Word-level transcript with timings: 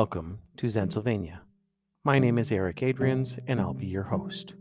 Welcome 0.00 0.40
to 0.58 0.66
Zensylvania. 0.66 1.38
My 2.04 2.18
name 2.18 2.36
is 2.36 2.52
Eric 2.52 2.76
Adrians, 2.82 3.38
and 3.46 3.58
I'll 3.58 3.72
be 3.72 3.86
your 3.86 4.02
host. 4.02 4.52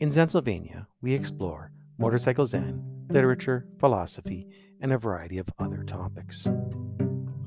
In 0.00 0.10
Zensylvania, 0.10 0.88
we 1.00 1.14
explore 1.14 1.70
motorcycle 1.98 2.46
Zen, 2.46 2.82
literature, 3.10 3.68
philosophy, 3.78 4.48
and 4.80 4.92
a 4.92 4.98
variety 4.98 5.38
of 5.38 5.48
other 5.60 5.84
topics. 5.84 6.48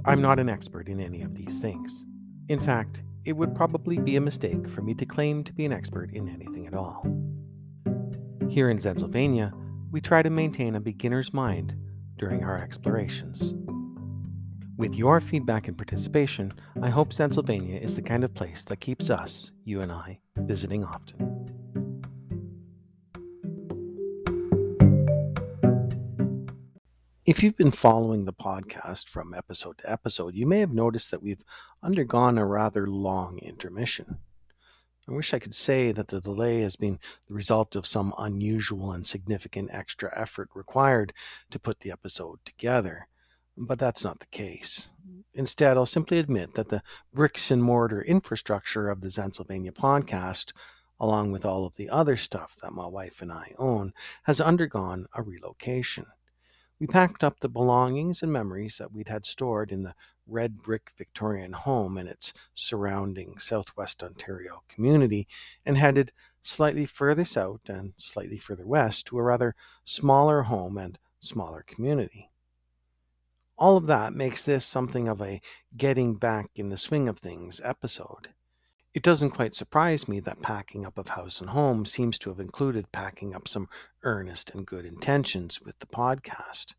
I'm 0.05 0.21
not 0.21 0.39
an 0.39 0.47
expert 0.47 0.87
in 0.87 1.01
any 1.01 1.21
of 1.23 1.35
these 1.35 1.59
things. 1.59 2.05
In 2.47 2.61
fact, 2.61 3.03
it 3.25 3.33
would 3.33 3.53
probably 3.53 3.97
be 3.97 4.15
a 4.15 4.21
mistake 4.21 4.69
for 4.69 4.81
me 4.81 4.93
to 4.93 5.05
claim 5.05 5.43
to 5.43 5.51
be 5.51 5.65
an 5.65 5.73
expert 5.73 6.09
in 6.13 6.29
anything 6.29 6.67
at 6.67 6.73
all. 6.73 7.05
Here 8.47 8.69
in 8.69 8.77
Zensylvania, 8.77 9.51
we 9.91 9.99
try 9.99 10.21
to 10.21 10.29
maintain 10.29 10.75
a 10.75 10.79
beginner's 10.79 11.33
mind 11.33 11.75
during 12.17 12.45
our 12.45 12.55
explorations. 12.55 13.53
With 14.75 14.95
your 14.95 15.21
feedback 15.21 15.67
and 15.67 15.77
participation, 15.77 16.51
I 16.81 16.89
hope 16.89 17.13
Zensylvania 17.13 17.79
is 17.79 17.95
the 17.95 18.01
kind 18.01 18.23
of 18.23 18.33
place 18.33 18.65
that 18.65 18.79
keeps 18.79 19.11
us, 19.11 19.51
you 19.65 19.81
and 19.81 19.91
I, 19.91 20.19
visiting 20.35 20.83
often. 20.83 21.45
If 27.25 27.43
you've 27.43 27.55
been 27.55 27.71
following 27.71 28.25
the 28.25 28.33
podcast 28.33 29.07
from 29.07 29.35
episode 29.35 29.77
to 29.77 29.91
episode, 29.91 30.33
you 30.33 30.47
may 30.47 30.59
have 30.59 30.73
noticed 30.73 31.11
that 31.11 31.21
we've 31.21 31.43
undergone 31.83 32.39
a 32.39 32.45
rather 32.45 32.87
long 32.87 33.37
intermission. 33.37 34.17
I 35.07 35.11
wish 35.11 35.35
I 35.35 35.39
could 35.39 35.53
say 35.53 35.91
that 35.91 36.07
the 36.07 36.19
delay 36.19 36.61
has 36.61 36.75
been 36.75 36.97
the 37.27 37.35
result 37.35 37.75
of 37.75 37.85
some 37.85 38.13
unusual 38.17 38.91
and 38.91 39.05
significant 39.05 39.69
extra 39.71 40.11
effort 40.19 40.49
required 40.55 41.13
to 41.51 41.59
put 41.59 41.81
the 41.81 41.91
episode 41.91 42.39
together, 42.43 43.07
but 43.57 43.79
that's 43.79 44.03
not 44.03 44.19
the 44.19 44.25
case. 44.27 44.89
Instead, 45.33 45.77
I'll 45.77 45.85
simply 45.85 46.19
admit 46.19 46.53
that 46.53 46.69
the 46.69 46.83
bricks 47.13 47.51
and 47.51 47.63
mortar 47.63 48.01
infrastructure 48.01 48.89
of 48.89 49.01
the 49.01 49.09
Zensylvania 49.09 49.71
podcast, 49.71 50.53
along 50.99 51.31
with 51.31 51.45
all 51.45 51.65
of 51.65 51.75
the 51.75 51.89
other 51.89 52.17
stuff 52.17 52.55
that 52.61 52.73
my 52.73 52.87
wife 52.87 53.21
and 53.21 53.31
I 53.31 53.53
own, 53.57 53.93
has 54.23 54.39
undergone 54.39 55.07
a 55.13 55.21
relocation. 55.21 56.05
We 56.79 56.87
packed 56.87 57.23
up 57.23 57.39
the 57.39 57.49
belongings 57.49 58.21
and 58.21 58.31
memories 58.31 58.77
that 58.77 58.91
we'd 58.91 59.07
had 59.07 59.25
stored 59.25 59.71
in 59.71 59.83
the 59.83 59.95
red 60.27 60.61
brick 60.61 60.91
Victorian 60.97 61.53
home 61.53 61.97
and 61.97 62.09
its 62.09 62.33
surrounding 62.53 63.37
southwest 63.37 64.03
Ontario 64.03 64.63
community 64.67 65.27
and 65.65 65.77
headed 65.77 66.11
slightly 66.41 66.85
further 66.85 67.25
south 67.25 67.69
and 67.69 67.93
slightly 67.97 68.37
further 68.37 68.65
west 68.65 69.05
to 69.07 69.17
a 69.17 69.23
rather 69.23 69.55
smaller 69.83 70.43
home 70.43 70.77
and 70.77 70.99
smaller 71.19 71.63
community. 71.65 72.29
All 73.57 73.77
of 73.77 73.85
that 73.87 74.13
makes 74.13 74.41
this 74.41 74.65
something 74.65 75.07
of 75.07 75.21
a 75.21 75.41
getting 75.77 76.15
back 76.15 76.49
in 76.55 76.69
the 76.69 76.77
swing 76.77 77.07
of 77.07 77.19
things 77.19 77.61
episode. 77.63 78.29
It 78.93 79.03
doesn't 79.03 79.31
quite 79.31 79.55
surprise 79.55 80.07
me 80.07 80.19
that 80.21 80.41
packing 80.41 80.85
up 80.85 80.97
of 80.97 81.09
house 81.09 81.39
and 81.39 81.51
home 81.51 81.85
seems 81.85 82.17
to 82.19 82.29
have 82.29 82.39
included 82.39 82.91
packing 82.91 83.35
up 83.35 83.47
some 83.47 83.69
earnest 84.03 84.51
and 84.51 84.65
good 84.65 84.85
intentions 84.85 85.61
with 85.61 85.77
the 85.79 85.87
podcast. 85.87 86.73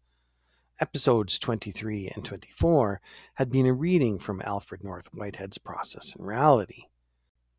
Episodes 0.80 1.38
23 1.38 2.10
and 2.14 2.24
24 2.24 3.00
had 3.34 3.50
been 3.50 3.66
a 3.66 3.72
reading 3.72 4.18
from 4.18 4.42
Alfred 4.44 4.82
North 4.82 5.08
Whitehead's 5.14 5.58
Process 5.58 6.14
and 6.16 6.26
Reality. 6.26 6.84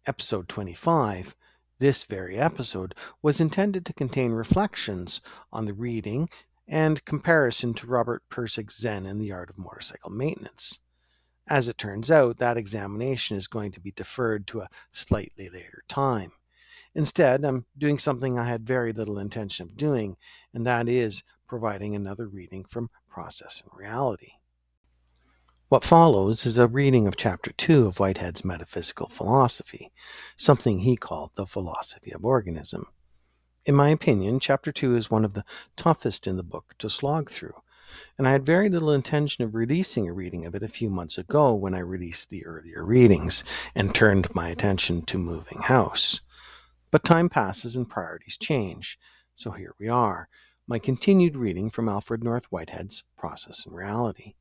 Episode 0.05 0.49
25, 0.49 1.35
this 1.79 2.03
very 2.03 2.37
episode, 2.37 2.93
was 3.21 3.39
intended 3.39 3.85
to 3.85 3.93
contain 3.93 4.31
reflections 4.31 5.21
on 5.51 5.63
the 5.63 5.73
reading 5.73 6.29
and 6.67 7.05
comparison 7.05 7.73
to 7.75 7.87
Robert 7.87 8.23
Pirsig's 8.29 8.77
Zen 8.77 9.05
and 9.05 9.21
the 9.21 9.31
Art 9.31 9.49
of 9.49 9.57
Motorcycle 9.57 10.09
Maintenance. 10.09 10.79
As 11.47 11.67
it 11.67 11.77
turns 11.77 12.09
out, 12.09 12.37
that 12.37 12.57
examination 12.57 13.37
is 13.37 13.47
going 13.47 13.71
to 13.73 13.79
be 13.79 13.91
deferred 13.91 14.47
to 14.47 14.61
a 14.61 14.69
slightly 14.89 15.49
later 15.49 15.83
time. 15.87 16.31
Instead, 16.95 17.43
I'm 17.43 17.65
doing 17.77 17.99
something 17.99 18.39
I 18.39 18.47
had 18.47 18.65
very 18.65 18.93
little 18.93 19.19
intention 19.19 19.67
of 19.67 19.77
doing, 19.77 20.17
and 20.53 20.65
that 20.65 20.89
is 20.89 21.23
providing 21.47 21.93
another 21.93 22.27
reading 22.27 22.63
from 22.63 22.89
Process 23.07 23.61
and 23.61 23.79
Reality. 23.79 24.31
What 25.67 25.83
follows 25.83 26.45
is 26.45 26.57
a 26.57 26.67
reading 26.67 27.05
of 27.05 27.17
Chapter 27.17 27.51
2 27.51 27.87
of 27.87 27.99
Whitehead's 27.99 28.45
Metaphysical 28.45 29.09
Philosophy, 29.09 29.91
something 30.37 30.79
he 30.79 30.95
called 30.95 31.31
the 31.35 31.45
Philosophy 31.45 32.11
of 32.11 32.23
Organism. 32.23 32.87
In 33.65 33.75
my 33.75 33.89
opinion, 33.89 34.39
Chapter 34.39 34.71
2 34.71 34.95
is 34.95 35.09
one 35.09 35.25
of 35.25 35.33
the 35.33 35.45
toughest 35.75 36.27
in 36.27 36.37
the 36.37 36.43
book 36.43 36.75
to 36.79 36.89
slog 36.89 37.29
through 37.31 37.55
and 38.17 38.27
I 38.27 38.31
had 38.31 38.45
very 38.45 38.69
little 38.69 38.91
intention 38.91 39.43
of 39.43 39.55
releasing 39.55 40.07
a 40.07 40.13
reading 40.13 40.45
of 40.45 40.55
it 40.55 40.63
a 40.63 40.67
few 40.67 40.89
months 40.89 41.17
ago 41.17 41.53
when 41.53 41.73
I 41.73 41.79
released 41.79 42.29
the 42.29 42.45
earlier 42.45 42.83
readings 42.83 43.43
and 43.73 43.93
turned 43.93 44.33
my 44.35 44.49
attention 44.49 45.03
to 45.03 45.17
moving 45.17 45.61
house. 45.61 46.21
But 46.91 47.03
time 47.03 47.29
passes 47.29 47.75
and 47.75 47.89
priorities 47.89 48.37
change, 48.37 48.99
so 49.33 49.51
here 49.51 49.75
we 49.79 49.87
are, 49.87 50.29
my 50.67 50.79
continued 50.79 51.35
reading 51.35 51.69
from 51.69 51.89
Alfred 51.89 52.23
North 52.23 52.45
Whitehead's 52.45 53.03
Process 53.17 53.65
and 53.65 53.75
Reality. 53.75 54.35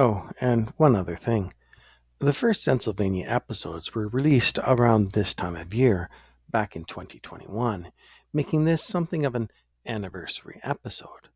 Oh, 0.00 0.30
and 0.40 0.72
one 0.76 0.94
other 0.94 1.16
thing. 1.16 1.52
The 2.20 2.32
first 2.32 2.64
Zensylvania 2.64 3.28
episodes 3.28 3.96
were 3.96 4.06
released 4.06 4.60
around 4.64 5.10
this 5.10 5.34
time 5.34 5.56
of 5.56 5.74
year, 5.74 6.08
back 6.48 6.76
in 6.76 6.84
2021, 6.84 7.90
making 8.32 8.64
this 8.64 8.84
something 8.84 9.26
of 9.26 9.34
an 9.34 9.50
anniversary 9.84 10.60
episode. 10.62 11.30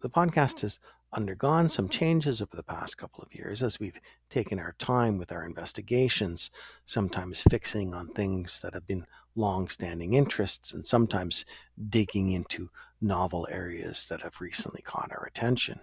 The 0.00 0.08
podcast 0.08 0.62
has 0.62 0.78
undergone 1.12 1.68
some 1.68 1.90
changes 1.90 2.40
over 2.40 2.56
the 2.56 2.62
past 2.62 2.96
couple 2.96 3.22
of 3.22 3.34
years 3.34 3.62
as 3.62 3.78
we've 3.78 4.00
taken 4.30 4.58
our 4.58 4.74
time 4.78 5.18
with 5.18 5.30
our 5.30 5.44
investigations, 5.44 6.50
sometimes 6.86 7.42
fixing 7.42 7.92
on 7.92 8.08
things 8.08 8.60
that 8.60 8.72
have 8.72 8.86
been 8.86 9.04
long 9.36 9.68
standing 9.68 10.14
interests 10.14 10.72
and 10.72 10.86
sometimes 10.86 11.44
digging 11.90 12.30
into 12.30 12.70
novel 13.02 13.46
areas 13.50 14.06
that 14.08 14.22
have 14.22 14.40
recently 14.40 14.80
caught 14.80 15.12
our 15.12 15.26
attention. 15.26 15.78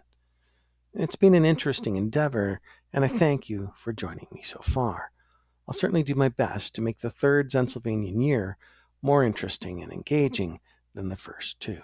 It's 0.94 1.16
been 1.16 1.36
an 1.36 1.46
interesting 1.46 1.96
endeavor, 1.96 2.62
and 2.92 3.06
I 3.06 3.08
hmm. 3.08 3.18
thank 3.18 3.50
you 3.50 3.74
for 3.76 3.94
joining 3.94 4.28
me 4.32 4.42
so 4.42 4.60
far. 4.62 5.12
I'll 5.68 5.74
certainly 5.74 6.04
do 6.04 6.16
my 6.16 6.30
best 6.30 6.74
to 6.76 6.82
make 6.82 7.00
the 7.00 7.12
third 7.12 7.52
Zensylvanian 7.52 8.26
year 8.26 8.58
more 9.02 9.24
interesting 9.24 9.84
and 9.84 9.94
engaging 9.94 10.60
than 10.96 11.10
the 11.10 11.16
first 11.16 11.60
two. 11.60 11.82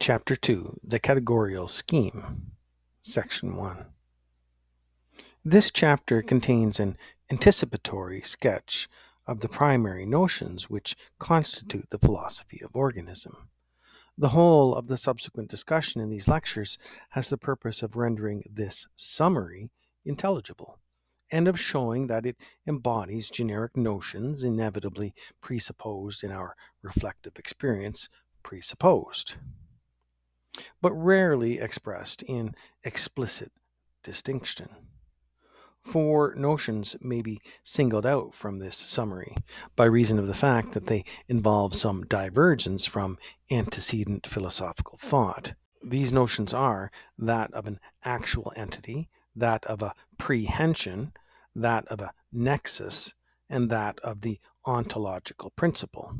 Chapter 0.00 0.34
2 0.34 0.80
The 0.82 0.98
Categorical 0.98 1.68
Scheme, 1.68 2.52
Section 3.02 3.54
1. 3.54 3.84
This 5.44 5.70
chapter 5.70 6.20
contains 6.20 6.78
an 6.78 6.98
anticipatory 7.30 8.20
sketch 8.20 8.90
of 9.26 9.40
the 9.40 9.48
primary 9.48 10.04
notions 10.04 10.68
which 10.68 10.96
constitute 11.18 11.88
the 11.88 11.98
philosophy 11.98 12.60
of 12.62 12.76
organism. 12.76 13.48
The 14.18 14.28
whole 14.28 14.74
of 14.74 14.88
the 14.88 14.98
subsequent 14.98 15.48
discussion 15.48 16.02
in 16.02 16.10
these 16.10 16.28
lectures 16.28 16.76
has 17.10 17.30
the 17.30 17.38
purpose 17.38 17.82
of 17.82 17.96
rendering 17.96 18.42
this 18.52 18.86
summary 18.96 19.70
intelligible 20.04 20.78
and 21.30 21.48
of 21.48 21.58
showing 21.58 22.08
that 22.08 22.26
it 22.26 22.36
embodies 22.66 23.30
generic 23.30 23.78
notions 23.78 24.42
inevitably 24.42 25.14
presupposed 25.40 26.22
in 26.22 26.32
our 26.32 26.54
reflective 26.82 27.38
experience, 27.38 28.10
presupposed, 28.42 29.36
but 30.82 30.92
rarely 30.92 31.58
expressed 31.58 32.22
in 32.24 32.54
explicit 32.84 33.52
distinction. 34.02 34.68
Four 35.82 36.34
notions 36.34 36.94
may 37.00 37.22
be 37.22 37.40
singled 37.62 38.06
out 38.06 38.34
from 38.34 38.58
this 38.58 38.76
summary 38.76 39.34
by 39.76 39.86
reason 39.86 40.18
of 40.18 40.26
the 40.26 40.34
fact 40.34 40.72
that 40.72 40.86
they 40.86 41.04
involve 41.26 41.74
some 41.74 42.04
divergence 42.04 42.84
from 42.86 43.18
antecedent 43.50 44.26
philosophical 44.26 44.98
thought. 44.98 45.54
These 45.82 46.12
notions 46.12 46.52
are 46.52 46.90
that 47.18 47.52
of 47.54 47.66
an 47.66 47.80
actual 48.04 48.52
entity, 48.54 49.08
that 49.34 49.64
of 49.66 49.82
a 49.82 49.94
prehension, 50.18 51.12
that 51.54 51.86
of 51.86 52.00
a 52.00 52.12
nexus, 52.30 53.14
and 53.48 53.70
that 53.70 53.98
of 54.00 54.20
the 54.20 54.38
ontological 54.66 55.50
principle. 55.50 56.16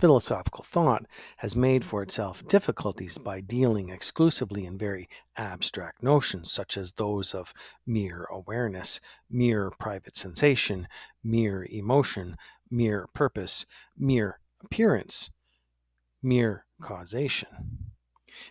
Philosophical 0.00 0.64
thought 0.64 1.04
has 1.36 1.54
made 1.54 1.84
for 1.84 2.02
itself 2.02 2.42
difficulties 2.48 3.18
by 3.18 3.42
dealing 3.42 3.90
exclusively 3.90 4.64
in 4.64 4.78
very 4.78 5.10
abstract 5.36 6.02
notions, 6.02 6.50
such 6.50 6.78
as 6.78 6.92
those 6.92 7.34
of 7.34 7.52
mere 7.86 8.24
awareness, 8.30 8.98
mere 9.28 9.70
private 9.70 10.16
sensation, 10.16 10.88
mere 11.22 11.66
emotion, 11.70 12.38
mere 12.70 13.08
purpose, 13.12 13.66
mere 13.94 14.40
appearance, 14.64 15.30
mere 16.22 16.64
causation. 16.80 17.92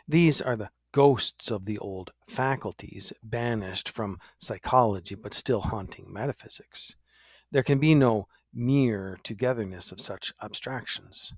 These 0.08 0.42
are 0.42 0.56
the 0.56 0.70
ghosts 0.92 1.50
of 1.50 1.66
the 1.66 1.80
old 1.80 2.12
faculties, 2.28 3.12
banished 3.24 3.90
from 3.90 4.20
psychology 4.38 5.16
but 5.16 5.34
still 5.34 5.62
haunting 5.62 6.14
metaphysics. 6.14 6.96
There 7.50 7.64
can 7.64 7.80
be 7.80 7.96
no 7.96 8.28
mere 8.54 9.20
togetherness 9.24 9.92
of 9.92 10.02
such 10.02 10.34
abstractions. 10.42 11.34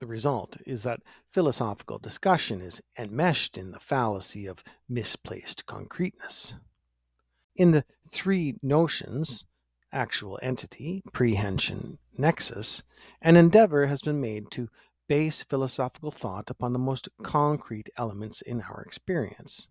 The 0.00 0.06
result 0.06 0.58
is 0.66 0.82
that 0.82 1.02
philosophical 1.32 1.98
discussion 1.98 2.60
is 2.60 2.82
enmeshed 2.98 3.56
in 3.56 3.70
the 3.70 3.80
fallacy 3.80 4.46
of 4.46 4.62
misplaced 4.88 5.66
concreteness. 5.66 6.54
In 7.54 7.70
the 7.70 7.84
three 8.06 8.58
notions, 8.62 9.46
actual 9.92 10.38
entity, 10.42 11.02
prehension, 11.12 11.98
nexus, 12.18 12.82
an 13.22 13.36
endeavor 13.36 13.86
has 13.86 14.02
been 14.02 14.20
made 14.20 14.50
to 14.50 14.68
base 15.08 15.42
philosophical 15.42 16.10
thought 16.10 16.50
upon 16.50 16.72
the 16.72 16.78
most 16.78 17.08
concrete 17.22 17.88
elements 17.96 18.42
in 18.42 18.60
our 18.60 18.82
experience. 18.82 19.68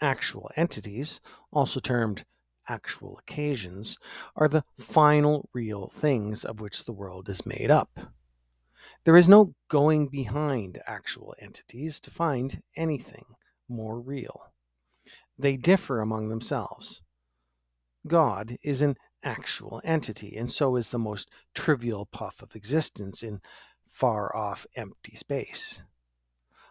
Actual 0.00 0.50
entities, 0.56 1.20
also 1.52 1.78
termed 1.78 2.24
actual 2.68 3.18
occasions, 3.18 3.98
are 4.36 4.48
the 4.48 4.64
final 4.78 5.48
real 5.52 5.88
things 5.88 6.44
of 6.44 6.60
which 6.60 6.84
the 6.84 6.92
world 6.92 7.28
is 7.28 7.46
made 7.46 7.70
up. 7.70 7.98
There 9.04 9.16
is 9.16 9.28
no 9.28 9.54
going 9.68 10.08
behind 10.08 10.80
actual 10.86 11.34
entities 11.38 11.98
to 12.00 12.10
find 12.10 12.62
anything 12.76 13.24
more 13.68 14.00
real. 14.00 14.52
They 15.38 15.56
differ 15.56 16.00
among 16.00 16.28
themselves. 16.28 17.02
God 18.06 18.58
is 18.62 18.82
an 18.82 18.96
actual 19.24 19.80
entity, 19.84 20.36
and 20.36 20.50
so 20.50 20.76
is 20.76 20.90
the 20.90 20.98
most 20.98 21.30
trivial 21.54 22.06
puff 22.06 22.42
of 22.42 22.54
existence 22.54 23.22
in 23.22 23.40
far 23.88 24.34
off 24.34 24.66
empty 24.76 25.16
space. 25.16 25.82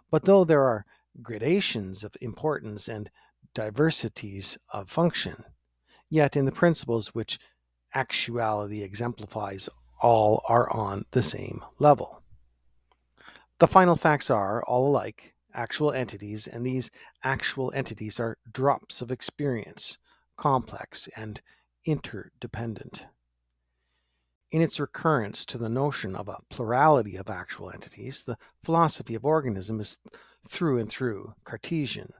But 0.10 0.26
though 0.26 0.44
there 0.44 0.64
are 0.64 0.86
gradations 1.22 2.04
of 2.04 2.16
importance 2.22 2.88
and 2.88 3.10
diversities 3.54 4.58
of 4.70 4.90
function, 4.90 5.44
yet 6.12 6.36
in 6.36 6.46
the 6.46 6.52
principles 6.52 7.16
which 7.16 7.40
actuality 7.96 8.84
exemplifies, 8.84 9.68
all 10.00 10.44
are 10.48 10.70
on 10.72 11.06
the 11.10 11.24
same 11.24 11.66
level. 11.80 12.22
The 13.58 13.68
final 13.68 13.96
facts 13.96 14.30
are 14.30 14.62
all 14.64 14.90
alike 14.90 15.34
actual 15.56 15.92
entities, 15.92 16.46
and 16.46 16.64
these 16.64 16.92
actual 17.24 17.72
entities 17.74 18.20
are 18.20 18.38
drops 18.52 19.02
of 19.02 19.12
experience, 19.12 19.98
complex 20.38 21.10
and 21.18 21.42
interdependent 21.86 23.08
in 24.52 24.62
its 24.62 24.80
recurrence 24.80 25.46
to 25.46 25.58
the 25.58 25.70
notion 25.70 26.16
of 26.16 26.28
a 26.28 26.40
plurality 26.50 27.16
of 27.16 27.30
actual 27.30 27.72
entities, 27.72 28.24
the 28.26 28.38
philosophy 28.64 29.16
of 29.16 29.26
organism 29.26 29.80
is 29.80 29.98
through 30.48 30.78
and 30.78 30.90
through 30.90 31.34
Cartesian. 31.46 32.14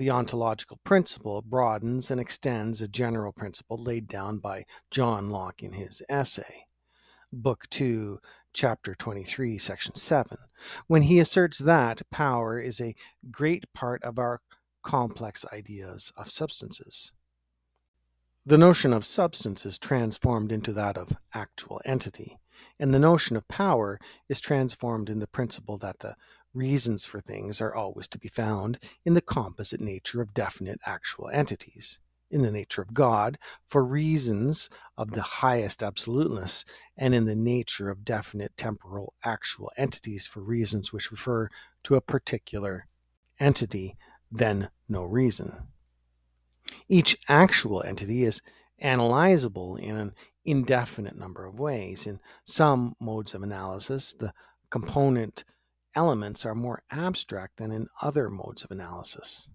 The 0.00 0.08
ontological 0.08 0.80
principle 0.82 1.42
broadens 1.42 2.10
and 2.10 2.18
extends 2.18 2.80
a 2.80 2.88
general 2.88 3.32
principle 3.32 3.76
laid 3.76 4.08
down 4.08 4.38
by 4.38 4.64
John 4.90 5.28
Locke 5.28 5.62
in 5.62 5.74
his 5.74 6.02
essay, 6.08 6.64
Book 7.30 7.68
2, 7.68 8.18
Chapter 8.54 8.94
23, 8.94 9.58
Section 9.58 9.94
7, 9.94 10.38
when 10.86 11.02
he 11.02 11.20
asserts 11.20 11.58
that 11.58 12.00
power 12.10 12.58
is 12.58 12.80
a 12.80 12.94
great 13.30 13.70
part 13.74 14.02
of 14.02 14.18
our 14.18 14.40
complex 14.82 15.44
ideas 15.52 16.14
of 16.16 16.30
substances. 16.30 17.12
The 18.46 18.56
notion 18.56 18.94
of 18.94 19.04
substance 19.04 19.66
is 19.66 19.78
transformed 19.78 20.50
into 20.50 20.72
that 20.72 20.96
of 20.96 21.12
actual 21.34 21.78
entity, 21.84 22.38
and 22.78 22.94
the 22.94 22.98
notion 22.98 23.36
of 23.36 23.46
power 23.48 24.00
is 24.30 24.40
transformed 24.40 25.10
in 25.10 25.18
the 25.18 25.26
principle 25.26 25.76
that 25.76 25.98
the 25.98 26.16
reasons 26.52 27.04
for 27.04 27.20
things 27.20 27.60
are 27.60 27.74
always 27.74 28.08
to 28.08 28.18
be 28.18 28.28
found 28.28 28.78
in 29.04 29.14
the 29.14 29.20
composite 29.20 29.80
nature 29.80 30.20
of 30.20 30.34
definite 30.34 30.80
actual 30.84 31.28
entities, 31.30 32.00
in 32.30 32.42
the 32.42 32.50
nature 32.50 32.82
of 32.82 32.94
God 32.94 33.38
for 33.66 33.84
reasons 33.84 34.68
of 34.96 35.12
the 35.12 35.22
highest 35.22 35.82
absoluteness, 35.82 36.64
and 36.96 37.14
in 37.14 37.24
the 37.24 37.36
nature 37.36 37.90
of 37.90 38.04
definite 38.04 38.56
temporal 38.56 39.14
actual 39.24 39.70
entities 39.76 40.26
for 40.26 40.40
reasons 40.40 40.92
which 40.92 41.10
refer 41.10 41.48
to 41.84 41.96
a 41.96 42.00
particular 42.00 42.86
entity, 43.38 43.96
then 44.30 44.70
no 44.88 45.02
reason. 45.02 45.52
Each 46.88 47.16
actual 47.28 47.82
entity 47.82 48.24
is 48.24 48.42
analyzable 48.82 49.78
in 49.78 49.96
an 49.96 50.12
indefinite 50.44 51.16
number 51.16 51.46
of 51.46 51.58
ways. 51.58 52.06
In 52.06 52.20
some 52.44 52.94
modes 53.00 53.34
of 53.34 53.42
analysis, 53.42 54.12
the 54.12 54.32
component 54.70 55.44
elements 55.94 56.46
are 56.46 56.54
more 56.54 56.82
abstract 56.90 57.56
than 57.56 57.72
in 57.72 57.88
other 58.00 58.30
modes 58.30 58.64
of 58.64 58.70
analysis. 58.70 59.48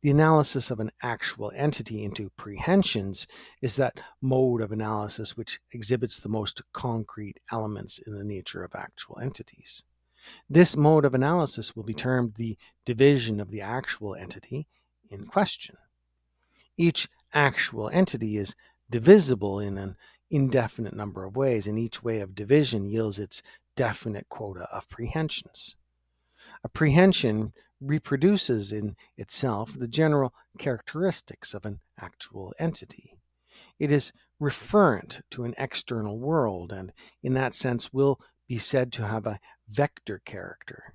The 0.00 0.10
analysis 0.10 0.70
of 0.70 0.78
an 0.78 0.92
actual 1.02 1.50
entity 1.54 2.04
into 2.04 2.30
prehensions 2.30 3.26
is 3.60 3.76
that 3.76 4.00
mode 4.20 4.60
of 4.60 4.70
analysis 4.70 5.36
which 5.36 5.60
exhibits 5.72 6.20
the 6.20 6.28
most 6.28 6.62
concrete 6.72 7.40
elements 7.50 7.98
in 7.98 8.14
the 8.14 8.24
nature 8.24 8.62
of 8.62 8.76
actual 8.76 9.18
entities. 9.18 9.82
This 10.48 10.76
mode 10.76 11.04
of 11.04 11.14
analysis 11.14 11.74
will 11.74 11.82
be 11.82 11.94
termed 11.94 12.34
the 12.34 12.56
division 12.84 13.40
of 13.40 13.50
the 13.50 13.60
actual 13.60 14.14
entity 14.14 14.68
in 15.10 15.26
question. 15.26 15.76
Each 16.76 17.08
actual 17.32 17.88
entity 17.88 18.36
is 18.36 18.54
divisible 18.88 19.58
in 19.58 19.78
an 19.78 19.96
indefinite 20.30 20.94
number 20.94 21.24
of 21.24 21.36
ways, 21.36 21.66
and 21.66 21.78
each 21.78 22.02
way 22.02 22.20
of 22.20 22.34
division 22.34 22.86
yields 22.86 23.18
its 23.18 23.42
definite 23.78 24.28
quota 24.28 24.68
of 24.72 24.88
prehensions. 24.88 25.76
A 26.64 26.68
prehension 26.68 27.52
reproduces 27.80 28.72
in 28.72 28.96
itself 29.16 29.72
the 29.72 29.86
general 29.86 30.34
characteristics 30.58 31.54
of 31.54 31.64
an 31.64 31.78
actual 31.96 32.52
entity. 32.58 33.14
It 33.78 33.92
is 33.92 34.12
referent 34.42 35.20
to 35.30 35.44
an 35.44 35.54
external 35.56 36.18
world, 36.18 36.72
and 36.72 36.92
in 37.22 37.34
that 37.34 37.54
sense 37.54 37.92
will 37.92 38.18
be 38.48 38.58
said 38.58 38.92
to 38.94 39.06
have 39.06 39.26
a 39.26 39.38
vector 39.70 40.20
character. 40.24 40.94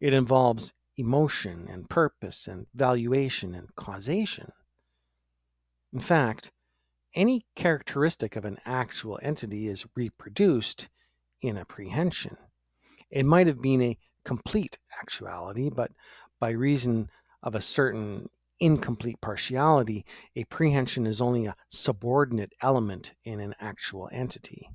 It 0.00 0.14
involves 0.14 0.72
emotion 0.96 1.66
and 1.68 1.90
purpose 1.90 2.46
and 2.46 2.68
valuation 2.74 3.56
and 3.56 3.74
causation. 3.74 4.52
In 5.92 6.00
fact, 6.00 6.52
any 7.16 7.44
characteristic 7.56 8.36
of 8.36 8.44
an 8.44 8.58
actual 8.64 9.18
entity 9.20 9.66
is 9.66 9.86
reproduced 9.96 10.88
in 11.40 11.56
a 11.56 11.64
prehension. 11.64 12.36
It 13.10 13.24
might 13.24 13.46
have 13.46 13.62
been 13.62 13.82
a 13.82 13.98
complete 14.24 14.78
actuality, 15.00 15.70
but 15.70 15.92
by 16.40 16.50
reason 16.50 17.10
of 17.42 17.54
a 17.54 17.60
certain 17.60 18.28
incomplete 18.60 19.20
partiality, 19.20 20.04
a 20.36 20.44
prehension 20.44 21.06
is 21.06 21.20
only 21.20 21.46
a 21.46 21.56
subordinate 21.68 22.52
element 22.60 23.14
in 23.24 23.40
an 23.40 23.54
actual 23.60 24.08
entity. 24.12 24.68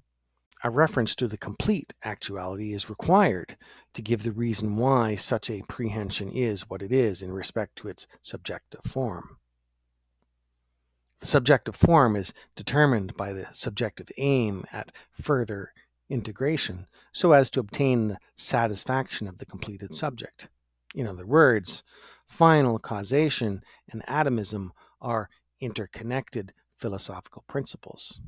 A 0.63 0.69
reference 0.69 1.13
to 1.15 1.27
the 1.27 1.37
complete 1.37 1.93
actuality 2.03 2.73
is 2.73 2.89
required 2.89 3.57
to 3.93 4.01
give 4.01 4.23
the 4.23 4.31
reason 4.31 4.77
why 4.77 5.15
such 5.15 5.49
a 5.49 5.61
prehension 5.63 6.31
is 6.31 6.69
what 6.69 6.81
it 6.81 6.91
is 6.91 7.21
in 7.21 7.33
respect 7.33 7.75
to 7.77 7.89
its 7.89 8.07
subjective 8.21 8.83
form. 8.85 9.37
The 11.19 11.25
subjective 11.27 11.75
form 11.75 12.15
is 12.15 12.33
determined 12.55 13.15
by 13.17 13.33
the 13.33 13.47
subjective 13.51 14.09
aim 14.17 14.65
at 14.71 14.91
further 15.11 15.73
integration 16.13 16.85
so 17.11 17.31
as 17.31 17.49
to 17.49 17.59
obtain 17.59 18.07
the 18.07 18.19
satisfaction 18.37 19.27
of 19.27 19.39
the 19.39 19.45
completed 19.45 19.93
subject. 19.93 20.47
In 20.93 21.07
other 21.07 21.25
words, 21.25 21.83
final 22.27 22.77
causation 22.77 23.63
and 23.91 24.07
atomism 24.07 24.73
are 25.01 25.29
interconnected 25.59 26.53
philosophical 26.77 27.43
principles. 27.47 28.19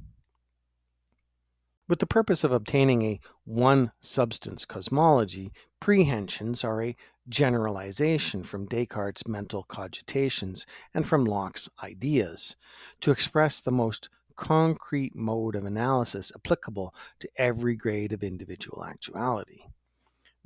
With 1.88 2.00
the 2.00 2.08
purpose 2.08 2.44
of 2.44 2.52
obtaining 2.52 3.04
a 3.04 3.20
one 3.44 3.92
substance 4.02 4.66
cosmology, 4.66 5.54
prehensions 5.80 6.64
are 6.64 6.82
a 6.82 6.96
generalization 7.30 8.42
from 8.42 8.66
Descartes' 8.66 9.28
mental 9.28 9.64
cogitations 9.64 10.66
and 10.96 11.08
from 11.08 11.26
Locke's 11.26 11.70
ideas 11.84 12.56
to 13.02 13.12
express 13.12 13.62
the 13.62 13.72
most 13.72 14.10
concrete 14.36 15.16
mode 15.16 15.56
of 15.56 15.66
analysis 15.66 16.32
applicable 16.36 16.94
to 17.20 17.30
every 17.38 17.76
grade 17.76 18.14
of 18.14 18.24
individual 18.24 18.84
actuality. 18.84 19.62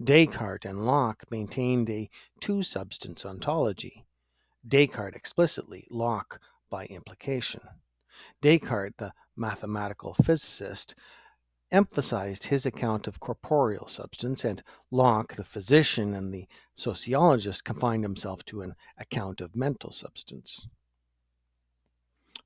Descartes 0.02 0.66
and 0.66 0.86
Locke 0.86 1.26
maintained 1.30 1.90
a 1.90 2.10
two 2.40 2.64
substance 2.64 3.26
ontology. 3.26 4.06
Descartes 4.66 5.16
explicitly, 5.16 5.88
Locke 5.90 6.40
by 6.70 6.86
implication. 6.86 7.62
Descartes, 8.42 8.98
the 8.98 9.14
mathematical 9.36 10.14
physicist, 10.14 10.96
emphasized 11.72 12.46
his 12.46 12.66
account 12.66 13.08
of 13.08 13.20
corporeal 13.20 13.88
substance, 13.88 14.44
and 14.44 14.64
Locke, 14.90 15.36
the 15.36 15.44
physician 15.44 16.14
and 16.14 16.34
the 16.34 16.48
sociologist, 16.76 17.64
confined 17.64 18.04
himself 18.04 18.44
to 18.46 18.62
an 18.62 18.76
account 18.98 19.42
of 19.42 19.56
mental 19.56 19.92
substance. 19.92 20.68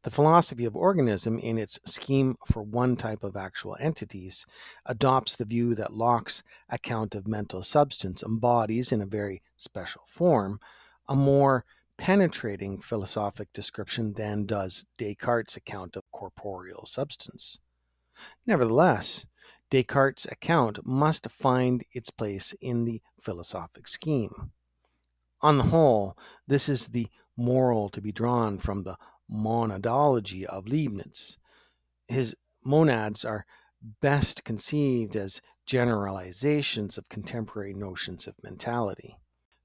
The 0.04 0.12
philosophy 0.12 0.66
of 0.66 0.76
organism, 0.76 1.40
in 1.40 1.58
its 1.58 1.80
scheme 1.86 2.36
for 2.46 2.62
one 2.62 2.98
type 2.98 3.24
of 3.24 3.38
actual 3.38 3.78
entities, 3.80 4.46
adopts 4.86 5.38
the 5.38 5.46
view 5.46 5.76
that 5.76 5.94
Locke's 5.94 6.44
account 6.70 7.16
of 7.16 7.26
mental 7.26 7.64
substance 7.64 8.22
embodies, 8.22 8.92
in 8.92 9.02
a 9.02 9.06
very 9.06 9.42
special 9.56 10.04
form, 10.06 10.60
a 11.08 11.16
more 11.16 11.64
penetrating 11.98 12.82
philosophic 12.82 13.54
description 13.54 14.14
than 14.14 14.46
does 14.46 14.86
Descartes' 14.98 15.56
account 15.56 15.96
of 15.96 16.04
corporeal 16.12 16.86
substance. 16.86 17.60
Nevertheless, 18.46 19.26
Descartes' 19.70 20.26
account 20.26 20.86
must 20.86 21.32
find 21.32 21.84
its 21.94 22.10
place 22.10 22.54
in 22.60 22.84
the 22.84 23.02
philosophic 23.22 23.88
scheme. 23.88 24.52
On 25.42 25.58
the 25.58 25.66
whole, 25.66 26.18
this 26.46 26.68
is 26.68 26.90
the 26.90 27.08
moral 27.38 27.90
to 27.90 28.02
be 28.02 28.12
drawn 28.12 28.58
from 28.58 28.84
the 28.84 28.98
monadology 29.32 30.44
of 30.46 30.68
Leibniz. 30.68 31.38
His 32.08 32.36
monads 32.64 33.26
are 33.26 33.46
best 34.02 34.44
conceived 34.44 35.16
as 35.16 35.42
generalizations 35.66 36.98
of 36.98 37.10
contemporary 37.10 37.74
notions 37.74 38.28
of 38.28 38.36
mentality. 38.44 39.18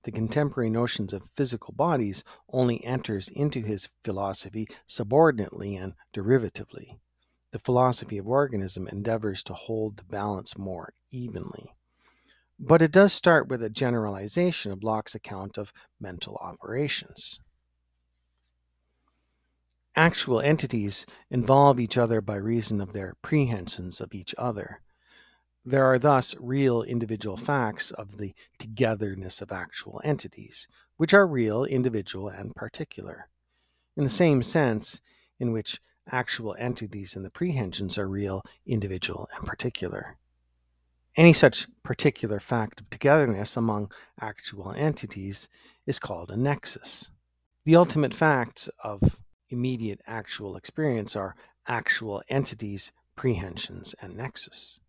The 0.04 0.12
contemporary 0.12 0.70
notions 0.70 1.12
of 1.12 1.28
physical 1.36 1.74
bodies 1.74 2.24
only 2.48 2.82
enters 2.84 3.28
into 3.28 3.62
his 3.62 3.88
philosophy 4.04 4.68
subordinately 4.86 5.76
and 5.76 5.94
derivatively. 6.14 6.98
The 7.50 7.58
philosophy 7.58 8.18
of 8.18 8.26
organism 8.26 8.86
endeavors 8.88 9.42
to 9.44 9.54
hold 9.54 9.96
the 9.96 10.04
balance 10.04 10.56
more 10.56 10.92
evenly. 11.10 11.74
But 12.58 12.82
it 12.82 12.92
does 12.92 13.12
start 13.12 13.48
with 13.48 13.62
a 13.62 13.70
generalization 13.70 14.72
of 14.72 14.82
Locke's 14.82 15.14
account 15.14 15.58
of 15.58 15.72
mental 16.00 16.36
operations. 16.36 17.40
Actual 19.98 20.40
entities 20.40 21.06
involve 21.28 21.80
each 21.80 21.98
other 21.98 22.20
by 22.20 22.36
reason 22.36 22.80
of 22.80 22.92
their 22.92 23.16
prehensions 23.20 24.00
of 24.00 24.14
each 24.14 24.32
other. 24.38 24.80
There 25.64 25.84
are 25.86 25.98
thus 25.98 26.36
real 26.38 26.84
individual 26.84 27.36
facts 27.36 27.90
of 27.90 28.16
the 28.16 28.32
togetherness 28.60 29.42
of 29.42 29.50
actual 29.50 30.00
entities, 30.04 30.68
which 30.98 31.12
are 31.12 31.26
real, 31.26 31.64
individual, 31.64 32.28
and 32.28 32.54
particular. 32.54 33.26
In 33.96 34.04
the 34.04 34.08
same 34.08 34.40
sense 34.44 35.00
in 35.40 35.50
which 35.50 35.80
actual 36.08 36.54
entities 36.60 37.16
and 37.16 37.24
the 37.24 37.30
prehensions 37.30 37.98
are 37.98 38.08
real, 38.08 38.44
individual, 38.64 39.28
and 39.34 39.44
particular. 39.44 40.16
Any 41.16 41.32
such 41.32 41.66
particular 41.82 42.38
fact 42.38 42.80
of 42.80 42.88
togetherness 42.88 43.56
among 43.56 43.90
actual 44.20 44.70
entities 44.70 45.48
is 45.86 45.98
called 45.98 46.30
a 46.30 46.36
nexus. 46.36 47.10
The 47.64 47.74
ultimate 47.74 48.14
facts 48.14 48.70
of 48.84 49.18
immediate 49.48 50.00
actual 50.06 50.56
experience 50.56 51.16
are 51.16 51.34
actual 51.66 52.22
entities, 52.28 52.92
prehensions, 53.16 53.94
and 54.00 54.16
nexus. 54.16 54.80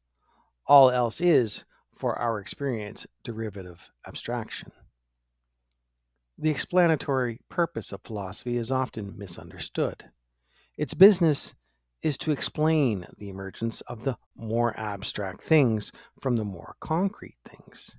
All 0.67 0.89
else 0.91 1.19
is, 1.19 1.65
for 1.95 2.17
our 2.17 2.39
experience, 2.39 3.05
derivative 3.23 3.91
abstraction. 4.07 4.71
The 6.37 6.49
explanatory 6.49 7.41
purpose 7.49 7.91
of 7.91 8.01
philosophy 8.03 8.55
is 8.55 8.71
often 8.71 9.17
misunderstood. 9.17 10.05
Its 10.77 10.93
business 10.93 11.55
is 12.01 12.17
to 12.19 12.31
explain 12.31 13.05
the 13.17 13.29
emergence 13.29 13.81
of 13.81 14.05
the 14.05 14.17
more 14.37 14.77
abstract 14.79 15.43
things 15.43 15.91
from 16.21 16.37
the 16.37 16.45
more 16.45 16.75
concrete 16.79 17.37
things. 17.43 17.97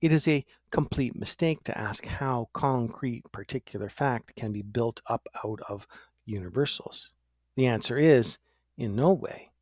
It 0.00 0.12
is 0.12 0.28
a 0.28 0.44
complete 0.70 1.16
mistake 1.16 1.64
to 1.64 1.78
ask 1.78 2.04
how 2.04 2.50
concrete 2.52 3.24
particular 3.32 3.88
fact 3.88 4.36
can 4.36 4.52
be 4.52 4.62
built 4.62 5.00
up 5.06 5.26
out 5.44 5.60
of 5.68 5.86
universals. 6.26 7.14
The 7.56 7.66
answer 7.66 7.96
is 7.96 8.38
in 8.76 8.94
no 8.94 9.12
way. 9.12 9.52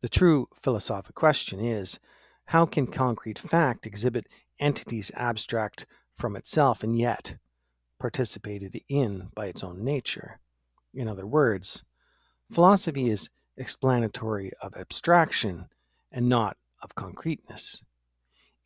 The 0.00 0.08
true 0.08 0.48
philosophic 0.62 1.14
question 1.14 1.60
is 1.60 2.00
how 2.46 2.64
can 2.64 2.86
concrete 2.86 3.38
fact 3.38 3.86
exhibit 3.86 4.26
entities 4.58 5.10
abstract 5.14 5.84
from 6.16 6.36
itself 6.36 6.82
and 6.82 6.98
yet 6.98 7.36
participated 7.98 8.80
in 8.88 9.28
by 9.34 9.46
its 9.46 9.62
own 9.62 9.84
nature? 9.84 10.40
In 10.94 11.06
other 11.06 11.26
words, 11.26 11.84
philosophy 12.50 13.10
is 13.10 13.28
explanatory 13.58 14.52
of 14.62 14.74
abstraction 14.74 15.66
and 16.10 16.28
not 16.28 16.56
of 16.82 16.94
concreteness. 16.94 17.84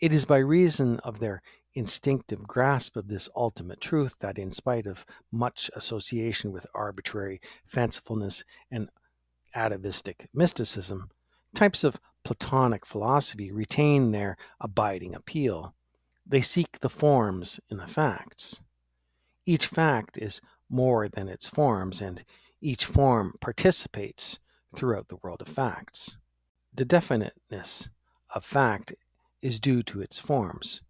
It 0.04 0.12
is 0.12 0.26
by 0.26 0.36
reason 0.36 1.00
of 1.00 1.18
their 1.18 1.40
instinctive 1.72 2.46
grasp 2.46 2.94
of 2.94 3.08
this 3.08 3.30
ultimate 3.34 3.80
truth 3.80 4.16
that, 4.20 4.38
in 4.38 4.50
spite 4.50 4.86
of 4.86 5.06
much 5.32 5.70
association 5.74 6.52
with 6.52 6.66
arbitrary 6.74 7.40
fancifulness 7.66 8.44
and 8.70 8.90
atavistic 9.54 10.28
mysticism, 10.34 11.08
types 11.54 11.84
of 11.84 12.02
Platonic 12.22 12.84
philosophy 12.84 13.50
retain 13.50 14.10
their 14.10 14.36
abiding 14.60 15.14
appeal. 15.14 15.74
They 16.26 16.42
seek 16.42 16.80
the 16.80 16.90
forms 16.90 17.58
in 17.70 17.78
the 17.78 17.86
facts. 17.86 18.60
Each 19.46 19.66
fact 19.66 20.18
is 20.18 20.42
more 20.68 21.08
than 21.08 21.30
its 21.30 21.48
forms, 21.48 22.02
and 22.02 22.24
each 22.60 22.84
form 22.84 23.36
participates 23.40 24.38
throughout 24.76 25.08
the 25.08 25.16
world 25.22 25.40
of 25.40 25.48
facts. 25.48 26.18
The 26.74 26.84
definiteness 26.84 27.88
of 28.34 28.44
fact 28.44 28.92
is 29.44 29.60
due 29.60 29.82
to 29.82 30.00
its 30.00 30.18
forms. 30.18 30.80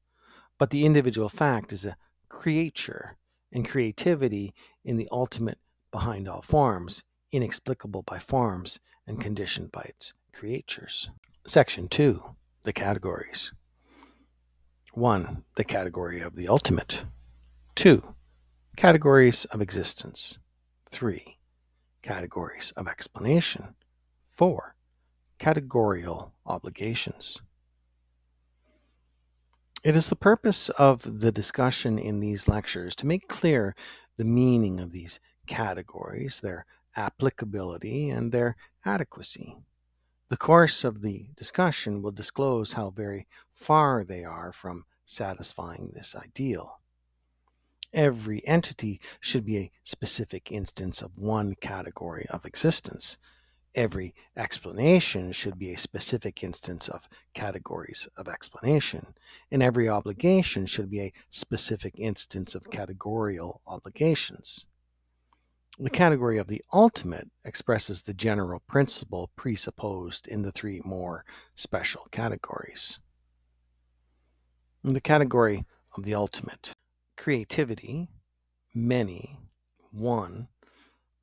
But 0.58 0.70
the 0.70 0.86
individual 0.86 1.28
fact 1.28 1.72
is 1.72 1.84
a 1.84 1.96
creature, 2.28 3.16
and 3.52 3.68
creativity 3.68 4.54
in 4.84 4.96
the 4.96 5.08
ultimate 5.10 5.58
behind 5.90 6.28
all 6.28 6.40
forms, 6.40 7.02
inexplicable 7.32 8.02
by 8.02 8.18
forms 8.18 8.78
and 9.06 9.20
conditioned 9.20 9.72
by 9.72 9.82
its 9.82 10.12
creatures. 10.32 11.10
Section 11.46 11.88
2 11.88 12.22
The 12.62 12.72
Categories 12.72 13.52
1. 14.92 15.42
The 15.56 15.64
category 15.64 16.20
of 16.20 16.36
the 16.36 16.46
ultimate. 16.46 17.04
2. 17.74 18.14
Categories 18.76 19.44
of 19.46 19.60
existence. 19.60 20.38
3. 20.90 21.38
Categories 22.02 22.72
of 22.76 22.86
explanation. 22.86 23.74
4. 24.30 24.76
Categorial 25.40 26.30
obligations. 26.46 27.40
It 29.84 29.96
is 29.96 30.08
the 30.08 30.16
purpose 30.16 30.70
of 30.70 31.20
the 31.20 31.30
discussion 31.30 31.98
in 31.98 32.20
these 32.20 32.48
lectures 32.48 32.96
to 32.96 33.06
make 33.06 33.28
clear 33.28 33.76
the 34.16 34.24
meaning 34.24 34.80
of 34.80 34.92
these 34.92 35.20
categories, 35.46 36.40
their 36.40 36.64
applicability, 36.96 38.08
and 38.08 38.32
their 38.32 38.56
adequacy. 38.86 39.58
The 40.30 40.38
course 40.38 40.84
of 40.84 41.02
the 41.02 41.28
discussion 41.36 42.00
will 42.00 42.12
disclose 42.12 42.72
how 42.72 42.88
very 42.88 43.26
far 43.52 44.04
they 44.04 44.24
are 44.24 44.52
from 44.52 44.86
satisfying 45.04 45.90
this 45.92 46.16
ideal. 46.16 46.80
Every 47.92 48.42
entity 48.46 49.02
should 49.20 49.44
be 49.44 49.58
a 49.58 49.72
specific 49.82 50.50
instance 50.50 51.02
of 51.02 51.18
one 51.18 51.56
category 51.56 52.24
of 52.30 52.46
existence, 52.46 53.18
Every 53.74 54.14
explanation 54.36 55.32
should 55.32 55.58
be 55.58 55.72
a 55.72 55.78
specific 55.78 56.44
instance 56.44 56.88
of 56.88 57.08
categories 57.32 58.08
of 58.16 58.28
explanation, 58.28 59.14
and 59.50 59.62
every 59.62 59.88
obligation 59.88 60.66
should 60.66 60.88
be 60.88 61.00
a 61.00 61.12
specific 61.28 61.98
instance 61.98 62.54
of 62.54 62.70
categorial 62.70 63.58
obligations. 63.66 64.66
The 65.76 65.90
category 65.90 66.38
of 66.38 66.46
the 66.46 66.62
ultimate 66.72 67.28
expresses 67.44 68.02
the 68.02 68.14
general 68.14 68.60
principle 68.60 69.30
presupposed 69.34 70.28
in 70.28 70.42
the 70.42 70.52
three 70.52 70.80
more 70.84 71.24
special 71.56 72.06
categories. 72.12 73.00
The 74.84 75.00
category 75.00 75.64
of 75.96 76.04
the 76.04 76.14
ultimate, 76.14 76.70
creativity, 77.16 78.08
many, 78.72 79.40
one, 79.90 80.46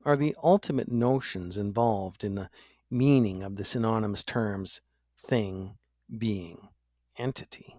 are 0.04 0.16
the 0.16 0.36
ultimate 0.42 0.90
notions 0.90 1.56
involved 1.56 2.24
in 2.24 2.34
the 2.34 2.50
meaning 2.90 3.42
of 3.42 3.56
the 3.56 3.64
synonymous 3.64 4.24
terms 4.24 4.80
thing, 5.16 5.76
being, 6.18 6.68
entity. 7.16 7.76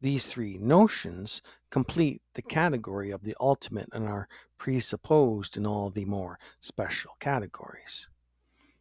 These 0.00 0.26
three 0.26 0.58
notions 0.58 1.40
complete 1.70 2.22
the 2.34 2.42
category 2.42 3.10
of 3.10 3.22
the 3.22 3.36
ultimate 3.40 3.88
and 3.92 4.06
are 4.06 4.28
presupposed 4.58 5.56
in 5.56 5.66
all 5.66 5.90
the 5.90 6.04
more 6.04 6.38
special 6.60 7.12
categories. 7.20 8.08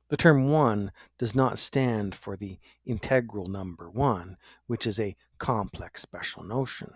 The 0.10 0.18
term 0.18 0.50
one 0.50 0.92
does 1.18 1.34
not 1.34 1.60
stand 1.60 2.14
for 2.14 2.36
the 2.36 2.60
integral 2.86 3.48
number 3.48 3.90
one, 3.90 4.38
which 4.68 4.86
is 4.86 5.00
a 5.00 5.16
complex 5.38 6.02
special 6.02 6.44
notion. 6.44 6.94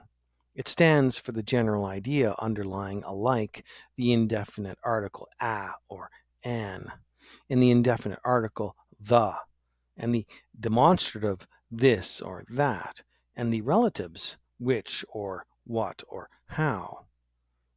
It 0.57 0.67
stands 0.67 1.19
for 1.19 1.33
the 1.33 1.43
general 1.43 1.85
idea 1.85 2.33
underlying 2.39 3.03
alike 3.03 3.63
the 3.95 4.11
indefinite 4.11 4.79
article 4.83 5.29
a 5.39 5.73
or 5.87 6.09
an, 6.43 6.91
and 7.47 7.61
the 7.61 7.69
indefinite 7.69 8.17
article 8.25 8.75
the, 8.99 9.35
and 9.95 10.15
the 10.15 10.25
demonstrative 10.59 11.47
this 11.69 12.19
or 12.19 12.43
that, 12.49 13.03
and 13.35 13.53
the 13.53 13.61
relatives 13.61 14.37
which 14.57 15.05
or 15.09 15.45
what 15.63 16.01
or 16.07 16.27
how. 16.47 17.05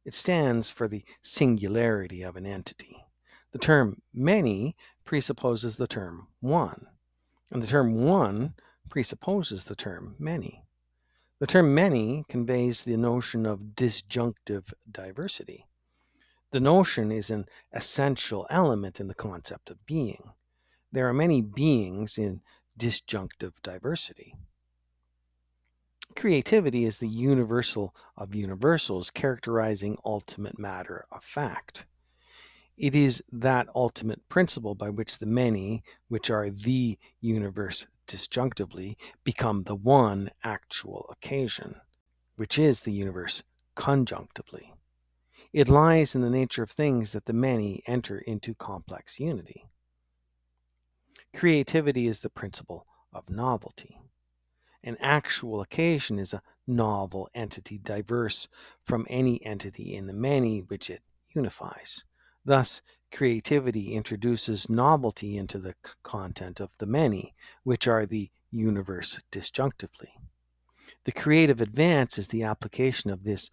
It 0.03 0.15
stands 0.15 0.71
for 0.71 0.87
the 0.87 1.05
singularity 1.21 2.23
of 2.23 2.35
an 2.35 2.47
entity. 2.47 3.05
The 3.51 3.59
term 3.59 4.01
many 4.11 4.75
presupposes 5.05 5.77
the 5.77 5.85
term 5.85 6.29
one, 6.39 6.87
and 7.51 7.61
the 7.61 7.67
term 7.67 8.05
one 8.05 8.55
presupposes 8.89 9.65
the 9.65 9.75
term 9.75 10.15
many. 10.17 10.63
The 11.41 11.47
term 11.47 11.73
many 11.73 12.23
conveys 12.29 12.83
the 12.83 12.97
notion 12.97 13.47
of 13.47 13.75
disjunctive 13.75 14.75
diversity. 14.91 15.65
The 16.51 16.59
notion 16.59 17.11
is 17.11 17.31
an 17.31 17.47
essential 17.73 18.45
element 18.51 18.99
in 18.99 19.07
the 19.07 19.15
concept 19.15 19.71
of 19.71 19.83
being. 19.87 20.33
There 20.91 21.09
are 21.09 21.15
many 21.15 21.41
beings 21.41 22.19
in 22.19 22.41
disjunctive 22.77 23.59
diversity. 23.63 24.35
Creativity 26.15 26.85
is 26.85 26.99
the 26.99 27.09
universal 27.09 27.95
of 28.15 28.35
universals, 28.35 29.09
characterizing 29.09 29.97
ultimate 30.05 30.59
matter 30.59 31.07
of 31.11 31.23
fact. 31.23 31.87
It 32.81 32.95
is 32.95 33.23
that 33.31 33.69
ultimate 33.75 34.27
principle 34.27 34.73
by 34.73 34.89
which 34.89 35.19
the 35.19 35.27
many, 35.27 35.83
which 36.07 36.31
are 36.31 36.49
the 36.49 36.97
universe 37.19 37.85
disjunctively, 38.07 38.97
become 39.23 39.61
the 39.61 39.75
one 39.75 40.31
actual 40.43 41.05
occasion, 41.11 41.75
which 42.37 42.57
is 42.57 42.79
the 42.79 42.91
universe 42.91 43.43
conjunctively. 43.75 44.73
It 45.53 45.69
lies 45.69 46.15
in 46.15 46.21
the 46.21 46.31
nature 46.31 46.63
of 46.63 46.71
things 46.71 47.11
that 47.11 47.25
the 47.25 47.33
many 47.33 47.83
enter 47.85 48.17
into 48.17 48.55
complex 48.55 49.19
unity. 49.19 49.67
Creativity 51.35 52.07
is 52.07 52.21
the 52.21 52.31
principle 52.31 52.87
of 53.13 53.29
novelty. 53.29 54.01
An 54.83 54.97
actual 54.99 55.61
occasion 55.61 56.17
is 56.17 56.33
a 56.33 56.41
novel 56.65 57.29
entity 57.35 57.77
diverse 57.77 58.47
from 58.83 59.05
any 59.07 59.45
entity 59.45 59.93
in 59.93 60.07
the 60.07 60.13
many 60.13 60.61
which 60.61 60.89
it 60.89 61.03
unifies. 61.29 62.05
Thus, 62.43 62.81
creativity 63.11 63.93
introduces 63.93 64.69
novelty 64.69 65.37
into 65.37 65.59
the 65.59 65.75
content 66.01 66.59
of 66.59 66.77
the 66.77 66.85
many, 66.85 67.35
which 67.63 67.87
are 67.87 68.05
the 68.05 68.31
universe 68.49 69.19
disjunctively. 69.31 70.09
The 71.03 71.11
creative 71.11 71.61
advance 71.61 72.17
is 72.17 72.27
the 72.27 72.43
application 72.43 73.09
of 73.09 73.23
this 73.23 73.49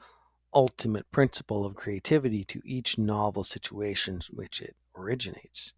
ultimate 0.55 1.11
principle 1.11 1.67
of 1.67 1.75
creativity 1.77 2.45
to 2.45 2.63
each 2.65 2.99
novel 2.99 3.45
situation 3.45 4.21
which 4.31 4.63
it 4.63 4.75
originates. 4.97 5.75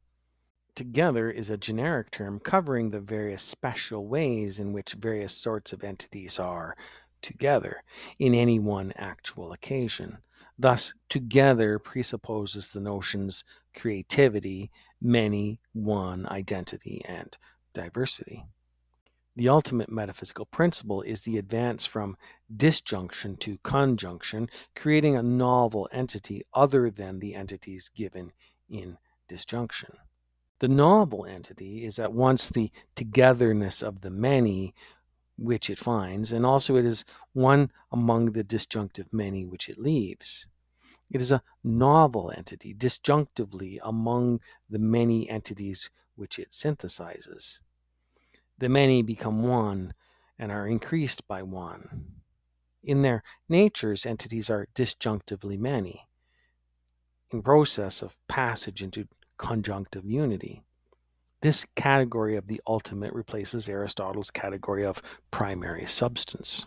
Together 0.74 1.30
is 1.30 1.50
a 1.50 1.56
generic 1.56 2.10
term 2.10 2.38
covering 2.38 2.90
the 2.90 3.00
various 3.00 3.42
special 3.42 4.06
ways 4.06 4.60
in 4.60 4.72
which 4.72 4.92
various 4.92 5.36
sorts 5.36 5.72
of 5.72 5.82
entities 5.82 6.38
are 6.38 6.76
together 7.20 7.82
in 8.18 8.34
any 8.34 8.58
one 8.58 8.92
actual 8.96 9.52
occasion. 9.52 10.18
Thus, 10.58 10.94
together 11.08 11.78
presupposes 11.78 12.72
the 12.72 12.80
notions 12.80 13.44
creativity, 13.74 14.70
many, 15.00 15.60
one, 15.72 16.26
identity, 16.28 17.02
and 17.04 17.36
diversity. 17.72 18.44
The 19.36 19.48
ultimate 19.48 19.90
metaphysical 19.90 20.44
principle 20.44 21.02
is 21.02 21.22
the 21.22 21.38
advance 21.38 21.86
from 21.86 22.16
disjunction 22.54 23.36
to 23.38 23.58
conjunction, 23.62 24.50
creating 24.74 25.16
a 25.16 25.22
novel 25.22 25.88
entity 25.92 26.42
other 26.52 26.90
than 26.90 27.20
the 27.20 27.34
entities 27.34 27.88
given 27.88 28.32
in 28.68 28.98
disjunction. 29.28 29.96
The 30.58 30.68
novel 30.68 31.24
entity 31.24 31.84
is 31.84 31.98
at 31.98 32.12
once 32.12 32.50
the 32.50 32.70
togetherness 32.94 33.82
of 33.82 34.02
the 34.02 34.10
many 34.10 34.74
which 35.40 35.70
it 35.70 35.78
finds, 35.78 36.32
and 36.32 36.44
also 36.44 36.76
it 36.76 36.84
is 36.84 37.04
one 37.32 37.72
among 37.90 38.32
the 38.32 38.42
disjunctive 38.44 39.10
many 39.10 39.46
which 39.46 39.68
it 39.70 39.78
leaves. 39.78 40.46
It 41.10 41.20
is 41.20 41.32
a 41.32 41.42
novel 41.64 42.30
entity, 42.36 42.74
disjunctively 42.74 43.78
among 43.82 44.40
the 44.68 44.78
many 44.78 45.28
entities 45.28 45.90
which 46.14 46.38
it 46.38 46.50
synthesizes. 46.50 47.60
The 48.58 48.68
many 48.68 49.02
become 49.02 49.42
one 49.42 49.94
and 50.38 50.52
are 50.52 50.66
increased 50.66 51.26
by 51.26 51.42
one. 51.42 52.20
In 52.82 53.02
their 53.02 53.22
natures, 53.48 54.04
entities 54.04 54.50
are 54.50 54.68
disjunctively 54.74 55.58
many, 55.58 56.06
in 57.30 57.42
process 57.42 58.02
of 58.02 58.18
passage 58.28 58.82
into 58.82 59.08
conjunctive 59.38 60.04
unity. 60.04 60.62
This 61.42 61.64
category 61.74 62.36
of 62.36 62.48
the 62.48 62.60
ultimate 62.66 63.14
replaces 63.14 63.68
Aristotle's 63.68 64.30
category 64.30 64.84
of 64.84 65.02
primary 65.30 65.86
substance. 65.86 66.66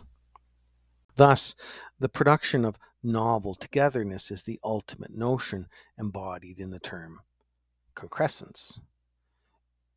Thus, 1.16 1.54
the 2.00 2.08
production 2.08 2.64
of 2.64 2.78
novel 3.02 3.54
togetherness 3.54 4.32
is 4.32 4.42
the 4.42 4.58
ultimate 4.64 5.16
notion 5.16 5.68
embodied 5.96 6.58
in 6.58 6.70
the 6.70 6.80
term 6.80 7.20
concrescence. 7.94 8.80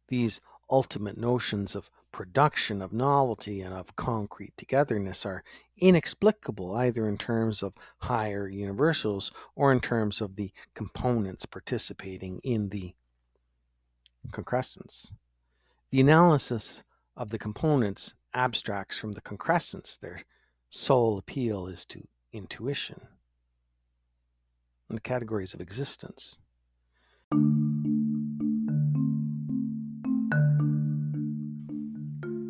These 0.10 0.42
ultimate 0.70 1.18
notions 1.18 1.76
of 1.76 1.90
production 2.12 2.82
of 2.82 2.94
novelty 2.94 3.62
and 3.62 3.74
of 3.74 3.96
concrete 3.96 4.54
togetherness 4.58 5.26
are 5.26 5.44
inexplicable 5.78 6.76
either 6.76 7.08
in 7.08 7.18
terms 7.18 7.64
of 7.64 7.74
higher 8.00 8.48
universals 8.48 9.32
or 9.56 9.72
in 9.72 9.80
terms 9.80 10.22
of 10.22 10.36
the 10.36 10.52
components 10.76 11.46
participating 11.46 12.40
in 12.44 12.70
the 12.70 12.94
concrescence. 14.32 15.14
The 15.92 16.02
analysis 16.02 16.84
of 17.16 17.30
the 17.30 17.40
components 17.40 18.16
abstracts 18.34 18.98
from 18.98 19.14
the 19.14 19.22
concrescence. 19.22 19.98
Their 19.98 20.22
sole 20.70 21.18
appeal 21.18 21.68
is 21.68 21.86
to 21.86 22.08
intuition 22.34 23.02
and 24.90 24.98
the 24.98 25.02
categories 25.02 25.54
of 25.54 25.62
existence. 25.62 26.38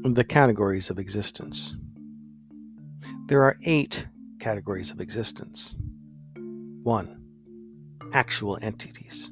The 0.03 0.23
categories 0.23 0.89
of 0.89 0.99
existence. 0.99 1.75
There 3.27 3.43
are 3.43 3.57
eight 3.65 4.07
categories 4.39 4.91
of 4.91 5.01
existence. 5.01 5.75
1. 6.83 7.23
Actual 8.13 8.57
entities, 8.61 9.31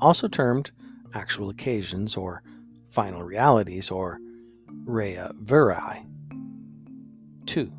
also 0.00 0.26
termed 0.26 0.72
actual 1.14 1.50
occasions 1.50 2.16
or 2.16 2.42
final 2.90 3.22
realities 3.22 3.90
or 3.90 4.18
res 4.84 5.18
verae. 5.42 6.04
2. 7.46 7.72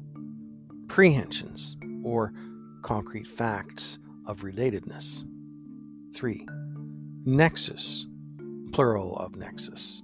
Prehensions 0.87 1.77
or 2.03 2.33
concrete 2.81 3.27
facts 3.27 3.99
of 4.25 4.41
relatedness. 4.41 5.25
3. 6.15 6.45
Nexus, 7.25 8.05
plural 8.73 9.15
of 9.17 9.35
nexus, 9.35 10.03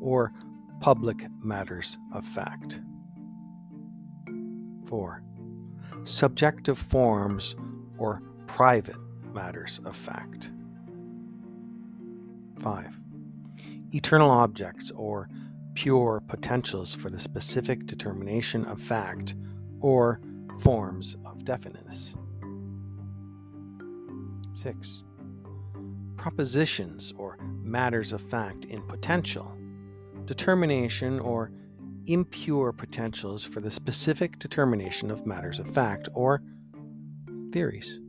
or 0.00 0.32
public 0.80 1.26
matters 1.42 1.98
of 2.14 2.24
fact. 2.24 2.80
4. 4.86 5.22
Subjective 6.04 6.78
forms 6.78 7.56
or 7.98 8.22
private 8.46 8.96
matters 9.34 9.80
of 9.84 9.96
fact. 9.96 10.52
5. 12.60 13.00
Eternal 13.92 14.30
objects 14.30 14.90
or 14.94 15.28
pure 15.74 16.22
potentials 16.26 16.94
for 16.94 17.10
the 17.10 17.18
specific 17.18 17.86
determination 17.86 18.64
of 18.64 18.80
fact 18.80 19.34
or 19.80 20.20
forms 20.60 21.16
of 21.24 21.44
definiteness. 21.44 22.14
6. 24.54 25.04
Propositions 26.16 27.12
or 27.18 27.38
matters 27.62 28.12
of 28.12 28.22
fact 28.22 28.64
in 28.64 28.80
potential, 28.82 29.52
determination 30.24 31.20
or 31.20 31.52
impure 32.06 32.72
potentials 32.72 33.44
for 33.44 33.60
the 33.60 33.70
specific 33.70 34.38
determination 34.38 35.10
of 35.10 35.26
matters 35.26 35.58
of 35.58 35.68
fact 35.68 36.08
or 36.14 36.42
theories. 37.52 38.00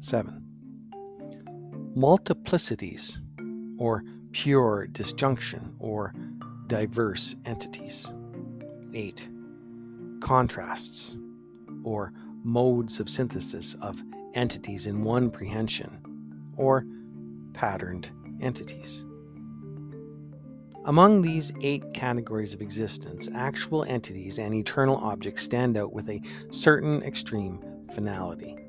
7 0.00 0.43
multiplicities, 1.96 3.18
or 3.78 4.04
pure 4.32 4.86
disjunction, 4.88 5.74
or 5.78 6.14
diverse 6.66 7.36
entities. 7.44 8.10
8. 8.92 9.28
Contrasts, 10.20 11.16
or 11.82 12.12
modes 12.42 13.00
of 13.00 13.08
synthesis 13.08 13.74
of 13.74 14.02
entities 14.34 14.86
in 14.86 15.04
one 15.04 15.30
prehension, 15.30 15.98
or 16.56 16.84
patterned 17.52 18.10
entities. 18.40 19.04
Among 20.86 21.22
these 21.22 21.52
eight 21.62 21.94
categories 21.94 22.52
of 22.52 22.60
existence, 22.60 23.28
actual 23.34 23.84
entities 23.84 24.38
and 24.38 24.52
eternal 24.54 24.96
objects 24.96 25.42
stand 25.42 25.78
out 25.78 25.92
with 25.92 26.10
a 26.10 26.20
certain 26.50 27.02
extreme 27.02 27.58
finality. 27.94 28.63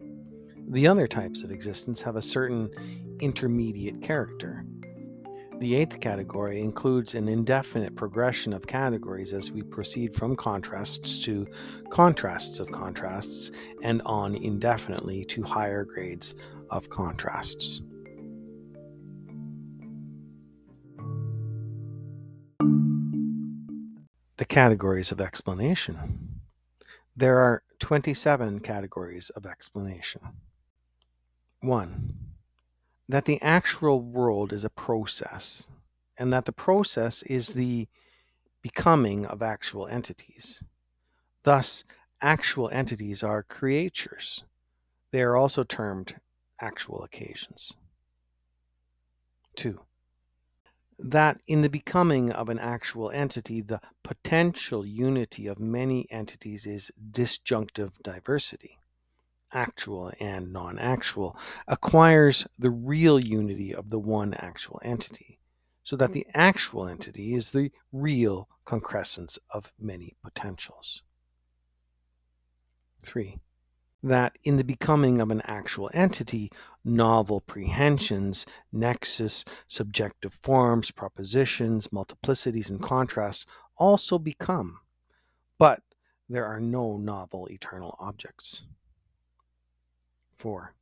The 0.68 0.88
other 0.88 1.08
types 1.08 1.44
of 1.44 1.52
existence 1.52 2.02
have 2.02 2.16
a 2.16 2.22
certain 2.22 2.70
intermediate 3.20 4.02
character. 4.02 4.66
The 5.60 5.76
eighth 5.76 6.02
category 6.02 6.60
includes 6.60 7.16
an 7.16 7.30
indefinite 7.30 7.96
progression 7.96 8.52
of 8.52 8.68
categories 8.68 9.32
as 9.32 9.52
we 9.52 9.62
proceed 9.62 10.14
from 10.14 10.36
contrasts 10.36 11.24
to 11.24 11.48
contrasts 11.90 12.60
of 12.60 12.72
contrasts 12.72 13.52
and 13.82 14.02
on 14.06 14.36
indefinitely 14.36 15.24
to 15.26 15.44
higher 15.44 15.86
grades 15.86 16.36
of 16.72 16.90
contrasts. 16.90 17.82
The 24.38 24.46
categories 24.46 25.12
of 25.12 25.22
explanation. 25.22 26.42
There 27.16 27.40
are 27.40 27.64
27 27.80 28.60
categories 28.60 29.30
of 29.30 29.46
explanation. 29.46 30.22
1. 31.66 32.14
That 33.10 33.26
the 33.26 33.42
actual 33.42 34.02
world 34.02 34.54
is 34.54 34.64
a 34.64 34.70
process, 34.70 35.68
and 36.18 36.32
that 36.32 36.46
the 36.46 36.52
process 36.52 37.24
is 37.24 37.50
the 37.50 37.88
becoming 38.62 39.26
of 39.26 39.42
actual 39.42 39.88
entities. 39.88 40.64
Thus, 41.44 41.84
actual 42.22 42.70
entities 42.70 43.24
are 43.24 43.44
creatures. 43.44 44.44
They 45.12 45.22
are 45.22 45.36
also 45.36 45.64
termed 45.64 46.16
actual 46.60 47.04
occasions. 47.04 47.74
2. 49.56 49.80
That 50.98 51.40
in 51.48 51.62
the 51.62 51.70
becoming 51.70 52.32
of 52.32 52.50
an 52.50 52.60
actual 52.60 53.12
entity, 53.12 53.62
the 53.62 53.82
potential 54.04 54.86
unity 54.86 55.48
of 55.48 55.60
many 55.60 56.08
entities 56.10 56.66
is 56.66 56.92
disjunctive 57.12 57.92
diversity, 58.02 58.78
actual 59.56 60.12
and 60.20 60.54
non 60.54 60.78
actual, 60.78 61.36
acquires 61.68 62.46
the 62.60 62.70
real 62.70 63.20
unity 63.20 63.74
of 63.74 63.90
the 63.90 64.00
one 64.00 64.36
actual 64.36 64.80
entity, 64.84 65.40
so 65.84 65.96
that 65.96 66.12
mm. 66.12 66.14
the 66.14 66.28
actual 66.36 66.88
entity 66.88 67.34
is 67.34 67.52
the 67.52 67.72
real 67.92 68.48
concrescence 68.66 69.40
of 69.50 69.74
many 69.80 70.16
potentials. 70.22 71.02
3 73.04 73.40
that 74.06 74.38
in 74.44 74.58
the 74.58 74.64
becoming 74.64 75.20
of 75.20 75.32
an 75.32 75.42
actual 75.46 75.90
entity, 75.94 76.52
novel 76.84 77.42
prehensions, 77.42 78.46
nexus, 78.72 79.44
subjective 79.68 80.34
forms, 80.44 80.92
propositions, 80.92 81.88
multiplicities, 81.88 82.70
and 82.70 82.84
contrasts 82.84 83.48
also 83.78 84.20
become, 84.20 84.80
but 85.58 85.82
there 86.30 86.46
are 86.46 86.60
no 86.60 86.98
novel 86.98 87.48
eternal 87.48 87.96
objects. 88.00 88.64
4. 90.38 90.74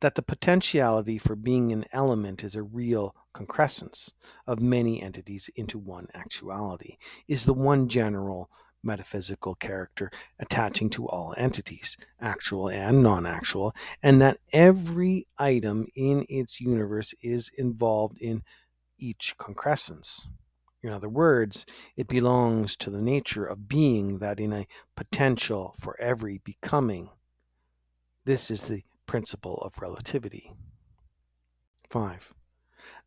That 0.00 0.14
the 0.14 0.22
potentiality 0.22 1.18
for 1.18 1.36
being 1.36 1.72
an 1.72 1.86
element 1.92 2.44
is 2.44 2.54
a 2.54 2.62
real 2.62 3.14
concrescence 3.32 4.12
of 4.46 4.60
many 4.60 5.02
entities 5.02 5.48
into 5.56 5.78
one 5.78 6.08
actuality, 6.14 6.96
is 7.28 7.44
the 7.44 7.54
one 7.54 7.88
general 7.88 8.50
metaphysical 8.82 9.54
character 9.54 10.10
attaching 10.38 10.88
to 10.90 11.08
all 11.08 11.34
entities, 11.36 11.96
actual 12.20 12.68
and 12.68 13.02
non 13.02 13.26
actual, 13.26 13.74
and 14.02 14.20
that 14.20 14.38
every 14.52 15.26
item 15.38 15.86
in 15.94 16.24
its 16.28 16.60
universe 16.60 17.14
is 17.22 17.50
involved 17.58 18.18
in 18.18 18.42
each 18.98 19.36
concrescence. 19.38 20.28
In 20.82 20.90
other 20.90 21.08
words, 21.08 21.66
it 21.96 22.06
belongs 22.06 22.76
to 22.76 22.90
the 22.90 23.02
nature 23.02 23.44
of 23.44 23.68
being 23.68 24.18
that 24.18 24.38
in 24.38 24.52
a 24.52 24.68
potential 24.94 25.74
for 25.80 26.00
every 26.00 26.38
becoming. 26.38 27.10
This 28.26 28.50
is 28.50 28.62
the 28.62 28.82
principle 29.06 29.58
of 29.58 29.80
relativity. 29.80 30.52
5 31.88 32.34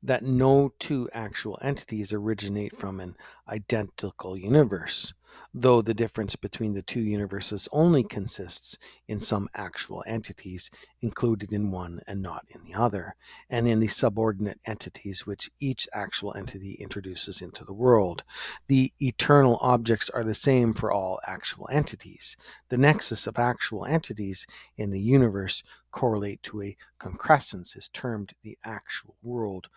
that 0.02 0.24
no 0.24 0.74
two 0.80 1.10
actual 1.14 1.60
entities 1.62 2.14
originate 2.14 2.76
from 2.76 3.02
an 3.02 3.16
identical 3.48 4.38
universe, 4.38 5.14
though 5.54 5.82
the 5.82 5.94
difference 5.94 6.36
between 6.36 6.74
the 6.74 6.82
two 6.82 7.02
universes 7.02 7.68
only 7.72 8.04
consists 8.04 8.78
in 9.08 9.20
some 9.20 9.50
actual 9.56 10.04
entities 10.06 10.70
included 11.02 11.52
in 11.52 11.72
one 11.72 12.02
and 12.08 12.22
not 12.22 12.46
in 12.50 12.64
the 12.64 12.74
other, 12.74 13.16
and 13.50 13.68
in 13.68 13.80
the 13.80 13.88
subordinate 13.88 14.60
entities 14.66 15.26
which 15.26 15.50
each 15.60 15.88
actual 15.94 16.34
entity 16.36 16.74
introduces 16.74 17.42
into 17.42 17.66
the 17.66 17.74
world. 17.74 18.24
The 18.68 18.94
eternal 19.00 19.58
objects 19.62 20.10
are 20.10 20.24
the 20.24 20.34
same 20.34 20.74
for 20.74 20.92
all 20.92 21.20
actual 21.26 21.68
entities. 21.72 22.38
The 22.70 22.78
nexus 22.78 23.28
of 23.28 23.40
actual 23.40 23.86
entities 23.86 24.46
in 24.78 24.92
the 24.92 25.02
universe 25.02 25.64
correlate 25.92 26.44
to 26.44 26.62
a 26.62 26.78
concrescence 27.00 27.76
is 27.76 27.90
termed 27.90 28.34
the 28.44 28.58
actual 28.64 29.16
world 29.24 29.68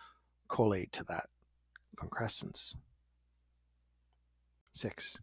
collate 0.47 0.91
to 0.93 1.03
that 1.05 1.29
concrescence. 1.95 2.75
6 4.73 5.19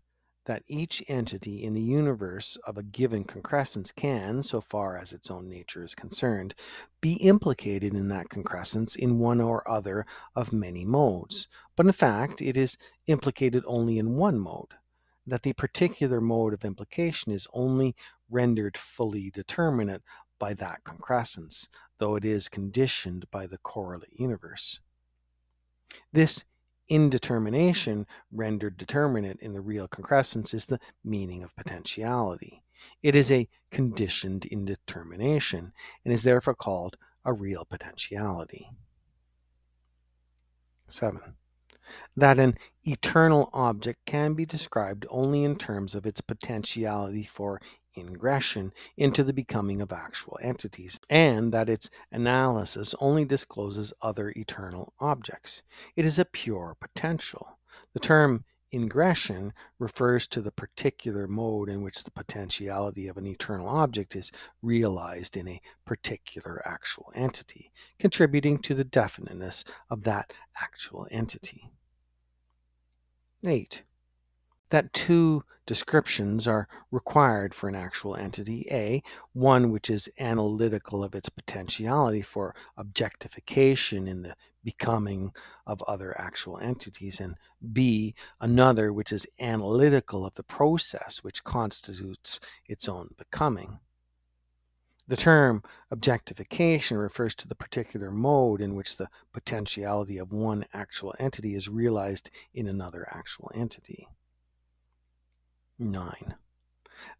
that 0.50 0.64
each 0.66 1.00
entity 1.06 1.62
in 1.62 1.74
the 1.74 1.80
universe 1.80 2.58
of 2.66 2.76
a 2.76 2.82
given 2.82 3.22
concrescence 3.22 3.92
can, 3.92 4.42
so 4.42 4.60
far 4.60 4.98
as 4.98 5.12
its 5.12 5.30
own 5.30 5.48
nature 5.48 5.84
is 5.84 5.94
concerned, 5.94 6.56
be 7.00 7.12
implicated 7.18 7.94
in 7.94 8.08
that 8.08 8.28
concrescence 8.28 8.96
in 8.96 9.20
one 9.20 9.40
or 9.40 9.62
other 9.70 10.04
of 10.34 10.52
many 10.52 10.84
modes. 10.84 11.46
But 11.76 11.86
in 11.86 11.92
fact, 11.92 12.42
it 12.42 12.56
is 12.56 12.76
implicated 13.06 13.62
only 13.64 13.96
in 13.96 14.16
one 14.16 14.40
mode, 14.40 14.74
that 15.24 15.44
the 15.44 15.52
particular 15.52 16.20
mode 16.20 16.52
of 16.52 16.64
implication 16.64 17.30
is 17.30 17.46
only 17.52 17.94
rendered 18.28 18.76
fully 18.76 19.30
determinate 19.30 20.02
by 20.40 20.52
that 20.54 20.82
concrescence, 20.82 21.68
though 21.98 22.16
it 22.16 22.24
is 22.24 22.48
conditioned 22.48 23.24
by 23.30 23.46
the 23.46 23.58
correlate 23.58 24.18
universe. 24.18 24.80
This 26.12 26.44
indetermination 26.90 28.06
rendered 28.32 28.76
determinate 28.76 29.40
in 29.40 29.54
the 29.54 29.60
real 29.60 29.88
concrescence 29.88 30.52
is 30.52 30.66
the 30.66 30.80
meaning 31.02 31.42
of 31.42 31.56
potentiality. 31.56 32.62
It 33.02 33.14
is 33.14 33.30
a 33.30 33.48
conditioned 33.70 34.44
indetermination 34.44 35.72
and 36.04 36.12
is 36.12 36.24
therefore 36.24 36.54
called 36.54 36.96
a 37.24 37.32
real 37.32 37.64
potentiality. 37.64 38.70
7. 40.88 41.20
That 42.16 42.38
an 42.38 42.56
eternal 42.84 43.50
object 43.52 44.04
can 44.06 44.34
be 44.34 44.44
described 44.44 45.06
only 45.08 45.44
in 45.44 45.56
terms 45.56 45.94
of 45.94 46.06
its 46.06 46.20
potentiality 46.20 47.24
for 47.24 47.60
ingression 48.00 48.72
into 48.96 49.22
the 49.22 49.32
becoming 49.32 49.80
of 49.80 49.92
actual 49.92 50.38
entities, 50.42 50.98
and 51.08 51.52
that 51.52 51.68
its 51.68 51.90
analysis 52.10 52.94
only 53.00 53.24
discloses 53.24 53.92
other 54.00 54.32
eternal 54.36 54.92
objects. 54.98 55.62
It 55.96 56.04
is 56.04 56.18
a 56.18 56.24
pure 56.24 56.76
potential. 56.80 57.58
The 57.92 58.00
term 58.00 58.44
ingression 58.72 59.52
refers 59.78 60.26
to 60.28 60.40
the 60.40 60.52
particular 60.52 61.26
mode 61.26 61.68
in 61.68 61.82
which 61.82 62.04
the 62.04 62.10
potentiality 62.10 63.08
of 63.08 63.16
an 63.16 63.26
eternal 63.26 63.68
object 63.68 64.14
is 64.14 64.30
realized 64.62 65.36
in 65.36 65.48
a 65.48 65.60
particular 65.84 66.62
actual 66.64 67.12
entity, 67.14 67.72
contributing 67.98 68.58
to 68.58 68.74
the 68.74 68.84
definiteness 68.84 69.64
of 69.88 70.04
that 70.04 70.32
actual 70.60 71.06
entity. 71.10 71.70
8 73.44 73.82
that 74.70 74.92
two 74.92 75.44
descriptions 75.66 76.48
are 76.48 76.66
required 76.90 77.54
for 77.54 77.68
an 77.68 77.76
actual 77.76 78.16
entity. 78.16 78.66
A, 78.70 79.02
one 79.32 79.70
which 79.70 79.88
is 79.88 80.08
analytical 80.18 81.04
of 81.04 81.14
its 81.14 81.28
potentiality 81.28 82.22
for 82.22 82.54
objectification 82.76 84.08
in 84.08 84.22
the 84.22 84.34
becoming 84.64 85.32
of 85.66 85.82
other 85.82 86.18
actual 86.20 86.58
entities, 86.58 87.20
and 87.20 87.36
B, 87.72 88.14
another 88.40 88.92
which 88.92 89.12
is 89.12 89.26
analytical 89.38 90.26
of 90.26 90.34
the 90.34 90.42
process 90.42 91.18
which 91.18 91.44
constitutes 91.44 92.40
its 92.66 92.88
own 92.88 93.10
becoming. 93.16 93.78
The 95.06 95.16
term 95.16 95.62
objectification 95.90 96.96
refers 96.96 97.34
to 97.36 97.48
the 97.48 97.54
particular 97.54 98.10
mode 98.10 98.60
in 98.60 98.74
which 98.74 98.96
the 98.96 99.08
potentiality 99.32 100.18
of 100.18 100.32
one 100.32 100.66
actual 100.72 101.14
entity 101.18 101.54
is 101.54 101.68
realized 101.68 102.30
in 102.54 102.68
another 102.68 103.08
actual 103.10 103.50
entity. 103.54 104.06
9. 105.80 106.34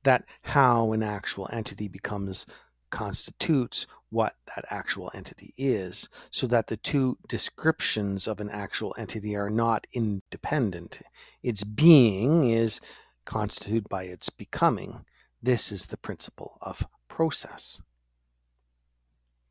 That 0.03 0.25
how 0.43 0.93
an 0.93 1.03
actual 1.03 1.49
entity 1.53 1.89
becomes 1.89 2.47
constitutes 2.91 3.87
what 4.11 4.35
that 4.55 4.65
actual 4.69 5.11
entity 5.15 5.55
is, 5.57 6.09
so 6.31 6.47
that 6.49 6.67
the 6.67 6.77
two 6.77 7.17
descriptions 7.29 8.27
of 8.27 8.41
an 8.41 8.51
actual 8.51 8.95
entity 8.99 9.37
are 9.37 9.51
not 9.51 9.87
independent. 9.93 11.01
Its 11.43 11.63
being 11.63 12.51
is 12.51 12.81
constituted 13.25 13.89
by 13.89 14.03
its 14.05 14.29
becoming. 14.29 15.05
This 15.43 15.71
is 15.71 15.87
the 15.87 15.97
principle 15.97 16.59
of 16.61 16.85
process. 17.09 17.81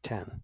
10. 0.03 0.41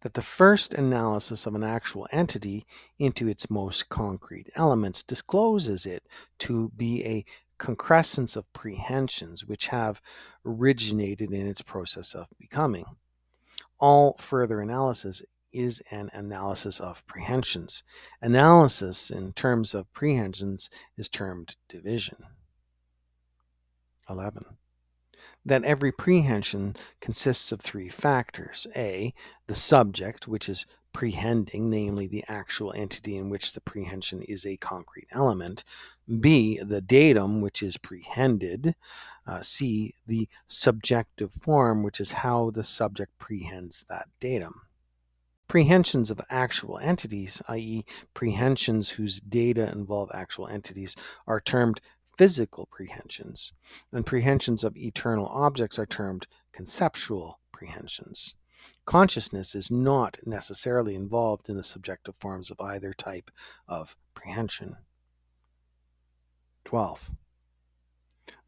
That 0.00 0.14
the 0.14 0.22
first 0.22 0.74
analysis 0.74 1.46
of 1.46 1.54
an 1.54 1.64
actual 1.64 2.06
entity 2.10 2.66
into 2.98 3.28
its 3.28 3.50
most 3.50 3.88
concrete 3.88 4.50
elements 4.54 5.02
discloses 5.02 5.86
it 5.86 6.04
to 6.40 6.70
be 6.76 7.04
a 7.04 7.24
concrescence 7.62 8.34
of 8.34 8.52
prehensions 8.52 9.46
which 9.46 9.68
have 9.68 10.02
originated 10.44 11.32
in 11.32 11.46
its 11.46 11.62
process 11.62 12.12
of 12.12 12.26
becoming. 12.36 12.84
All 13.78 14.16
further 14.18 14.60
analysis 14.60 15.22
is 15.52 15.80
an 15.92 16.10
analysis 16.12 16.80
of 16.80 17.06
prehensions. 17.06 17.84
Analysis 18.20 19.10
in 19.10 19.32
terms 19.32 19.74
of 19.74 19.92
prehensions 19.92 20.70
is 20.96 21.08
termed 21.08 21.54
division. 21.68 22.16
11. 24.10 24.44
that 25.44 25.64
every 25.64 25.92
prehension 25.92 26.74
consists 27.00 27.52
of 27.52 27.60
three 27.60 27.88
factors. 27.88 28.66
A, 28.74 29.14
the 29.46 29.54
subject, 29.54 30.26
which 30.26 30.48
is 30.48 30.66
prehending, 30.92 31.62
namely 31.62 32.06
the 32.06 32.24
actual 32.28 32.72
entity 32.74 33.16
in 33.16 33.28
which 33.30 33.52
the 33.52 33.60
prehension 33.60 34.22
is 34.22 34.44
a 34.44 34.56
concrete 34.58 35.08
element. 35.10 35.64
B, 36.20 36.58
the 36.58 36.80
datum, 36.80 37.40
which 37.40 37.62
is 37.62 37.76
prehended. 37.76 38.74
Uh, 39.26 39.40
C, 39.40 39.94
the 40.06 40.28
subjective 40.46 41.32
form, 41.32 41.82
which 41.82 42.00
is 42.00 42.12
how 42.12 42.50
the 42.50 42.64
subject 42.64 43.18
prehends 43.18 43.84
that 43.88 44.08
datum. 44.20 44.62
Prehensions 45.48 46.10
of 46.10 46.20
actual 46.30 46.78
entities, 46.78 47.42
i.e., 47.48 47.84
prehensions 48.14 48.90
whose 48.90 49.20
data 49.20 49.70
involve 49.70 50.10
actual 50.14 50.48
entities, 50.48 50.96
are 51.26 51.40
termed 51.40 51.80
physical 52.16 52.66
prehensions, 52.66 53.52
and 53.90 54.06
prehensions 54.06 54.64
of 54.64 54.76
eternal 54.76 55.26
objects 55.26 55.78
are 55.78 55.86
termed 55.86 56.26
conceptual 56.52 57.38
prehensions. 57.52 58.34
Consciousness 58.84 59.54
is 59.54 59.70
not 59.70 60.18
necessarily 60.24 60.94
involved 60.94 61.48
in 61.48 61.56
the 61.56 61.62
subjective 61.62 62.16
forms 62.16 62.50
of 62.50 62.60
either 62.60 62.92
type 62.92 63.30
of 63.66 63.96
prehension. 64.14 64.76
12. 66.64 67.10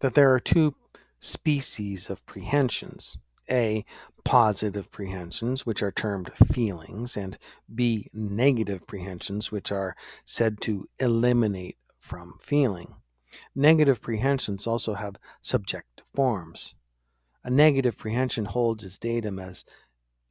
That 0.00 0.14
there 0.14 0.32
are 0.32 0.40
two 0.40 0.74
species 1.20 2.10
of 2.10 2.24
prehensions 2.26 3.18
A. 3.50 3.84
Positive 4.24 4.90
prehensions, 4.90 5.66
which 5.66 5.82
are 5.82 5.92
termed 5.92 6.30
feelings, 6.34 7.16
and 7.16 7.36
B. 7.74 8.08
Negative 8.14 8.86
prehensions, 8.86 9.52
which 9.52 9.70
are 9.70 9.96
said 10.24 10.60
to 10.62 10.88
eliminate 10.98 11.76
from 11.98 12.38
feeling. 12.40 12.94
Negative 13.54 14.00
prehensions 14.00 14.66
also 14.66 14.94
have 14.94 15.16
subjective 15.42 16.06
forms. 16.14 16.74
A 17.42 17.50
negative 17.50 17.98
prehension 17.98 18.46
holds 18.46 18.84
its 18.84 18.96
datum 18.96 19.38
as 19.38 19.64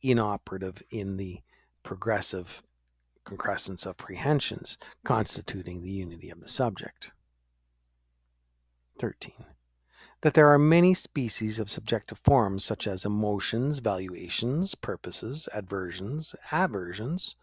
inoperative 0.01 0.81
in 0.89 1.17
the 1.17 1.41
progressive 1.83 2.63
concrescence 3.23 3.85
of 3.85 3.97
prehensions, 3.97 4.77
constituting 5.03 5.79
the 5.79 5.91
unity 5.91 6.29
of 6.29 6.39
the 6.39 6.47
subject. 6.47 7.11
13. 8.97 9.33
That 10.21 10.33
there 10.33 10.49
are 10.49 10.59
many 10.59 10.93
species 10.93 11.59
of 11.59 11.69
subjective 11.69 12.19
forms, 12.19 12.63
such 12.63 12.87
as 12.87 13.05
emotions, 13.05 13.79
valuations, 13.79 14.75
purposes, 14.75 15.49
adversions, 15.53 16.35
aversions, 16.51 17.35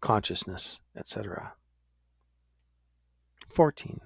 consciousness, 0.00 0.80
etc. 0.96 1.54
14 3.50 4.00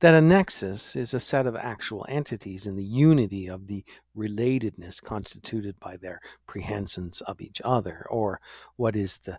that 0.00 0.14
a 0.14 0.20
nexus 0.20 0.94
is 0.94 1.14
a 1.14 1.20
set 1.20 1.46
of 1.46 1.56
actual 1.56 2.04
entities 2.08 2.66
in 2.66 2.76
the 2.76 2.84
unity 2.84 3.46
of 3.46 3.66
the 3.66 3.84
relatedness 4.16 5.02
constituted 5.02 5.78
by 5.80 5.96
their 5.96 6.20
prehensions 6.46 7.22
of 7.22 7.40
each 7.40 7.62
other, 7.64 8.06
or 8.10 8.40
what 8.76 8.94
is 8.94 9.18
the 9.18 9.38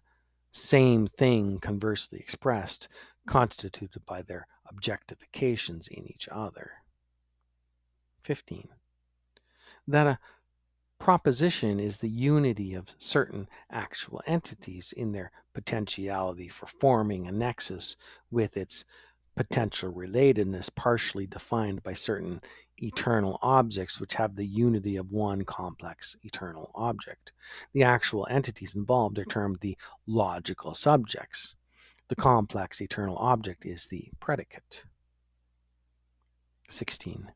same 0.51 1.05
thing 1.05 1.59
conversely 1.59 2.19
expressed, 2.19 2.87
constituted 3.27 4.05
by 4.05 4.21
their 4.21 4.47
objectifications 4.65 5.87
in 5.87 6.07
each 6.07 6.27
other. 6.31 6.71
15. 8.23 8.69
That 9.87 10.07
a 10.07 10.19
proposition 10.99 11.79
is 11.79 11.97
the 11.97 12.09
unity 12.09 12.73
of 12.73 12.95
certain 12.97 13.47
actual 13.69 14.21
entities 14.25 14.93
in 14.95 15.11
their 15.11 15.31
potentiality 15.53 16.47
for 16.47 16.65
forming 16.65 17.27
a 17.27 17.31
nexus 17.31 17.95
with 18.31 18.57
its 18.57 18.83
potential 19.35 19.93
relatedness 19.93 20.73
partially 20.73 21.27
defined 21.27 21.83
by 21.83 21.93
certain 21.93 22.41
eternal 22.77 23.37
objects 23.43 23.99
which 23.99 24.15
have 24.15 24.35
the 24.35 24.45
unity 24.45 24.95
of 24.95 25.11
one 25.11 25.45
complex 25.45 26.17
eternal 26.23 26.71
object. 26.73 27.31
The 27.71 27.83
actual 27.83 28.27
entities 28.29 28.75
involved 28.75 29.19
are 29.19 29.25
termed 29.25 29.59
the 29.61 29.77
logical 30.07 30.73
subjects. 30.73 31.55
The 32.09 32.15
complex 32.15 32.81
eternal 32.81 33.17
object 33.17 33.65
is 33.65 33.85
the 33.85 34.09
predicate. 34.19 34.83
16 36.69 37.31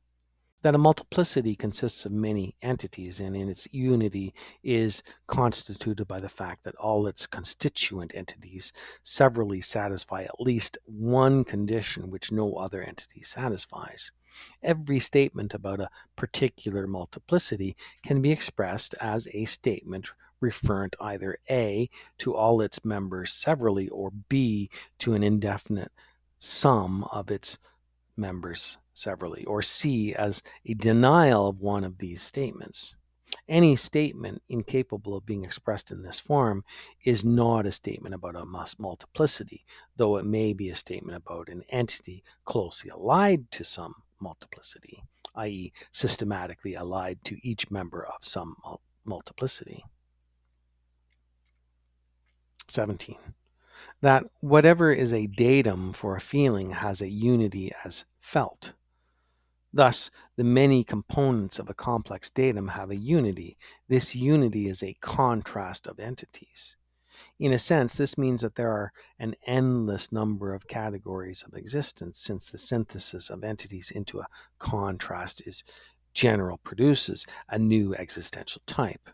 that 0.61 0.75
a 0.75 0.77
multiplicity 0.77 1.55
consists 1.55 2.05
of 2.05 2.11
many 2.11 2.55
entities 2.61 3.19
and 3.19 3.35
in 3.35 3.49
its 3.49 3.67
unity 3.71 4.33
is 4.63 5.01
constituted 5.27 6.07
by 6.07 6.19
the 6.19 6.29
fact 6.29 6.63
that 6.63 6.75
all 6.75 7.07
its 7.07 7.25
constituent 7.25 8.13
entities 8.13 8.71
severally 9.01 9.61
satisfy 9.61 10.23
at 10.23 10.39
least 10.39 10.77
one 10.85 11.43
condition 11.43 12.09
which 12.09 12.31
no 12.31 12.53
other 12.55 12.83
entity 12.83 13.23
satisfies. 13.23 14.11
Every 14.61 14.99
statement 14.99 15.53
about 15.53 15.79
a 15.79 15.89
particular 16.15 16.87
multiplicity 16.87 17.75
can 18.03 18.21
be 18.21 18.31
expressed 18.31 18.95
as 19.01 19.27
a 19.33 19.45
statement 19.45 20.09
referent 20.41 20.95
either 20.99 21.37
A 21.49 21.89
to 22.19 22.33
all 22.33 22.61
its 22.61 22.83
members 22.83 23.31
severally 23.31 23.87
or 23.89 24.11
B 24.29 24.69
to 24.99 25.13
an 25.13 25.23
indefinite 25.23 25.91
sum 26.39 27.03
of 27.11 27.29
its 27.29 27.57
members 28.17 28.77
severally, 28.93 29.45
or 29.45 29.61
C 29.61 30.13
as 30.13 30.43
a 30.65 30.73
denial 30.73 31.47
of 31.47 31.61
one 31.61 31.83
of 31.83 31.97
these 31.99 32.21
statements. 32.21 32.95
Any 33.47 33.75
statement 33.75 34.41
incapable 34.49 35.15
of 35.15 35.25
being 35.25 35.45
expressed 35.45 35.91
in 35.91 36.03
this 36.03 36.19
form 36.19 36.63
is 37.03 37.23
not 37.23 37.65
a 37.65 37.71
statement 37.71 38.13
about 38.13 38.35
a 38.35 38.45
multiplicity, 38.45 39.65
though 39.95 40.17
it 40.17 40.25
may 40.25 40.53
be 40.53 40.69
a 40.69 40.75
statement 40.75 41.17
about 41.17 41.49
an 41.49 41.63
entity 41.69 42.23
closely 42.45 42.89
allied 42.91 43.49
to 43.51 43.63
some 43.63 43.95
multiplicity, 44.19 45.01
i.e., 45.35 45.71
systematically 45.91 46.75
allied 46.75 47.23
to 47.23 47.37
each 47.47 47.71
member 47.71 48.05
of 48.05 48.23
some 48.25 48.55
multiplicity. 49.05 49.83
17 52.71 53.17
that 54.01 54.25
whatever 54.39 54.91
is 54.91 55.13
a 55.13 55.27
datum 55.27 55.93
for 55.93 56.15
a 56.15 56.21
feeling 56.21 56.71
has 56.71 57.01
a 57.01 57.09
unity 57.09 57.71
as 57.85 58.05
felt. 58.19 58.73
Thus, 59.73 60.11
the 60.35 60.43
many 60.43 60.83
components 60.83 61.57
of 61.57 61.69
a 61.69 61.73
complex 61.73 62.29
datum 62.29 62.69
have 62.69 62.89
a 62.89 62.95
unity. 62.95 63.57
This 63.87 64.15
unity 64.15 64.67
is 64.67 64.83
a 64.83 64.97
contrast 65.01 65.87
of 65.87 65.99
entities. 65.99 66.75
In 67.39 67.53
a 67.53 67.59
sense, 67.59 67.95
this 67.95 68.17
means 68.17 68.41
that 68.41 68.55
there 68.55 68.71
are 68.71 68.91
an 69.19 69.35
endless 69.45 70.11
number 70.11 70.53
of 70.53 70.67
categories 70.67 71.43
of 71.45 71.53
existence, 71.53 72.19
since 72.19 72.47
the 72.47 72.57
synthesis 72.57 73.29
of 73.29 73.43
entities 73.43 73.91
into 73.91 74.19
a 74.19 74.27
contrast 74.59 75.41
is 75.45 75.63
general 76.13 76.57
produces 76.57 77.25
a 77.47 77.57
new 77.57 77.95
existential 77.95 78.61
type. 78.65 79.09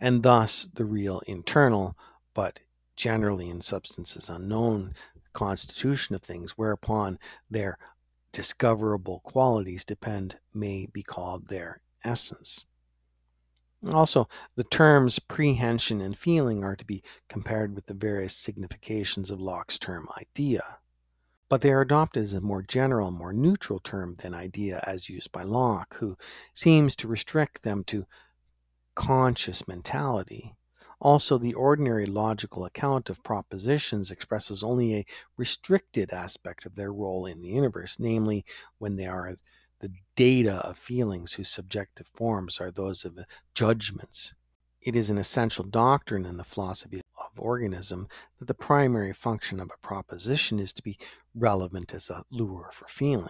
And 0.00 0.22
thus, 0.22 0.68
the 0.74 0.84
real 0.84 1.20
internal, 1.26 1.96
but 2.36 2.60
generally 2.96 3.48
in 3.48 3.62
substances 3.62 4.28
unknown 4.28 4.94
constitution 5.32 6.14
of 6.14 6.20
things, 6.22 6.52
whereupon 6.52 7.18
their 7.50 7.78
discoverable 8.30 9.20
qualities 9.20 9.86
depend 9.86 10.38
may 10.52 10.84
be 10.84 11.02
called 11.02 11.48
their 11.48 11.80
essence. 12.04 12.66
Also, 13.90 14.28
the 14.54 14.64
terms 14.64 15.18
prehension 15.18 16.02
and 16.02 16.18
feeling 16.18 16.62
are 16.62 16.76
to 16.76 16.84
be 16.84 17.02
compared 17.26 17.74
with 17.74 17.86
the 17.86 17.94
various 17.94 18.36
significations 18.36 19.30
of 19.30 19.40
Locke's 19.40 19.78
term 19.78 20.06
idea. 20.20 20.62
But 21.48 21.62
they 21.62 21.72
are 21.72 21.80
adopted 21.80 22.22
as 22.22 22.34
a 22.34 22.40
more 22.42 22.62
general, 22.62 23.10
more 23.10 23.32
neutral 23.32 23.78
term 23.78 24.14
than 24.18 24.34
idea 24.34 24.84
as 24.86 25.08
used 25.08 25.32
by 25.32 25.44
Locke, 25.44 25.94
who 25.94 26.18
seems 26.52 26.96
to 26.96 27.08
restrict 27.08 27.62
them 27.62 27.82
to 27.84 28.04
conscious 28.94 29.66
mentality 29.66 30.54
also, 30.98 31.36
the 31.36 31.54
ordinary 31.54 32.06
logical 32.06 32.64
account 32.64 33.10
of 33.10 33.22
propositions 33.22 34.10
expresses 34.10 34.62
only 34.62 34.94
a 34.94 35.06
restricted 35.36 36.12
aspect 36.12 36.64
of 36.64 36.74
their 36.74 36.92
role 36.92 37.26
in 37.26 37.42
the 37.42 37.48
universe, 37.48 37.98
namely 37.98 38.44
when 38.78 38.96
they 38.96 39.06
are 39.06 39.36
the 39.80 39.92
data 40.14 40.54
of 40.66 40.78
feelings 40.78 41.34
whose 41.34 41.50
subjective 41.50 42.06
forms 42.06 42.60
are 42.60 42.70
those 42.70 43.04
of 43.04 43.18
judgments. 43.54 44.32
It 44.80 44.96
is 44.96 45.10
an 45.10 45.18
essential 45.18 45.64
doctrine 45.64 46.24
in 46.24 46.38
the 46.38 46.44
philosophy 46.44 47.02
of 47.18 47.38
organism 47.38 48.08
that 48.38 48.46
the 48.46 48.54
primary 48.54 49.12
function 49.12 49.60
of 49.60 49.70
a 49.70 49.86
proposition 49.86 50.58
is 50.58 50.72
to 50.74 50.82
be 50.82 50.96
relevant 51.34 51.92
as 51.92 52.08
a 52.08 52.24
lure 52.30 52.70
for 52.72 52.88
feeling. 52.88 53.28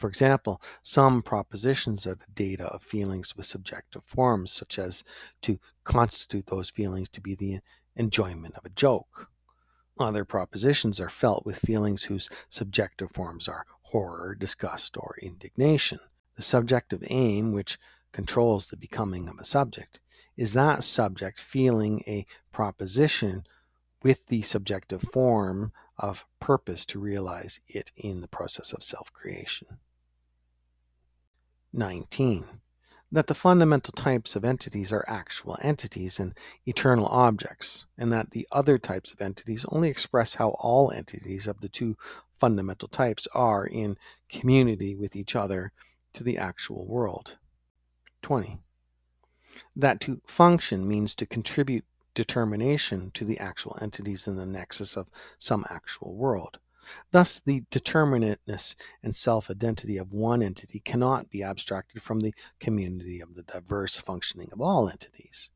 For 0.00 0.08
example, 0.08 0.62
some 0.82 1.22
propositions 1.22 2.06
are 2.06 2.14
the 2.14 2.24
data 2.32 2.64
of 2.64 2.82
feelings 2.82 3.36
with 3.36 3.44
subjective 3.44 4.02
forms, 4.02 4.50
such 4.50 4.78
as 4.78 5.04
to 5.42 5.60
constitute 5.90 6.46
those 6.46 6.70
feelings 6.70 7.08
to 7.08 7.20
be 7.20 7.34
the 7.34 7.58
enjoyment 7.96 8.54
of 8.54 8.64
a 8.64 8.70
joke. 8.70 9.28
Other 9.98 10.24
propositions 10.24 11.00
are 11.00 11.08
felt 11.10 11.44
with 11.44 11.58
feelings 11.58 12.04
whose 12.04 12.30
subjective 12.48 13.10
forms 13.10 13.48
are 13.48 13.66
horror, 13.82 14.36
disgust, 14.38 14.96
or 14.96 15.16
indignation. 15.20 15.98
The 16.36 16.42
subjective 16.42 17.02
aim, 17.10 17.52
which 17.52 17.76
controls 18.12 18.68
the 18.68 18.76
becoming 18.76 19.28
of 19.28 19.40
a 19.40 19.44
subject, 19.44 19.98
is 20.36 20.52
that 20.52 20.84
subject 20.84 21.40
feeling 21.40 22.04
a 22.06 22.24
proposition 22.52 23.44
with 24.00 24.26
the 24.28 24.42
subjective 24.42 25.02
form 25.02 25.72
of 25.98 26.24
purpose 26.38 26.86
to 26.86 27.00
realize 27.00 27.60
it 27.66 27.90
in 27.96 28.20
the 28.20 28.28
process 28.28 28.72
of 28.72 28.84
self 28.84 29.12
creation. 29.12 29.66
19. 31.72 32.44
That 33.12 33.26
the 33.26 33.34
fundamental 33.34 33.92
types 33.92 34.36
of 34.36 34.44
entities 34.44 34.92
are 34.92 35.04
actual 35.08 35.58
entities 35.60 36.20
and 36.20 36.32
eternal 36.64 37.06
objects, 37.06 37.86
and 37.98 38.12
that 38.12 38.30
the 38.30 38.46
other 38.52 38.78
types 38.78 39.12
of 39.12 39.20
entities 39.20 39.66
only 39.68 39.88
express 39.88 40.34
how 40.34 40.50
all 40.60 40.92
entities 40.92 41.48
of 41.48 41.60
the 41.60 41.68
two 41.68 41.96
fundamental 42.38 42.88
types 42.88 43.26
are 43.34 43.66
in 43.66 43.98
community 44.28 44.94
with 44.94 45.16
each 45.16 45.34
other 45.34 45.72
to 46.12 46.22
the 46.22 46.38
actual 46.38 46.86
world. 46.86 47.36
20. 48.22 48.58
That 49.74 50.00
to 50.02 50.20
function 50.26 50.86
means 50.86 51.14
to 51.16 51.26
contribute 51.26 51.84
determination 52.14 53.10
to 53.14 53.24
the 53.24 53.38
actual 53.38 53.76
entities 53.80 54.28
in 54.28 54.36
the 54.36 54.46
nexus 54.46 54.96
of 54.96 55.08
some 55.38 55.66
actual 55.68 56.14
world. 56.14 56.58
Thus, 57.10 57.40
the 57.40 57.62
determinateness 57.70 58.74
and 59.02 59.14
self 59.14 59.50
identity 59.50 59.96
of 59.96 60.12
one 60.12 60.42
entity 60.42 60.80
cannot 60.80 61.30
be 61.30 61.42
abstracted 61.42 62.02
from 62.02 62.20
the 62.20 62.34
community 62.58 63.20
of 63.20 63.34
the 63.34 63.42
diverse 63.42 63.98
functioning 63.98 64.48
of 64.52 64.60
all 64.60 64.88
entities. 64.88 65.50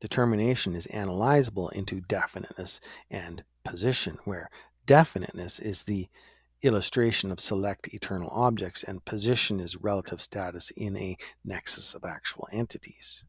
Determination 0.00 0.74
is 0.74 0.86
analyzable 0.88 1.70
into 1.72 2.00
definiteness 2.00 2.80
and 3.10 3.44
position, 3.64 4.18
where 4.24 4.50
definiteness 4.86 5.58
is 5.58 5.82
the 5.82 6.08
illustration 6.62 7.30
of 7.30 7.40
select 7.40 7.92
eternal 7.92 8.30
objects, 8.30 8.82
and 8.82 9.04
position 9.04 9.60
is 9.60 9.76
relative 9.76 10.20
status 10.20 10.70
in 10.72 10.96
a 10.96 11.16
nexus 11.44 11.94
of 11.94 12.04
actual 12.04 12.48
entities. 12.52 13.24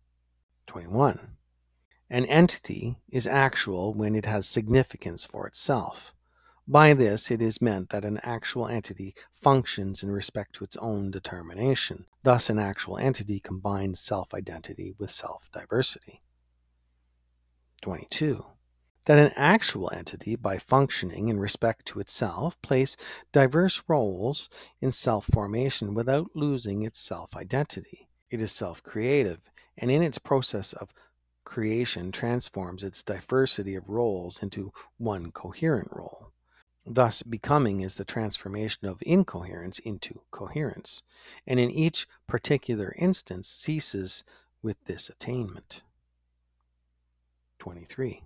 21. 0.68 1.38
An 2.10 2.26
entity 2.26 2.98
is 3.10 3.26
actual 3.26 3.94
when 3.94 4.16
it 4.16 4.26
has 4.26 4.48
significance 4.48 5.24
for 5.24 5.48
itself. 5.48 6.14
By 6.68 6.94
this 6.94 7.32
it 7.32 7.42
is 7.42 7.60
meant 7.60 7.90
that 7.90 8.06
an 8.06 8.20
actual 8.22 8.68
entity 8.68 9.16
functions 9.34 10.04
in 10.04 10.12
respect 10.12 10.54
to 10.56 10.64
its 10.64 10.78
own 10.78 11.10
determination. 11.10 12.06
Thus, 12.24 12.50
an 12.52 12.60
actual 12.60 12.98
entity 13.00 13.40
combines 13.40 14.00
self 14.00 14.34
identity 14.34 14.94
with 14.98 15.10
self 15.10 15.50
diversity. 15.52 16.22
22. 17.82 18.46
That 19.06 19.18
an 19.18 19.32
actual 19.36 19.90
entity, 19.92 20.36
by 20.36 20.60
functioning 20.60 21.30
in 21.30 21.40
respect 21.40 21.88
to 21.88 22.00
itself, 22.00 22.62
plays 22.62 22.96
diverse 23.32 23.82
roles 23.88 24.48
in 24.80 24.92
self 24.92 25.26
formation 25.26 25.96
without 25.96 26.36
losing 26.36 26.84
its 26.84 27.00
self 27.00 27.36
identity. 27.36 28.08
It 28.30 28.40
is 28.40 28.52
self 28.52 28.84
creative, 28.84 29.42
and 29.76 29.90
in 29.90 30.04
its 30.04 30.20
process 30.20 30.74
of 30.74 30.94
creation 31.44 32.12
transforms 32.12 32.84
its 32.84 33.02
diversity 33.02 33.74
of 33.74 33.90
roles 33.90 34.44
into 34.44 34.72
one 34.98 35.32
coherent 35.32 35.90
role. 35.92 36.31
Thus, 36.86 37.22
becoming 37.22 37.82
is 37.82 37.96
the 37.96 38.06
transformation 38.06 38.88
of 38.88 39.04
incoherence 39.06 39.80
into 39.80 40.22
coherence, 40.32 41.04
and 41.46 41.60
in 41.60 41.70
each 41.70 42.08
particular 42.28 42.96
instance 42.98 43.48
ceases 43.48 44.24
with 44.64 44.84
this 44.86 45.10
attainment. 45.10 45.84
23. 47.60 48.24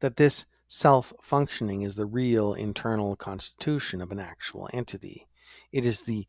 That 0.00 0.16
this 0.16 0.44
self 0.68 1.12
functioning 1.22 1.82
is 1.82 1.96
the 1.96 2.06
real 2.06 2.52
internal 2.52 3.16
constitution 3.16 4.02
of 4.02 4.12
an 4.12 4.20
actual 4.20 4.68
entity. 4.72 5.26
It 5.72 5.86
is 5.86 6.02
the 6.02 6.26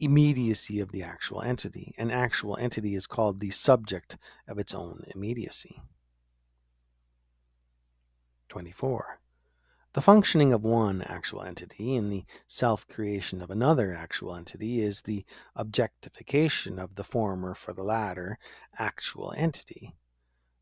immediacy 0.00 0.80
of 0.80 0.90
the 0.90 1.02
actual 1.02 1.42
entity. 1.42 1.94
An 1.96 2.10
actual 2.10 2.56
entity 2.56 2.94
is 2.94 3.06
called 3.06 3.40
the 3.40 3.50
subject 3.50 4.16
of 4.46 4.58
its 4.58 4.74
own 4.74 5.04
immediacy. 5.14 5.80
24. 8.48 9.20
The 9.94 10.02
functioning 10.02 10.52
of 10.52 10.62
one 10.62 11.02
actual 11.02 11.42
entity 11.42 11.94
in 11.94 12.10
the 12.10 12.24
self 12.46 12.86
creation 12.88 13.40
of 13.40 13.50
another 13.50 13.94
actual 13.94 14.34
entity 14.34 14.80
is 14.80 15.02
the 15.02 15.24
objectification 15.56 16.78
of 16.78 16.94
the 16.96 17.04
former 17.04 17.54
for 17.54 17.72
the 17.72 17.82
latter 17.82 18.38
actual 18.78 19.32
entity. 19.36 19.94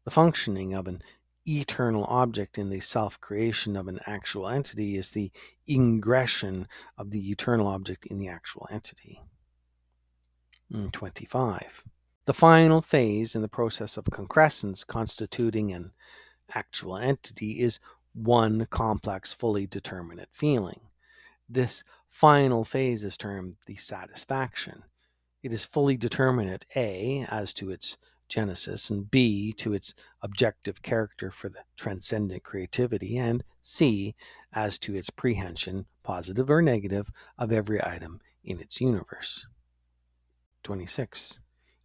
The 0.05 0.13
functioning 0.13 0.75
of 0.75 0.87
an 0.87 1.03
eternal 1.47 2.05
object 2.05 2.57
in 2.57 2.71
the 2.71 2.81
self 2.81 3.21
creation 3.21 3.77
of 3.77 3.89
an 3.89 4.01
actual 4.07 4.49
entity 4.49 4.97
is 4.97 5.11
the 5.11 5.33
ingression 5.69 6.67
of 6.97 7.11
the 7.11 7.31
eternal 7.31 7.67
object 7.67 8.07
in 8.07 8.19
the 8.19 8.29
actual 8.29 8.69
entity. 8.71 9.21
Mm, 10.73 10.93
25. 10.93 11.85
The 12.27 12.35
final 12.35 12.83
phase 12.83 13.35
in 13.35 13.43
the 13.43 13.49
process 13.49 13.97
of 13.97 14.05
concrescence 14.11 14.85
constituting 14.85 15.73
an 15.73 15.93
actual 16.55 16.97
entity 16.97 17.61
is 17.61 17.81
one 18.17 18.67
complex, 18.71 19.33
fully 19.33 19.67
determinate 19.67 20.29
feeling. 20.33 20.81
This 21.49 21.85
final 22.09 22.65
phase 22.65 23.05
is 23.05 23.17
termed 23.17 23.57
the 23.67 23.77
satisfaction. 23.77 24.83
It 25.43 25.53
is 25.53 25.65
fully 25.65 25.97
determinate, 25.97 26.65
A, 26.75 27.27
as 27.29 27.53
to 27.55 27.71
its 27.71 27.99
genesis, 28.29 28.91
and 28.91 29.11
B, 29.11 29.53
to 29.53 29.75
its 29.75 29.95
objective 30.23 30.83
character 30.83 31.31
for 31.31 31.49
the 31.49 31.65
transcendent 31.77 32.43
creativity, 32.43 33.19
and 33.19 33.45
C, 33.61 34.15
as 34.53 34.79
to 34.79 34.97
its 34.97 35.11
prehension, 35.11 35.87
positive 36.03 36.51
or 36.51 36.63
negative, 36.63 37.11
of 37.39 37.53
every 37.53 37.85
item 37.85 38.21
in 38.43 38.61
its 38.61 38.81
universe. 38.81 39.47
26. 40.65 41.39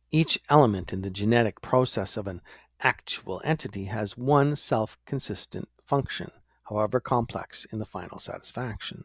Each 0.10 0.39
element 0.50 0.91
in 0.91 1.02
the 1.02 1.12
genetic 1.12 1.62
process 1.62 2.17
of 2.17 2.28
an 2.28 2.41
actual 2.80 3.41
entity 3.44 3.86
has 3.86 4.17
one 4.17 4.56
self 4.56 4.98
consistent 5.06 5.70
function, 5.91 6.32
however 6.69 7.01
complex, 7.01 7.65
in 7.65 7.80
the 7.80 7.86
final 7.86 8.17
satisfaction. 8.17 9.04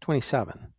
27. 0.00 0.72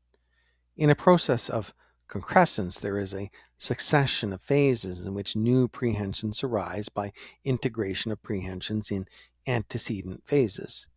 In 0.75 0.89
a 0.89 0.95
process 0.95 1.47
of 1.47 1.73
concrescence, 2.10 2.77
there 2.77 2.99
is 2.99 3.13
a 3.13 3.32
succession 3.58 4.34
of 4.34 4.41
phases 4.41 4.99
in 5.06 5.13
which 5.13 5.38
new 5.38 5.69
prehensions 5.69 6.43
arise 6.43 6.89
by 6.89 7.13
integration 7.45 8.12
of 8.12 8.21
prehensions 8.21 8.91
in 8.91 9.06
antecedent 9.47 10.23
phases. 10.25 10.88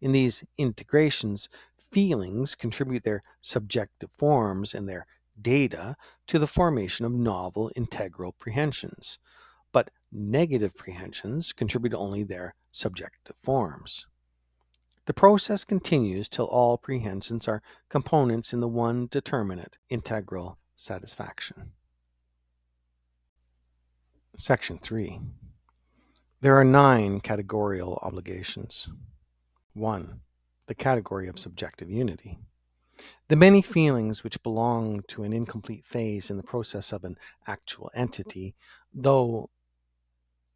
In 0.00 0.10
these 0.10 0.44
integrations, 0.58 1.48
feelings 1.92 2.56
contribute 2.56 3.04
their 3.04 3.22
subjective 3.40 4.10
forms 4.10 4.74
and 4.74 4.88
their 4.88 5.06
data 5.40 5.94
to 6.26 6.40
the 6.40 6.48
formation 6.48 7.06
of 7.06 7.12
novel 7.12 7.70
integral 7.76 8.32
prehensions, 8.32 9.20
negative 10.12 10.74
prehensions 10.76 11.52
contribute 11.52 11.94
only 11.94 12.22
their 12.22 12.54
subjective 12.72 13.36
forms. 13.40 14.06
The 15.06 15.14
process 15.14 15.64
continues 15.64 16.28
till 16.28 16.46
all 16.46 16.76
prehensions 16.76 17.48
are 17.48 17.62
components 17.88 18.52
in 18.52 18.60
the 18.60 18.68
one 18.68 19.08
determinate 19.10 19.78
integral 19.88 20.58
satisfaction. 20.76 21.72
Section 24.36 24.78
3. 24.78 25.20
There 26.40 26.56
are 26.56 26.64
nine 26.64 27.20
categorical 27.20 27.98
obligations. 28.02 28.88
1. 29.72 30.20
The 30.66 30.74
category 30.74 31.26
of 31.26 31.38
subjective 31.38 31.90
unity. 31.90 32.38
The 33.28 33.36
many 33.36 33.62
feelings 33.62 34.22
which 34.22 34.42
belong 34.42 35.02
to 35.08 35.22
an 35.22 35.32
incomplete 35.32 35.84
phase 35.84 36.30
in 36.30 36.36
the 36.36 36.42
process 36.42 36.92
of 36.92 37.04
an 37.04 37.16
actual 37.46 37.90
entity, 37.94 38.54
though 38.92 39.50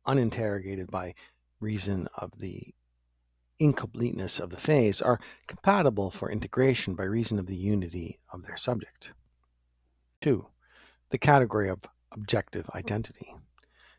uninterrogated 0.06 0.90
by 0.90 1.14
reason 1.60 2.08
of 2.16 2.38
the 2.38 2.74
incompleteness 3.58 4.40
of 4.40 4.50
the 4.50 4.56
phase, 4.56 5.00
are 5.00 5.20
compatible 5.46 6.10
for 6.10 6.30
integration 6.30 6.94
by 6.94 7.04
reason 7.04 7.38
of 7.38 7.46
the 7.46 7.56
unity 7.56 8.18
of 8.32 8.42
their 8.42 8.56
subject. 8.56 9.12
2. 10.20 10.46
The 11.10 11.18
category 11.18 11.68
of 11.68 11.80
objective 12.10 12.68
identity. 12.74 13.34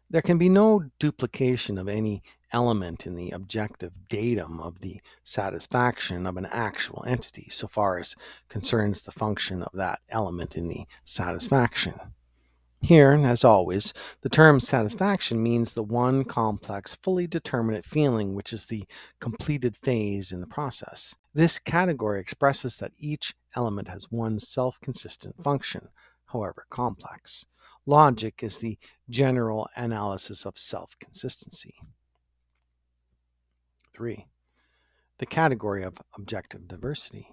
There 0.10 0.22
can 0.22 0.38
be 0.38 0.50
no 0.50 0.89
duplication 1.00 1.78
of 1.78 1.88
any 1.88 2.22
element 2.52 3.08
in 3.08 3.16
the 3.16 3.32
objective 3.32 3.94
datum 4.10 4.60
of 4.60 4.82
the 4.82 5.02
satisfaction 5.24 6.28
of 6.28 6.38
an 6.38 6.46
actual 6.46 7.04
entity 7.08 7.48
so 7.50 7.68
far 7.68 7.98
as 7.98 8.15
concerns 8.48 9.02
the 9.02 9.12
function 9.12 9.63
of 9.63 9.71
that 9.73 10.00
element 10.10 10.56
in 10.56 10.67
the 10.67 10.86
satisfaction. 11.04 11.96
Here, 12.84 13.13
as 13.13 13.46
always, 13.46 13.94
the 14.23 14.29
term 14.29 14.60
satisfaction 14.60 15.42
means 15.42 15.73
the 15.73 15.81
one 15.81 16.25
complex, 16.25 16.96
fully 16.96 17.27
determinate 17.27 17.86
feeling 17.86 18.36
which 18.36 18.52
is 18.52 18.65
the 18.65 18.84
completed 19.21 19.77
phase 19.77 20.34
in 20.34 20.42
the 20.42 20.48
process. 20.48 21.15
This 21.34 21.60
category 21.60 22.19
expresses 22.19 22.75
that 22.77 22.92
each 23.00 23.36
element 23.56 23.88
has 23.88 24.12
one 24.12 24.38
self 24.38 24.81
consistent 24.81 25.42
function, 25.42 25.88
however 26.25 26.65
complex. 26.69 27.46
Logic 27.86 28.44
is 28.44 28.58
the 28.58 28.77
general 29.10 29.69
analysis 29.77 30.46
of 30.46 30.58
self 30.58 30.98
consistency. 31.00 31.75
3. 33.94 34.27
The 35.19 35.25
category 35.25 35.84
of 35.84 36.02
objective 36.17 36.67
diversity. 36.67 37.29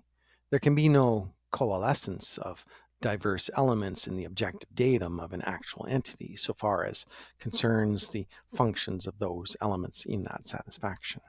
There 0.51 0.61
can 0.61 0.77
be 0.77 0.89
no 0.89 1.33
coalescence 1.51 2.39
of 2.39 2.65
diverse 3.01 3.51
elements 3.57 4.07
in 4.07 4.17
the 4.17 4.25
objective 4.25 4.75
datum 4.75 5.19
of 5.19 5.33
an 5.33 5.43
actual 5.43 5.87
entity 5.89 6.37
so 6.37 6.53
far 6.53 6.85
as 6.85 7.07
concerns 7.39 8.09
the 8.09 8.27
functions 8.55 9.07
of 9.07 9.19
those 9.19 9.57
elements 9.61 10.05
in 10.05 10.23
that 10.25 10.47
satisfaction. 10.47 11.23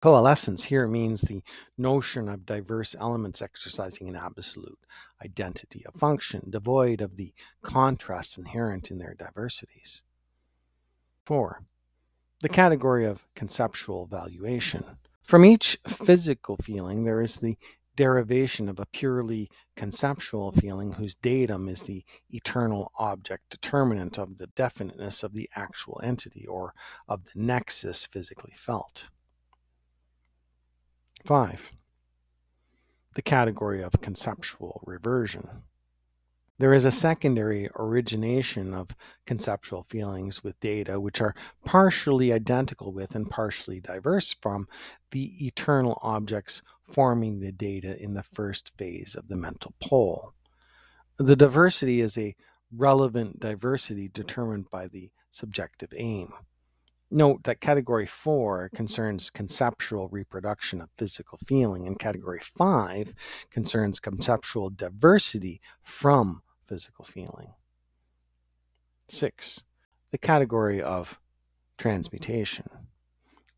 Coalescence 0.00 0.64
here 0.64 0.86
means 0.86 1.22
the 1.22 1.42
notion 1.78 2.28
of 2.28 2.44
diverse 2.44 2.94
elements 2.98 3.40
exercising 3.40 4.06
an 4.06 4.16
absolute 4.16 4.78
identity 5.24 5.82
of 5.86 5.94
function, 5.94 6.50
devoid 6.50 7.00
of 7.00 7.16
the 7.16 7.32
contrasts 7.62 8.36
inherent 8.36 8.90
in 8.90 8.98
their 8.98 9.14
diversities. 9.14 10.02
4. 11.24 11.62
The 12.42 12.50
category 12.50 13.06
of 13.06 13.26
conceptual 13.34 14.04
valuation. 14.04 14.84
From 15.22 15.42
each 15.42 15.78
physical 15.88 16.58
feeling, 16.58 17.04
there 17.04 17.22
is 17.22 17.36
the 17.36 17.56
derivation 17.96 18.68
of 18.68 18.78
a 18.78 18.86
purely 18.86 19.50
conceptual 19.76 20.52
feeling 20.52 20.92
whose 20.92 21.14
datum 21.14 21.68
is 21.68 21.82
the 21.82 22.04
eternal 22.30 22.92
object 22.98 23.50
determinant 23.50 24.18
of 24.18 24.38
the 24.38 24.46
definiteness 24.48 25.22
of 25.22 25.32
the 25.32 25.48
actual 25.54 26.00
entity 26.02 26.46
or 26.46 26.74
of 27.08 27.24
the 27.24 27.32
nexus 27.34 28.06
physically 28.06 28.52
felt. 28.54 29.10
5. 31.24 31.72
The 33.14 33.22
category 33.22 33.82
of 33.82 34.00
conceptual 34.00 34.82
reversion. 34.84 35.62
There 36.58 36.74
is 36.74 36.84
a 36.84 36.92
secondary 36.92 37.68
origination 37.74 38.74
of 38.74 38.94
conceptual 39.26 39.82
feelings 39.82 40.44
with 40.44 40.60
data 40.60 41.00
which 41.00 41.20
are 41.20 41.34
partially 41.64 42.32
identical 42.32 42.92
with 42.92 43.16
and 43.16 43.28
partially 43.28 43.80
diverse 43.80 44.34
from 44.34 44.68
the 45.10 45.44
eternal 45.44 45.98
objects 46.00 46.62
forming 46.90 47.40
the 47.40 47.52
data 47.52 48.00
in 48.02 48.14
the 48.14 48.22
first 48.22 48.72
phase 48.76 49.14
of 49.14 49.28
the 49.28 49.36
mental 49.36 49.74
pole. 49.80 50.34
The 51.18 51.36
diversity 51.36 52.00
is 52.00 52.18
a 52.18 52.34
relevant 52.76 53.40
diversity 53.40 54.08
determined 54.08 54.70
by 54.70 54.88
the 54.88 55.10
subjective 55.30 55.92
aim. 55.96 56.32
Note 57.10 57.44
that 57.44 57.60
category 57.60 58.06
four 58.06 58.70
concerns 58.74 59.30
conceptual 59.30 60.08
reproduction 60.08 60.80
of 60.80 60.88
physical 60.96 61.38
feeling, 61.46 61.86
and 61.86 61.98
category 61.98 62.40
five 62.40 63.14
concerns 63.50 64.00
conceptual 64.00 64.70
diversity 64.70 65.60
from 65.82 66.42
physical 66.66 67.04
feeling. 67.04 67.52
Six, 69.08 69.62
the 70.10 70.18
category 70.18 70.82
of 70.82 71.20
transmutation 71.78 72.68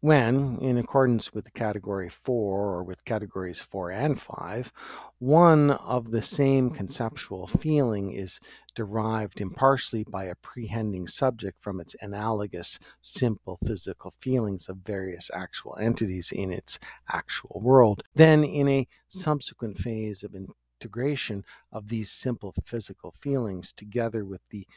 when, 0.07 0.57
in 0.61 0.79
accordance 0.79 1.33
with 1.33 1.45
the 1.45 1.51
category 1.51 2.09
4 2.09 2.33
or 2.37 2.85
with 2.85 3.05
categories 3.05 3.61
4 3.61 3.91
and 3.91 4.21
5, 4.21 4.73
one 5.19 5.73
of 5.73 6.13
the 6.13 6.23
same 6.23 6.71
conceptual 6.71 7.49
feeling 7.49 8.13
is 8.13 8.39
derived 8.77 9.41
impartially 9.41 10.05
by 10.05 10.27
a 10.27 10.37
prehending 10.37 11.09
subject 11.09 11.61
from 11.61 11.81
its 11.81 11.97
analogous 12.01 12.79
simple 13.03 13.59
physical 13.67 14.15
feelings 14.21 14.69
of 14.69 14.77
various 14.77 15.29
actual 15.35 15.77
entities 15.81 16.31
in 16.31 16.53
its 16.53 16.79
actual 17.11 17.59
world. 17.61 18.05
Then, 18.15 18.45
in 18.45 18.69
a 18.69 18.87
subsequent 19.09 19.77
phase 19.77 20.23
of 20.23 20.37
integration 20.37 21.45
of 21.73 21.89
these 21.89 22.13
simple 22.13 22.55
physical 22.65 23.13
feelings 23.19 23.73
together 23.73 24.25
with 24.25 24.43
the 24.51 24.69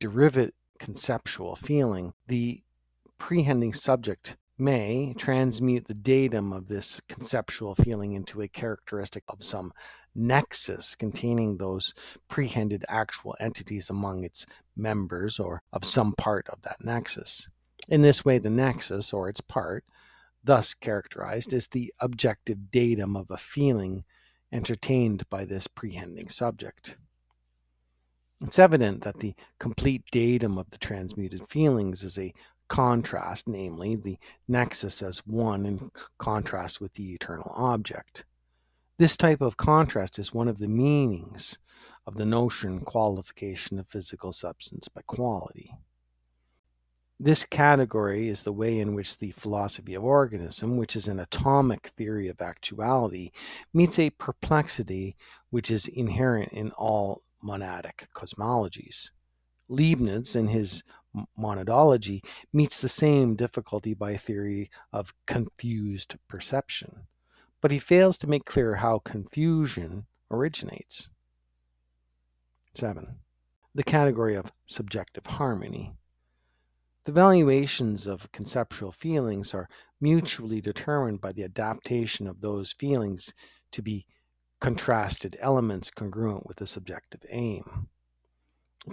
derivative 0.00 0.52
conceptual 0.78 1.56
feeling, 1.56 2.12
the 2.26 2.60
prehending 3.18 3.74
subject 3.74 4.36
may 4.60 5.14
transmute 5.18 5.88
the 5.88 5.94
datum 5.94 6.52
of 6.52 6.68
this 6.68 7.00
conceptual 7.08 7.74
feeling 7.74 8.12
into 8.12 8.42
a 8.42 8.48
characteristic 8.48 9.24
of 9.28 9.42
some 9.42 9.72
nexus 10.14 10.94
containing 10.94 11.56
those 11.56 11.94
prehended 12.28 12.84
actual 12.88 13.36
entities 13.40 13.90
among 13.90 14.24
its 14.24 14.46
members 14.76 15.38
or 15.38 15.62
of 15.72 15.84
some 15.84 16.12
part 16.12 16.48
of 16.48 16.60
that 16.62 16.84
nexus. 16.84 17.48
In 17.88 18.02
this 18.02 18.24
way, 18.24 18.38
the 18.38 18.50
nexus 18.50 19.12
or 19.12 19.28
its 19.28 19.40
part, 19.40 19.84
thus 20.44 20.74
characterized, 20.74 21.52
is 21.52 21.68
the 21.68 21.92
objective 22.00 22.70
datum 22.70 23.16
of 23.16 23.30
a 23.30 23.36
feeling 23.36 24.04
entertained 24.52 25.28
by 25.30 25.44
this 25.44 25.66
prehending 25.66 26.30
subject. 26.30 26.96
It's 28.42 28.58
evident 28.58 29.02
that 29.02 29.20
the 29.20 29.34
complete 29.58 30.02
datum 30.10 30.56
of 30.56 30.70
the 30.70 30.78
transmuted 30.78 31.46
feelings 31.48 32.02
is 32.04 32.18
a 32.18 32.32
contrast, 32.70 33.48
namely 33.48 33.96
the 33.96 34.16
nexus 34.48 35.02
as 35.02 35.26
one 35.26 35.66
in 35.66 35.90
contrast 36.16 36.80
with 36.80 36.94
the 36.94 37.12
eternal 37.12 37.52
object. 37.54 38.24
This 38.96 39.16
type 39.16 39.40
of 39.40 39.56
contrast 39.56 40.18
is 40.18 40.32
one 40.32 40.48
of 40.48 40.58
the 40.58 40.68
meanings 40.68 41.58
of 42.06 42.16
the 42.16 42.24
notion 42.24 42.80
qualification 42.80 43.78
of 43.78 43.88
physical 43.88 44.32
substance 44.32 44.88
by 44.88 45.02
quality. 45.02 45.74
This 47.18 47.44
category 47.44 48.28
is 48.28 48.44
the 48.44 48.52
way 48.52 48.78
in 48.78 48.94
which 48.94 49.18
the 49.18 49.32
philosophy 49.32 49.94
of 49.94 50.04
organism, 50.04 50.76
which 50.76 50.96
is 50.96 51.08
an 51.08 51.18
atomic 51.18 51.88
theory 51.96 52.28
of 52.28 52.40
actuality, 52.40 53.32
meets 53.74 53.98
a 53.98 54.10
perplexity 54.10 55.16
which 55.50 55.70
is 55.70 55.88
inherent 55.88 56.52
in 56.52 56.70
all 56.72 57.22
monadic 57.44 58.06
cosmologies. 58.14 59.10
Leibniz, 59.68 60.34
in 60.34 60.48
his 60.48 60.82
monadology 61.38 62.24
meets 62.52 62.80
the 62.80 62.88
same 62.88 63.36
difficulty 63.36 63.94
by 63.94 64.16
theory 64.16 64.70
of 64.92 65.14
confused 65.26 66.16
perception, 66.28 67.06
but 67.60 67.70
he 67.70 67.78
fails 67.78 68.16
to 68.18 68.28
make 68.28 68.44
clear 68.44 68.76
how 68.76 68.98
confusion 68.98 70.06
originates. 70.30 71.08
7. 72.74 73.16
The 73.74 73.82
category 73.82 74.36
of 74.36 74.52
subjective 74.66 75.26
harmony. 75.26 75.94
The 77.04 77.12
valuations 77.12 78.06
of 78.06 78.30
conceptual 78.30 78.92
feelings 78.92 79.54
are 79.54 79.68
mutually 80.00 80.60
determined 80.60 81.20
by 81.20 81.32
the 81.32 81.44
adaptation 81.44 82.26
of 82.26 82.40
those 82.40 82.72
feelings 82.72 83.34
to 83.72 83.82
be 83.82 84.06
contrasted 84.60 85.36
elements 85.40 85.90
congruent 85.90 86.46
with 86.46 86.58
the 86.58 86.66
subjective 86.66 87.24
aim. 87.30 87.88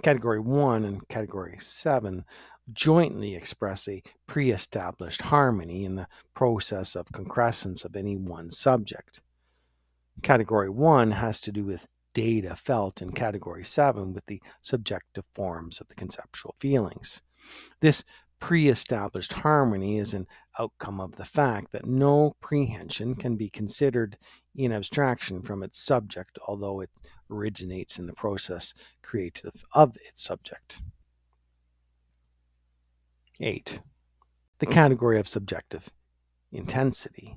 Category 0.02 0.38
1 0.38 0.84
and 0.84 1.08
Category 1.08 1.56
7 1.58 2.24
jointly 2.72 3.34
express 3.34 3.88
a 3.88 4.02
pre 4.26 4.50
established 4.50 5.22
harmony 5.22 5.84
in 5.84 5.96
the 5.96 6.08
process 6.34 6.94
of 6.94 7.10
concrescence 7.12 7.84
of 7.84 7.96
any 7.96 8.16
one 8.16 8.50
subject. 8.50 9.20
Category 10.22 10.68
1 10.68 11.12
has 11.12 11.40
to 11.40 11.52
do 11.52 11.64
with 11.64 11.86
data 12.12 12.54
felt 12.56 13.00
in 13.00 13.12
Category 13.12 13.64
7 13.64 14.12
with 14.12 14.26
the 14.26 14.42
subjective 14.60 15.24
forms 15.32 15.80
of 15.80 15.88
the 15.88 15.94
conceptual 15.94 16.54
feelings. 16.58 17.22
This 17.80 18.04
pre 18.40 18.68
established 18.68 19.32
harmony 19.32 19.98
is 19.98 20.14
an 20.14 20.26
outcome 20.58 21.00
of 21.00 21.16
the 21.16 21.24
fact 21.24 21.72
that 21.72 21.86
no 21.86 22.34
prehension 22.40 23.14
can 23.14 23.36
be 23.36 23.48
considered 23.48 24.16
in 24.54 24.72
abstraction 24.72 25.42
from 25.42 25.62
its 25.62 25.80
subject, 25.80 26.38
although 26.46 26.80
it 26.80 26.90
originates 27.30 27.98
in 27.98 28.06
the 28.06 28.12
process 28.12 28.74
creative 29.02 29.64
of 29.72 29.96
its 30.08 30.22
subject. 30.22 30.82
8. 33.40 33.80
The 34.58 34.66
mm. 34.66 34.72
category 34.72 35.18
of 35.18 35.28
subjective 35.28 35.90
intensity. 36.50 37.36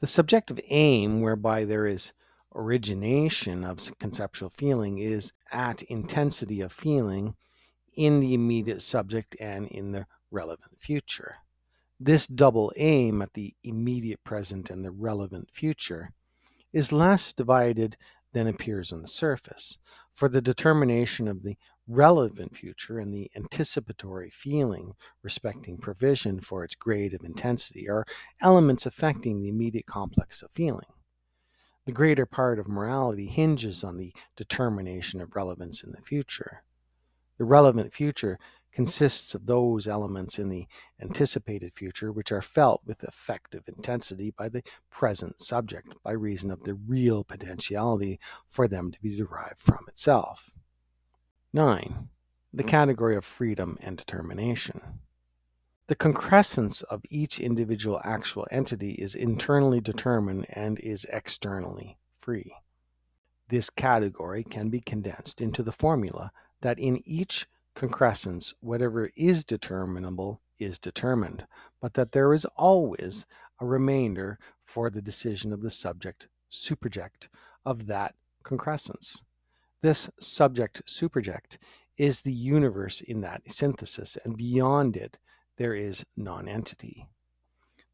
The 0.00 0.06
subjective 0.06 0.60
aim, 0.68 1.20
whereby 1.20 1.64
there 1.64 1.86
is 1.86 2.12
origination 2.54 3.64
of 3.64 3.96
conceptual 3.98 4.50
feeling, 4.50 4.98
is 4.98 5.32
at 5.50 5.82
intensity 5.82 6.60
of 6.60 6.72
feeling 6.72 7.36
in 7.96 8.20
the 8.20 8.34
immediate 8.34 8.82
subject 8.82 9.36
and 9.40 9.68
in 9.68 9.92
the 9.92 10.06
relevant 10.34 10.78
future. 10.78 11.36
This 11.98 12.26
double 12.26 12.72
aim 12.76 13.22
at 13.22 13.34
the 13.34 13.54
immediate 13.62 14.24
present 14.24 14.68
and 14.68 14.84
the 14.84 14.90
relevant 14.90 15.50
future 15.52 16.10
is 16.72 16.92
less 16.92 17.32
divided 17.32 17.96
than 18.32 18.48
appears 18.48 18.92
on 18.92 19.00
the 19.00 19.08
surface. 19.08 19.78
For 20.12 20.28
the 20.28 20.42
determination 20.42 21.28
of 21.28 21.42
the 21.42 21.56
relevant 21.86 22.56
future 22.56 22.98
and 22.98 23.14
the 23.14 23.30
anticipatory 23.36 24.30
feeling 24.30 24.94
respecting 25.22 25.78
provision 25.78 26.40
for 26.40 26.64
its 26.64 26.74
grade 26.74 27.14
of 27.14 27.24
intensity 27.24 27.88
are 27.88 28.04
elements 28.40 28.86
affecting 28.86 29.40
the 29.40 29.48
immediate 29.48 29.86
complex 29.86 30.42
of 30.42 30.50
feeling. 30.50 30.86
The 31.86 31.92
greater 31.92 32.26
part 32.26 32.58
of 32.58 32.66
morality 32.66 33.26
hinges 33.26 33.84
on 33.84 33.98
the 33.98 34.12
determination 34.36 35.20
of 35.20 35.36
relevance 35.36 35.84
in 35.84 35.92
the 35.92 36.00
future. 36.00 36.64
The 37.38 37.44
relevant 37.44 37.92
future 37.92 38.38
consists 38.74 39.34
of 39.34 39.46
those 39.46 39.86
elements 39.86 40.38
in 40.38 40.48
the 40.48 40.66
anticipated 41.00 41.72
future 41.74 42.10
which 42.10 42.32
are 42.32 42.42
felt 42.42 42.82
with 42.84 43.04
effective 43.04 43.62
intensity 43.68 44.32
by 44.36 44.48
the 44.48 44.62
present 44.90 45.40
subject 45.40 45.94
by 46.02 46.10
reason 46.10 46.50
of 46.50 46.64
the 46.64 46.74
real 46.74 47.22
potentiality 47.22 48.18
for 48.50 48.66
them 48.66 48.90
to 48.90 49.00
be 49.00 49.16
derived 49.16 49.58
from 49.58 49.84
itself. 49.88 50.50
9. 51.52 52.08
The 52.52 52.64
mm. 52.64 52.68
category 52.68 53.14
of 53.16 53.24
freedom 53.24 53.78
and 53.80 53.96
determination. 53.96 54.80
The 55.86 55.94
concrescence 55.94 56.82
of 56.82 57.02
each 57.10 57.38
individual 57.38 58.00
actual 58.04 58.46
entity 58.50 58.92
is 58.92 59.14
internally 59.14 59.80
determined 59.80 60.46
and 60.48 60.80
is 60.80 61.06
externally 61.12 61.98
free. 62.18 62.54
This 63.48 63.70
category 63.70 64.42
can 64.42 64.70
be 64.70 64.80
condensed 64.80 65.40
into 65.40 65.62
the 65.62 65.72
formula 65.72 66.32
that 66.62 66.78
in 66.78 67.00
each 67.04 67.46
concrescence, 67.74 68.54
whatever 68.60 69.10
is 69.16 69.44
determinable 69.44 70.40
is 70.58 70.78
determined, 70.78 71.46
but 71.80 71.94
that 71.94 72.12
there 72.12 72.32
is 72.32 72.44
always 72.56 73.26
a 73.60 73.66
remainder 73.66 74.38
for 74.64 74.90
the 74.90 75.02
decision 75.02 75.52
of 75.52 75.60
the 75.60 75.70
subject 75.70 76.28
superject 76.52 77.28
of 77.64 77.86
that 77.86 78.14
concrescence. 78.42 79.22
This 79.82 80.08
subject 80.20 80.82
superject 80.86 81.58
is 81.96 82.20
the 82.20 82.32
universe 82.32 83.00
in 83.00 83.20
that 83.20 83.42
synthesis, 83.46 84.16
and 84.24 84.36
beyond 84.36 84.96
it, 84.96 85.18
there 85.56 85.74
is 85.74 86.04
nonentity. 86.16 87.08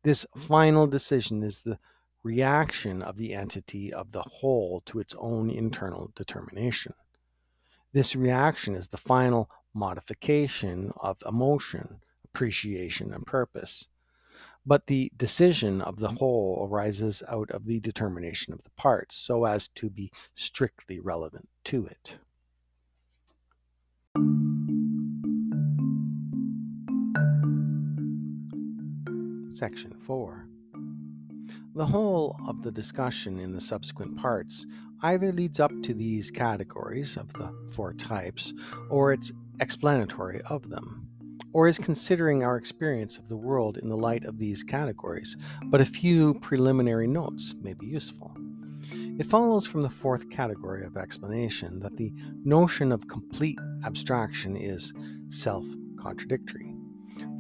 This 0.03 0.26
final 0.37 0.87
decision 0.87 1.43
is 1.43 1.62
the 1.62 1.78
reaction 2.22 3.03
of 3.03 3.16
the 3.16 3.35
entity 3.35 3.93
of 3.93 4.12
the 4.12 4.22
whole 4.22 4.83
to 4.87 4.99
its 5.01 5.14
own 5.18 5.51
internal 5.51 6.11
determination. 6.14 6.95
This 7.93 8.14
reaction 8.14 8.74
is 8.74 8.89
the 8.89 8.97
final 8.97 9.51
modification 9.75 10.93
of 10.97 11.18
emotion, 11.27 12.01
appreciation, 12.25 13.12
and 13.12 13.27
purpose. 13.27 13.89
But 14.66 14.87
the 14.87 15.11
decision 15.16 15.81
of 15.81 15.99
the 15.99 16.12
whole 16.12 16.68
arises 16.71 17.23
out 17.29 17.51
of 17.51 17.64
the 17.64 17.81
determination 17.81 18.53
of 18.53 18.62
the 18.62 18.71
parts 18.71 19.16
so 19.16 19.45
as 19.45 19.68
to 19.68 19.89
be 19.89 20.12
strictly 20.35 21.01
relevant 21.01 21.49
to 21.64 21.87
it. 21.87 22.18
Section 29.53 29.95
4 30.05 30.47
The 31.75 31.87
whole 31.87 32.37
of 32.47 32.62
the 32.62 32.73
discussion 32.73 33.39
in 33.39 33.53
the 33.53 33.61
subsequent 33.61 34.16
parts 34.16 34.66
either 35.03 35.33
leads 35.33 35.61
up 35.61 35.73
to 35.83 35.95
these 35.95 36.31
categories 36.31 37.16
of 37.16 37.33
the 37.35 37.53
four 37.71 37.93
types, 37.95 38.53
or 38.89 39.12
it's 39.12 39.33
explanatory 39.61 40.41
of 40.47 40.71
them 40.71 41.07
or 41.53 41.67
is 41.67 41.79
considering 41.79 42.43
our 42.43 42.57
experience 42.57 43.19
of 43.19 43.29
the 43.29 43.37
world 43.37 43.79
in 43.79 43.89
the 43.89 43.97
light 43.97 44.25
of 44.25 44.39
these 44.39 44.63
categories, 44.63 45.37
but 45.65 45.81
a 45.81 45.85
few 45.85 46.35
preliminary 46.35 47.07
notes 47.07 47.55
may 47.61 47.73
be 47.73 47.87
useful. 47.87 48.37
It 49.19 49.27
follows 49.27 49.67
from 49.67 49.83
the 49.83 49.91
fourth 49.91 50.31
category 50.31 50.85
of 50.87 50.97
explanation 50.97 51.81
that 51.81 51.97
the 51.97 52.13
notion 52.45 52.93
of 52.93 53.09
complete 53.09 53.59
abstraction 53.85 54.57
is 54.57 54.95
self 55.29 55.67
contradictory. 55.99 56.75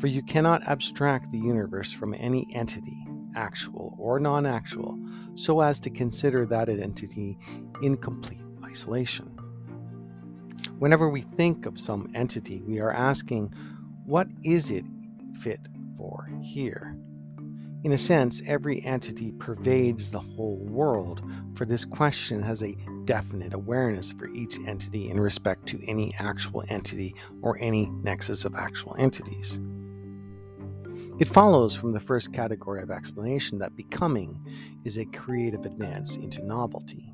For 0.00 0.06
you 0.06 0.22
cannot 0.22 0.66
abstract 0.66 1.30
the 1.30 1.38
universe 1.38 1.92
from 1.92 2.14
any 2.14 2.46
entity, 2.54 3.06
actual 3.34 3.96
or 3.98 4.20
non 4.20 4.44
actual, 4.44 4.98
so 5.36 5.60
as 5.60 5.80
to 5.80 5.90
consider 5.90 6.44
that 6.46 6.68
entity 6.68 7.38
in 7.80 7.96
complete 7.96 8.42
isolation. 8.64 9.39
Whenever 10.80 11.10
we 11.10 11.20
think 11.20 11.66
of 11.66 11.78
some 11.78 12.10
entity, 12.14 12.62
we 12.62 12.80
are 12.80 12.90
asking 12.90 13.52
what 14.06 14.26
is 14.42 14.70
it 14.70 14.86
fit 15.42 15.60
for 15.98 16.26
here? 16.40 16.96
In 17.84 17.92
a 17.92 17.98
sense, 17.98 18.40
every 18.46 18.82
entity 18.86 19.30
pervades 19.32 20.10
the 20.10 20.20
whole 20.20 20.56
world, 20.56 21.22
for 21.54 21.66
this 21.66 21.84
question 21.84 22.40
has 22.40 22.62
a 22.62 22.78
definite 23.04 23.52
awareness 23.52 24.12
for 24.12 24.28
each 24.28 24.58
entity 24.66 25.10
in 25.10 25.20
respect 25.20 25.66
to 25.66 25.86
any 25.86 26.14
actual 26.18 26.64
entity 26.68 27.14
or 27.42 27.58
any 27.60 27.90
nexus 28.02 28.46
of 28.46 28.54
actual 28.54 28.96
entities. 28.98 29.60
It 31.18 31.28
follows 31.28 31.76
from 31.76 31.92
the 31.92 32.00
first 32.00 32.32
category 32.32 32.82
of 32.82 32.90
explanation 32.90 33.58
that 33.58 33.76
becoming 33.76 34.42
is 34.84 34.96
a 34.96 35.04
creative 35.04 35.66
advance 35.66 36.16
into 36.16 36.42
novelty. 36.42 37.12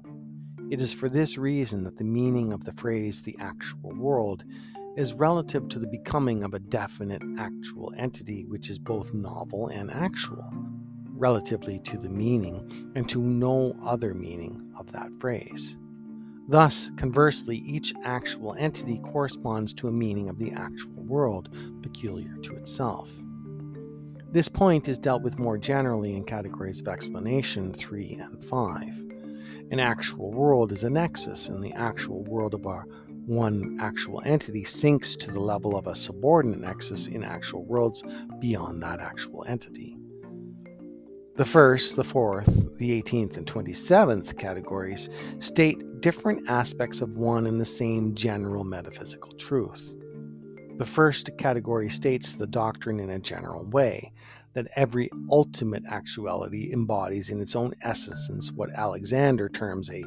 It 0.69 0.81
is 0.81 0.93
for 0.93 1.09
this 1.09 1.39
reason 1.39 1.85
that 1.85 1.97
the 1.97 2.05
meaning 2.05 2.53
of 2.53 2.65
the 2.65 2.73
phrase 2.73 3.23
the 3.23 3.37
actual 3.39 3.95
world 3.95 4.43
is 4.97 5.15
relative 5.15 5.69
to 5.69 5.79
the 5.79 5.87
becoming 5.87 6.43
of 6.43 6.55
a 6.55 6.59
definite 6.59 7.23
actual 7.39 7.93
entity 7.97 8.45
which 8.47 8.69
is 8.69 8.79
both 8.79 9.15
novel 9.15 9.69
and 9.69 9.93
actual, 9.93 10.53
relatively 11.13 11.79
to 11.81 11.97
the 11.97 12.09
meaning 12.09 12.93
and 12.97 13.09
to 13.09 13.21
no 13.21 13.77
other 13.85 14.13
meaning 14.13 14.73
of 14.77 14.91
that 14.91 15.09
phrase. 15.21 15.77
Thus, 16.49 16.91
conversely, 16.97 17.59
each 17.59 17.95
actual 18.03 18.57
entity 18.59 18.99
corresponds 18.99 19.73
to 19.75 19.89
a 19.89 19.93
meaning 19.93 20.29
of 20.29 20.39
the 20.39 20.51
actual 20.51 21.03
world 21.05 21.49
peculiar 21.83 22.37
to 22.39 22.57
itself. 22.57 23.09
This 24.33 24.49
point 24.49 24.89
is 24.89 24.99
dealt 24.99 25.23
with 25.23 25.39
more 25.39 25.59
generally 25.59 26.17
in 26.17 26.25
categories 26.25 26.81
of 26.81 26.89
explanation 26.89 27.73
3 27.73 28.19
and 28.21 28.45
5. 28.45 29.16
An 29.71 29.81
actual 29.81 30.31
world 30.31 30.71
is 30.71 30.85
a 30.85 30.91
nexus 30.91 31.49
in 31.49 31.61
the 31.61 31.73
actual 31.73 32.23
world 32.25 32.55
of 32.55 32.67
our 32.67 32.87
one 33.27 33.77
actual 33.81 34.23
entity 34.25 34.63
sinks 34.63 35.17
to 35.17 35.33
the 35.33 35.41
level 35.41 35.77
of 35.77 35.89
a 35.89 35.95
subordinate 35.95 36.61
nexus 36.61 37.09
in 37.09 37.25
actual 37.25 37.65
worlds 37.65 38.05
beyond 38.39 38.81
that 38.83 39.01
actual 39.01 39.45
entity. 39.49 39.97
The 41.35 41.45
first, 41.45 41.97
the 41.97 42.05
fourth, 42.05 42.69
the 42.79 43.03
18th, 43.03 43.37
and 43.37 43.47
27th 43.47 44.39
categories 44.39 45.11
state 45.41 46.01
different 46.01 46.49
aspects 46.49 47.01
of 47.01 47.17
one 47.17 47.47
and 47.47 47.61
the 47.61 47.65
same 47.65 48.15
general 48.15 48.63
metaphysical 48.63 49.33
truth. 49.33 49.97
The 50.79 50.87
first 50.87 51.31
category 51.39 51.89
states 51.89 52.35
the 52.35 52.47
doctrine 52.47 53.01
in 53.01 53.11
a 53.11 53.19
general 53.19 53.65
way 53.65 54.13
that 54.57 54.67
every 54.75 55.11
ultimate 55.31 55.85
actuality 55.87 56.73
embodies 56.73 57.29
in 57.29 57.43
its 57.43 57.55
own 57.55 57.75
essence 57.83 58.51
what 58.51 58.73
Alexander 58.73 59.51
terms 59.51 59.91
a 59.91 60.03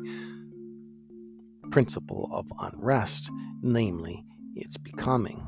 principle 1.70 2.28
of 2.34 2.52
unrest, 2.60 3.30
namely 3.62 4.26
its 4.56 4.76
becoming. 4.76 5.45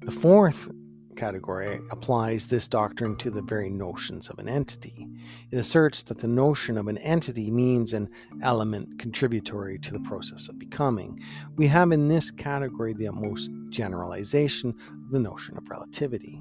The 0.00 0.10
fourth 0.10 0.70
category 1.16 1.80
applies 1.90 2.46
this 2.46 2.66
doctrine 2.66 3.14
to 3.16 3.30
the 3.30 3.42
very 3.42 3.68
notions 3.68 4.30
of 4.30 4.38
an 4.38 4.48
entity. 4.48 5.06
It 5.50 5.58
asserts 5.58 6.02
that 6.04 6.16
the 6.16 6.28
notion 6.28 6.78
of 6.78 6.88
an 6.88 6.96
entity 6.96 7.50
means 7.50 7.92
an 7.92 8.08
element 8.42 8.98
contributory 8.98 9.78
to 9.80 9.92
the 9.92 10.00
process 10.00 10.48
of 10.48 10.58
becoming. 10.58 11.20
We 11.56 11.66
have 11.66 11.92
in 11.92 12.08
this 12.08 12.30
category 12.30 12.94
the 12.94 13.12
most 13.12 13.50
generalization 13.68 14.70
of 14.70 15.10
the 15.10 15.20
notion 15.20 15.58
of 15.58 15.68
relativity. 15.68 16.40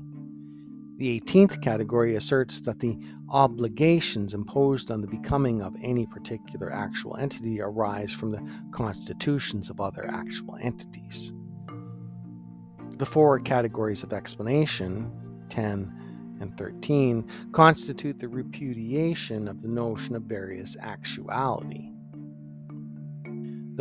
The 1.02 1.20
18th 1.20 1.64
category 1.64 2.16
asserts 2.16 2.62
that 2.62 2.80
the 2.80 2.95
obligations 3.30 4.36
imposed 4.36 4.91
on 4.91 5.02
the 5.02 5.08
becoming 5.08 5.64
of 5.64 5.76
any 5.82 6.06
particular 6.06 6.72
actual 6.72 7.18
entity 7.18 7.60
arise 7.60 8.12
from 8.12 8.30
the 8.30 8.47
constitutions 8.70 9.72
of 9.72 9.82
other 9.82 10.08
actual 10.08 10.60
entities. 10.62 11.34
The 12.99 13.06
four 13.08 13.39
categories 13.39 14.04
of 14.04 14.14
explanation, 14.14 15.12
10 15.49 16.38
and 16.39 16.56
13, 16.56 17.28
constitute 17.52 18.20
the 18.20 18.30
repudiation 18.30 19.47
of 19.47 19.64
the 19.64 19.70
notion 19.70 20.16
of 20.16 20.22
various 20.22 20.78
actuality. 20.80 21.89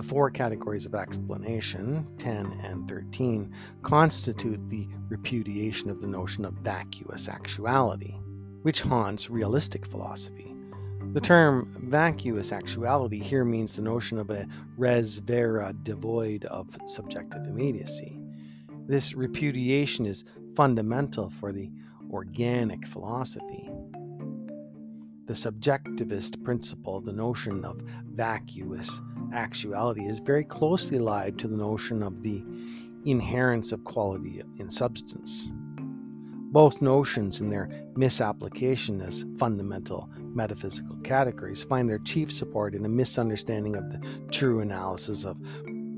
The 0.00 0.08
four 0.08 0.30
categories 0.30 0.86
of 0.86 0.94
explanation, 0.94 2.06
10 2.16 2.58
and 2.64 2.88
13, 2.88 3.52
constitute 3.82 4.66
the 4.70 4.88
repudiation 5.10 5.90
of 5.90 6.00
the 6.00 6.06
notion 6.06 6.46
of 6.46 6.54
vacuous 6.54 7.28
actuality, 7.28 8.14
which 8.62 8.80
haunts 8.80 9.28
realistic 9.28 9.84
philosophy. 9.84 10.56
The 11.12 11.20
term 11.20 11.76
vacuous 11.82 12.50
actuality 12.50 13.18
here 13.18 13.44
means 13.44 13.76
the 13.76 13.82
notion 13.82 14.16
of 14.16 14.30
a 14.30 14.46
res 14.78 15.18
vera 15.18 15.74
devoid 15.82 16.46
of 16.46 16.74
subjective 16.86 17.44
immediacy. 17.46 18.18
This 18.86 19.12
repudiation 19.12 20.06
is 20.06 20.24
fundamental 20.56 21.28
for 21.28 21.52
the 21.52 21.70
organic 22.10 22.86
philosophy. 22.86 23.68
The 25.30 25.36
subjectivist 25.36 26.42
principle, 26.42 27.00
the 27.00 27.12
notion 27.12 27.64
of 27.64 27.80
vacuous 28.12 29.00
actuality 29.32 30.06
is 30.06 30.18
very 30.18 30.42
closely 30.42 30.98
allied 30.98 31.38
to 31.38 31.46
the 31.46 31.56
notion 31.56 32.02
of 32.02 32.24
the 32.24 32.42
inherence 33.04 33.70
of 33.70 33.84
quality 33.84 34.42
in 34.58 34.68
substance. 34.68 35.48
Both 36.50 36.82
notions, 36.82 37.40
in 37.40 37.48
their 37.48 37.70
misapplication 37.94 39.00
as 39.00 39.24
fundamental 39.38 40.10
metaphysical 40.18 40.96
categories, 41.04 41.62
find 41.62 41.88
their 41.88 42.00
chief 42.00 42.32
support 42.32 42.74
in 42.74 42.84
a 42.84 42.88
misunderstanding 42.88 43.76
of 43.76 43.88
the 43.88 44.00
true 44.32 44.58
analysis 44.58 45.24
of 45.24 45.36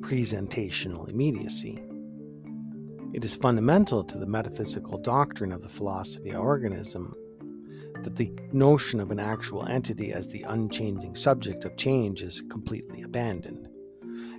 presentational 0.01 1.09
immediacy. 1.09 1.83
It 3.15 3.25
is 3.25 3.35
fundamental 3.35 4.05
to 4.05 4.19
the 4.19 4.27
metaphysical 4.27 4.99
doctrine 4.99 5.53
of 5.53 5.63
the 5.63 5.71
philosophy 5.71 6.33
of 6.33 6.43
organism 6.43 7.15
that 8.03 8.17
the 8.17 8.33
notion 8.53 9.01
of 9.01 9.11
an 9.11 9.21
actual 9.21 9.67
entity 9.67 10.13
as 10.13 10.29
the 10.29 10.43
unchanging 10.43 11.15
subject 11.15 11.65
of 11.65 11.77
change 11.77 12.23
is 12.23 12.43
completely 12.51 13.03
abandoned. 13.03 13.69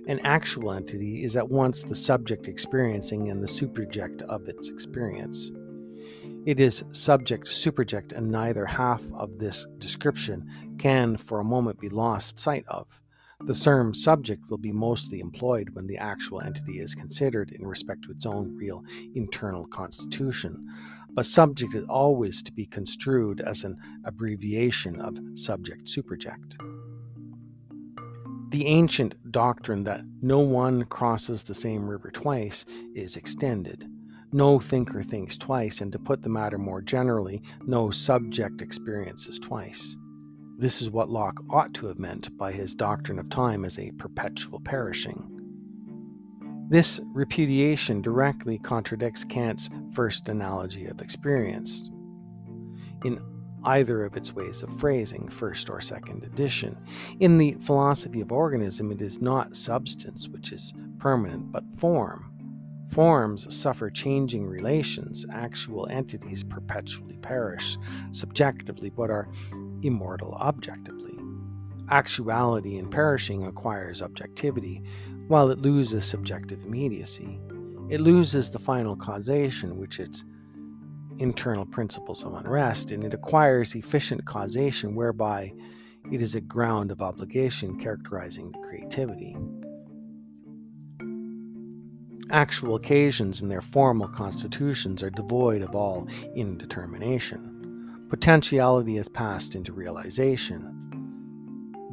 An 0.06 0.20
actual 0.20 0.72
entity 0.72 1.24
is 1.24 1.34
at 1.34 1.48
once 1.48 1.82
the 1.82 1.94
subject 1.94 2.46
experiencing 2.46 3.30
and 3.30 3.42
the 3.42 3.48
superject 3.48 4.22
of 4.22 4.48
its 4.48 4.68
experience. 4.68 5.50
It 6.44 6.60
is 6.60 6.84
subject 6.92 7.48
superject, 7.48 8.12
and 8.12 8.30
neither 8.30 8.66
half 8.66 9.02
of 9.14 9.38
this 9.38 9.66
description 9.78 10.76
can 10.78 11.16
for 11.16 11.40
a 11.40 11.44
moment 11.44 11.80
be 11.80 11.88
lost 11.88 12.38
sight 12.38 12.66
of. 12.68 12.86
The 13.46 13.54
term 13.54 13.94
subject 13.94 14.48
will 14.48 14.58
be 14.58 14.72
mostly 14.72 15.20
employed 15.20 15.70
when 15.70 15.86
the 15.86 15.98
actual 15.98 16.40
entity 16.40 16.78
is 16.78 16.94
considered 16.94 17.50
in 17.50 17.66
respect 17.66 18.04
to 18.04 18.10
its 18.10 18.26
own 18.26 18.54
real 18.56 18.84
internal 19.14 19.66
constitution, 19.66 20.68
but 21.14 21.26
subject 21.26 21.74
is 21.74 21.84
always 21.88 22.42
to 22.42 22.52
be 22.52 22.66
construed 22.66 23.40
as 23.40 23.64
an 23.64 23.76
abbreviation 24.04 25.00
of 25.00 25.18
subject 25.34 25.86
superject. 25.86 26.56
The 28.50 28.66
ancient 28.66 29.32
doctrine 29.32 29.84
that 29.84 30.02
no 30.22 30.38
one 30.38 30.84
crosses 30.84 31.42
the 31.42 31.54
same 31.54 31.88
river 31.88 32.10
twice 32.10 32.64
is 32.94 33.16
extended. 33.16 33.88
No 34.32 34.58
thinker 34.60 35.02
thinks 35.02 35.36
twice, 35.36 35.80
and 35.80 35.92
to 35.92 35.98
put 35.98 36.22
the 36.22 36.28
matter 36.28 36.58
more 36.58 36.82
generally, 36.82 37.42
no 37.66 37.90
subject 37.90 38.62
experiences 38.62 39.38
twice. 39.38 39.96
This 40.56 40.80
is 40.80 40.90
what 40.90 41.10
Locke 41.10 41.40
ought 41.50 41.74
to 41.74 41.86
have 41.86 41.98
meant 41.98 42.36
by 42.38 42.52
his 42.52 42.76
doctrine 42.76 43.18
of 43.18 43.28
time 43.28 43.64
as 43.64 43.78
a 43.78 43.90
perpetual 43.92 44.60
perishing. 44.60 45.33
This 46.74 47.00
repudiation 47.12 48.02
directly 48.02 48.58
contradicts 48.58 49.22
Kant's 49.22 49.70
first 49.92 50.28
analogy 50.28 50.86
of 50.86 51.00
experience 51.00 51.88
in 53.04 53.20
either 53.62 54.04
of 54.04 54.16
its 54.16 54.32
ways 54.34 54.64
of 54.64 54.76
phrasing, 54.80 55.28
first 55.28 55.70
or 55.70 55.80
second 55.80 56.24
edition. 56.24 56.76
In 57.20 57.38
the 57.38 57.52
philosophy 57.60 58.20
of 58.22 58.32
organism, 58.32 58.90
it 58.90 59.00
is 59.00 59.22
not 59.22 59.54
substance 59.54 60.28
which 60.28 60.50
is 60.50 60.72
permanent, 60.98 61.52
but 61.52 61.62
form. 61.76 62.32
Forms 62.88 63.54
suffer 63.54 63.88
changing 63.88 64.44
relations. 64.44 65.24
Actual 65.30 65.86
entities 65.92 66.42
perpetually 66.42 67.18
perish 67.18 67.78
subjectively 68.10 68.90
but 68.90 69.10
are 69.10 69.28
immortal 69.82 70.34
objectively. 70.40 71.16
Actuality 71.90 72.78
in 72.78 72.88
perishing 72.88 73.44
acquires 73.44 74.00
objectivity, 74.00 74.82
while 75.28 75.50
it 75.50 75.58
loses 75.58 76.04
subjective 76.04 76.62
immediacy. 76.64 77.38
It 77.88 78.00
loses 78.00 78.50
the 78.50 78.58
final 78.58 78.96
causation, 78.96 79.78
which 79.78 80.00
its 80.00 80.24
internal 81.18 81.66
principles 81.66 82.24
of 82.24 82.34
unrest, 82.34 82.90
and 82.92 83.04
it 83.04 83.14
acquires 83.14 83.74
efficient 83.74 84.24
causation, 84.24 84.94
whereby 84.94 85.52
it 86.10 86.20
is 86.20 86.34
a 86.34 86.40
ground 86.40 86.90
of 86.90 87.02
obligation 87.02 87.78
characterizing 87.78 88.52
the 88.52 88.58
creativity 88.58 89.36
actual 92.30 92.74
occasions 92.74 93.42
and 93.42 93.50
their 93.50 93.60
formal 93.60 94.08
constitutions 94.08 95.02
are 95.02 95.10
devoid 95.10 95.62
of 95.62 95.74
all 95.74 96.08
indetermination. 96.34 98.06
Potentiality 98.08 98.96
has 98.96 99.08
passed 99.08 99.54
into 99.54 99.72
realization. 99.72 100.83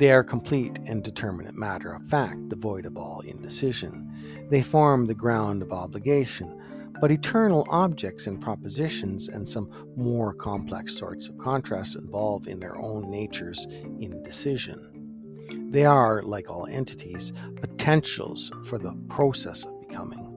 They 0.01 0.11
are 0.11 0.23
complete 0.23 0.79
and 0.87 1.03
determinate 1.03 1.53
matter 1.53 1.93
of 1.93 2.01
fact, 2.09 2.49
devoid 2.49 2.87
of 2.87 2.97
all 2.97 3.19
indecision. 3.19 4.47
They 4.49 4.63
form 4.63 5.05
the 5.05 5.13
ground 5.13 5.61
of 5.61 5.71
obligation, 5.71 6.59
but 6.99 7.11
eternal 7.11 7.67
objects 7.69 8.25
and 8.25 8.41
propositions 8.41 9.27
and 9.27 9.47
some 9.47 9.69
more 9.95 10.33
complex 10.33 10.97
sorts 10.97 11.29
of 11.29 11.37
contrasts 11.37 11.93
involve 11.93 12.47
in 12.47 12.59
their 12.59 12.79
own 12.79 13.11
natures 13.11 13.67
indecision. 13.99 15.69
They 15.69 15.85
are, 15.85 16.23
like 16.23 16.49
all 16.49 16.65
entities, 16.65 17.31
potentials 17.57 18.51
for 18.63 18.79
the 18.79 18.93
process 19.07 19.65
of 19.65 19.87
becoming. 19.87 20.27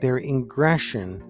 Their 0.00 0.22
ingression 0.22 1.20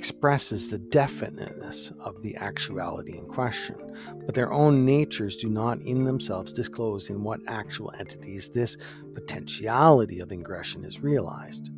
expresses 0.00 0.70
the 0.70 0.78
definiteness 0.78 1.92
of 2.00 2.22
the 2.22 2.34
actuality 2.36 3.18
in 3.18 3.26
question, 3.26 3.76
but 4.24 4.34
their 4.34 4.50
own 4.50 4.82
natures 4.86 5.36
do 5.36 5.46
not 5.46 5.78
in 5.82 6.04
themselves 6.04 6.54
disclose 6.54 7.10
in 7.10 7.22
what 7.22 7.38
actual 7.46 7.92
entities 7.98 8.48
this 8.48 8.78
potentiality 9.12 10.18
of 10.18 10.30
ingression 10.30 10.86
is 10.86 11.00
realized. 11.00 11.68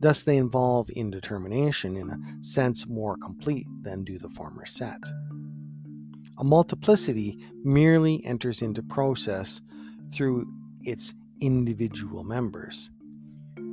Thus, 0.00 0.22
they 0.22 0.38
involve 0.38 0.88
indetermination 0.88 1.98
in 1.98 2.08
a 2.08 2.18
sense 2.42 2.86
more 2.86 3.18
complete 3.18 3.66
than 3.82 4.04
do 4.04 4.18
the 4.18 4.30
former 4.30 4.64
set. 4.64 5.02
A 6.38 6.44
multiplicity 6.44 7.38
merely 7.62 8.24
enters 8.24 8.62
into 8.62 8.82
process 8.82 9.60
through 10.10 10.46
its 10.80 11.12
individual 11.42 12.24
members. 12.24 12.90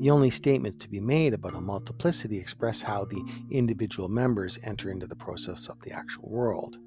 The 0.03 0.11
only 0.11 0.31
statements 0.31 0.79
to 0.79 0.89
be 0.89 0.99
made 0.99 1.33
about 1.33 1.55
a 1.55 1.61
multiplicity 1.61 2.37
express 2.37 2.81
how 2.81 3.05
the 3.05 3.23
individual 3.49 4.09
members 4.09 4.59
enter 4.61 4.91
into 4.91 5.07
the 5.07 5.15
process 5.15 5.69
of 5.69 5.79
the 5.79 5.93
actual 5.93 6.27
world. 6.27 6.77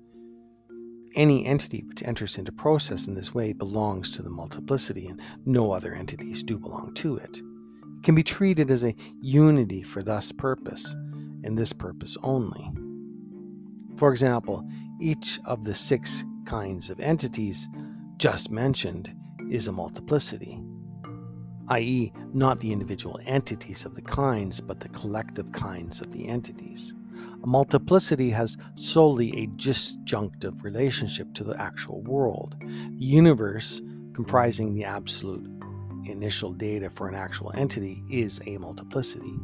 Any 1.15 1.47
entity 1.47 1.83
which 1.83 2.03
enters 2.03 2.37
into 2.37 2.53
process 2.53 3.07
in 3.07 3.15
this 3.15 3.33
way 3.33 3.55
belongs 3.55 4.11
to 4.11 4.23
the 4.23 4.29
multiplicity, 4.29 5.07
and 5.07 5.19
no 5.47 5.73
other 5.73 5.95
entities 5.95 6.43
do 6.43 6.59
belong 6.59 6.93
to 6.97 7.17
it. 7.17 7.39
It 7.39 8.03
can 8.03 8.15
be 8.15 8.23
treated 8.23 8.71
as 8.71 8.85
a 8.85 8.95
unity 9.23 9.83
for 9.83 10.03
this 10.03 10.31
purpose, 10.31 10.95
and 11.43 11.57
this 11.57 11.73
purpose 11.73 12.19
only. 12.23 12.71
For 13.97 14.11
example, 14.11 14.63
each 15.01 15.41
of 15.47 15.65
the 15.65 15.73
six 15.75 16.23
kinds 16.45 16.91
of 16.91 17.01
entities 17.01 17.67
just 18.19 18.51
mentioned 18.51 19.11
is 19.51 19.69
a 19.69 19.73
multiplicity 19.73 20.61
i.e., 21.69 22.13
not 22.33 22.61
the 22.61 22.73
individual 22.73 23.19
entities 23.25 23.85
of 23.85 23.95
the 23.95 24.03
kinds, 24.03 24.61
but 24.61 24.81
the 24.81 24.89
collective 24.91 25.53
kinds 25.53 26.01
of 26.01 26.13
the 26.13 26.29
entities. 26.29 26.95
A 27.43 27.47
multiplicity 27.47 28.31
has 28.31 28.57
solely 28.75 29.37
a 29.39 29.47
disjunctive 29.57 30.65
relationship 30.65 31.33
to 31.35 31.45
the 31.45 31.61
actual 31.61 32.03
world. 32.03 32.57
The 32.61 33.05
universe, 33.05 33.81
comprising 34.15 34.75
the 34.75 34.85
absolute 34.85 35.49
initial 36.05 36.53
data 36.53 36.91
for 36.91 37.09
an 37.09 37.15
actual 37.15 37.53
entity, 37.55 38.05
is 38.11 38.41
a 38.47 38.59
multiplicity. 38.59 39.35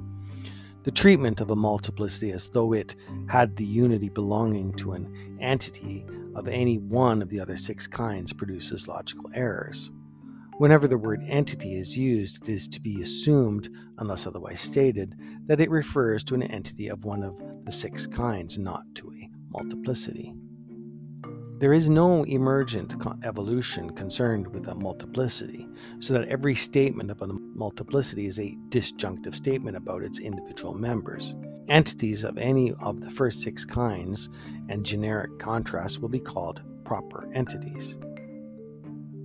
The 0.85 0.91
treatment 0.91 1.41
of 1.41 1.51
a 1.51 1.57
multiplicity 1.57 2.33
as 2.33 2.49
though 2.51 2.73
it 2.73 2.97
had 3.29 3.57
the 3.57 3.65
unity 3.65 4.09
belonging 4.09 4.75
to 4.75 4.93
an 4.93 5.39
entity 5.41 6.05
of 6.35 6.49
any 6.49 6.79
one 6.79 7.23
of 7.23 7.29
the 7.29 7.41
other 7.41 7.57
six 7.57 7.87
kinds 7.87 8.33
produces 8.33 8.89
logical 8.89 9.31
errors. 9.35 9.93
Whenever 10.63 10.87
the 10.87 10.97
word 10.97 11.25
entity 11.27 11.75
is 11.75 11.99
used, 11.99 12.41
it 12.41 12.49
is 12.49 12.69
to 12.69 12.81
be 12.81 13.03
assumed, 13.03 13.69
unless 13.99 14.29
otherwise 14.29 14.61
stated, 14.61 15.17
that 15.47 15.61
it 15.61 15.69
refers 15.69 16.23
to 16.23 16.37
an 16.37 16.43
entity 16.45 16.87
of 16.87 17.05
one 17.05 17.25
of 17.25 17.37
the 17.65 17.73
six 17.73 18.07
kinds, 18.07 18.59
not 18.59 18.85
to 18.95 19.11
a 19.11 19.29
multiplicity. 19.51 20.33
There 21.59 21.73
is 21.73 21.91
no 21.91 22.23
emergent 22.23 22.95
evolution 23.25 23.91
concerned 23.91 24.47
with 24.55 24.69
a 24.69 24.77
multiplicity, 24.77 25.67
so 25.99 26.15
that 26.15 26.29
every 26.29 26.55
statement 26.55 27.11
about 27.11 27.31
a 27.31 27.41
multiplicity 27.57 28.27
is 28.27 28.39
a 28.39 28.57
disjunctive 28.69 29.35
statement 29.35 29.77
about 29.77 30.05
its 30.05 30.21
individual 30.21 30.75
members. 30.75 31.35
Entities 31.67 32.23
of 32.23 32.39
any 32.39 32.73
of 32.75 33.01
the 33.01 33.11
first 33.11 33.43
six 33.43 33.65
kinds 33.65 34.31
and 34.69 34.87
generic 34.87 35.41
contrasts 35.41 35.99
will 35.99 36.09
be 36.09 36.21
called 36.21 36.63
proper 36.85 37.29
entities. 37.35 37.99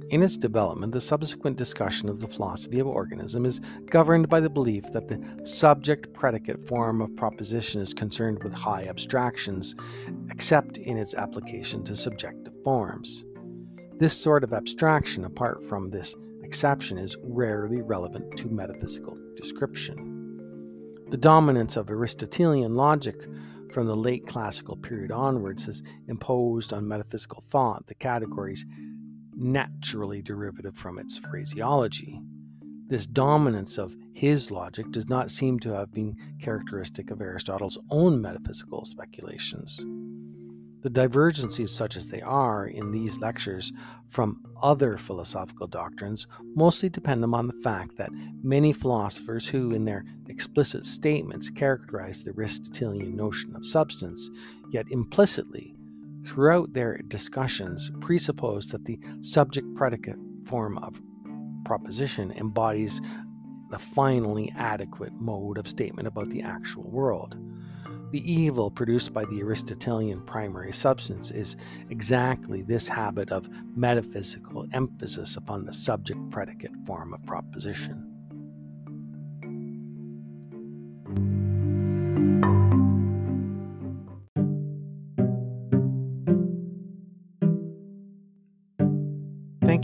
In 0.10 0.24
its 0.24 0.38
development, 0.38 0.94
the 0.94 1.02
subsequent 1.02 1.58
discussion 1.58 2.08
of 2.08 2.22
the 2.22 2.30
philosophy 2.30 2.80
of 2.80 2.88
organism 2.88 3.46
is 3.46 3.60
governed 3.90 4.30
by 4.30 4.40
the 4.40 4.50
belief 4.50 4.86
that 4.94 5.10
the 5.10 5.22
subject 5.46 6.14
predicate 6.14 6.66
form 6.66 7.02
of 7.02 7.14
proposition 7.18 7.82
is 7.82 7.94
concerned 7.94 8.42
with 8.42 8.54
high 8.54 8.86
abstractions, 8.88 9.76
except 10.32 10.78
in 10.78 10.98
its 10.98 11.14
application 11.14 11.84
to 11.84 11.96
subjective 11.96 12.54
forms. 12.64 13.26
This 13.98 14.18
sort 14.18 14.46
of 14.46 14.54
abstraction, 14.54 15.26
apart 15.26 15.62
from 15.68 15.90
this 15.90 16.16
exception, 16.42 16.98
is 16.98 17.18
rarely 17.22 17.82
relevant 17.82 18.38
to 18.38 18.48
metaphysical 18.48 19.18
description. 19.36 20.14
The 21.10 21.18
dominance 21.18 21.76
of 21.76 21.90
Aristotelian 21.90 22.76
logic 22.76 23.28
from 23.74 23.88
the 23.88 23.96
late 23.96 24.26
classical 24.26 24.78
period 24.78 25.12
onwards 25.12 25.66
has 25.66 25.84
imposed 26.08 26.72
on 26.72 26.88
metaphysical 26.88 27.44
thought 27.50 27.88
the 27.88 27.96
categories 27.96 28.66
naturally 29.38 30.22
derivative 30.22 30.76
from 30.76 30.98
its 30.98 31.18
phraseology. 31.18 32.20
This 32.88 33.06
dominance 33.06 33.78
of 33.78 33.96
his 34.14 34.50
logic 34.50 34.92
does 34.92 35.08
not 35.08 35.30
seem 35.30 35.60
to 35.60 35.74
have 35.74 35.94
been 35.94 36.16
characteristic 36.42 37.12
of 37.12 37.22
Aristotle's 37.22 37.78
own 37.90 38.22
metaphysical 38.22 38.86
speculations. 38.86 39.86
The 40.82 40.90
divergencies, 40.90 41.76
such 41.76 41.98
as 41.98 42.10
they 42.10 42.22
are 42.22 42.68
in 42.68 42.92
these 42.92 43.20
lectures 43.20 43.74
from 44.08 44.42
other 44.62 44.98
philosophical 44.98 45.68
doctrines, 45.68 46.28
mostly 46.56 46.88
depend 46.88 47.24
upon 47.24 47.48
the 47.48 47.62
fact 47.62 47.98
that 47.98 48.12
many 48.42 48.72
philosophers 48.72 49.48
who, 49.48 49.74
in 49.74 49.86
their 49.86 50.06
explicit 50.28 50.86
statements, 50.86 51.50
characterize 51.50 52.24
the 52.24 52.32
Aristotelian 52.32 53.16
notion 53.16 53.56
of 53.56 53.66
substance, 53.66 54.30
yet 54.72 54.86
implicitly 54.90 55.76
throughout 56.28 56.74
their 56.74 56.98
discussions 57.08 57.90
presuppose 58.02 58.68
that 58.68 58.86
the 58.86 59.00
subject 59.22 59.74
predicate 59.76 60.18
form 60.46 60.78
of 60.80 61.02
proposition 61.66 62.32
embodies 62.34 63.02
the 63.70 63.80
finally 63.80 64.54
adequate 64.58 65.14
mode 65.14 65.58
of 65.58 65.68
statement 65.68 66.08
about 66.08 66.30
the 66.30 66.42
actual 66.42 66.90
world. 66.90 67.36
The 68.12 68.32
evil 68.32 68.72
produced 68.72 69.14
by 69.14 69.26
the 69.26 69.42
Aristotelian 69.42 70.22
primary 70.22 70.72
substance 70.72 71.32
is 71.32 71.58
exactly 71.90 72.62
this 72.62 72.88
habit 72.88 73.32
of 73.32 73.50
metaphysical 73.76 74.66
emphasis 74.74 75.36
upon 75.36 75.66
the 75.66 75.74
subject 75.74 76.20
predicate 76.30 76.72
form 76.86 77.14
of 77.14 77.26
proposition. 77.26 78.17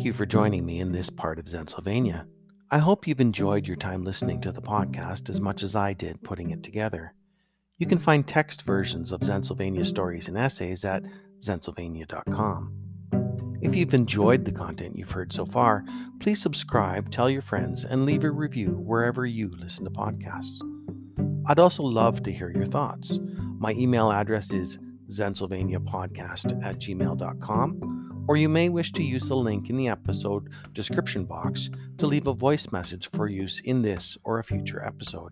Thank 0.03 0.15
you 0.15 0.17
for 0.17 0.25
joining 0.25 0.65
me 0.65 0.81
in 0.81 0.91
this 0.91 1.09
part 1.09 1.39
of 1.39 1.45
Zensylvania. 1.45 2.25
I 2.69 2.77
hope 2.79 3.07
you've 3.07 3.21
enjoyed 3.21 3.65
your 3.65 3.77
time 3.77 4.03
listening 4.03 4.41
to 4.41 4.51
the 4.51 4.61
podcast 4.61 5.29
as 5.29 5.39
much 5.39 5.63
as 5.63 5.77
I 5.77 5.93
did 5.93 6.21
putting 6.23 6.49
it 6.49 6.61
together. 6.61 7.13
You 7.77 7.87
can 7.87 7.99
find 7.99 8.27
text 8.27 8.63
versions 8.63 9.13
of 9.13 9.21
Zensylvania 9.21 9.85
stories 9.85 10.27
and 10.27 10.37
essays 10.37 10.83
at 10.83 11.05
zensylvania.com. 11.39 12.73
If 13.61 13.77
you've 13.77 13.93
enjoyed 13.93 14.43
the 14.43 14.51
content 14.51 14.97
you've 14.97 15.11
heard 15.11 15.31
so 15.31 15.45
far, 15.45 15.85
please 16.19 16.41
subscribe, 16.41 17.09
tell 17.09 17.29
your 17.29 17.41
friends, 17.41 17.85
and 17.85 18.05
leave 18.05 18.25
a 18.25 18.29
review 18.29 18.71
wherever 18.71 19.25
you 19.25 19.53
listen 19.57 19.85
to 19.85 19.89
podcasts. 19.89 20.59
I'd 21.47 21.59
also 21.59 21.83
love 21.83 22.23
to 22.23 22.31
hear 22.33 22.51
your 22.51 22.65
thoughts. 22.65 23.19
My 23.57 23.71
email 23.71 24.11
address 24.11 24.51
is 24.51 24.79
zensylvaniapodcast 25.09 26.61
at 26.65 26.75
gmail.com, 26.79 28.02
or 28.27 28.37
you 28.37 28.49
may 28.49 28.69
wish 28.69 28.91
to 28.93 29.03
use 29.03 29.27
the 29.27 29.35
link 29.35 29.69
in 29.69 29.77
the 29.77 29.89
episode 29.89 30.49
description 30.73 31.25
box 31.25 31.69
to 31.97 32.07
leave 32.07 32.27
a 32.27 32.33
voice 32.33 32.71
message 32.71 33.09
for 33.11 33.27
use 33.27 33.59
in 33.61 33.81
this 33.81 34.17
or 34.23 34.39
a 34.39 34.43
future 34.43 34.83
episode. 34.83 35.31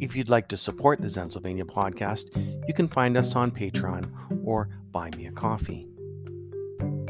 If 0.00 0.14
you'd 0.14 0.28
like 0.28 0.48
to 0.48 0.56
support 0.56 1.00
the 1.00 1.08
Zensylvania 1.08 1.64
podcast, 1.64 2.36
you 2.68 2.74
can 2.74 2.88
find 2.88 3.16
us 3.16 3.34
on 3.34 3.50
Patreon 3.50 4.10
or 4.44 4.68
buy 4.90 5.10
me 5.16 5.26
a 5.26 5.32
coffee. 5.32 5.88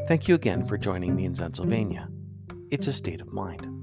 Thank 0.06 0.28
you 0.28 0.34
again 0.34 0.66
for 0.66 0.76
joining 0.78 1.16
me 1.16 1.24
in 1.24 1.34
Zensylvania. 1.34 2.08
It's 2.70 2.86
a 2.86 2.92
state 2.92 3.20
of 3.20 3.32
mind. 3.32 3.73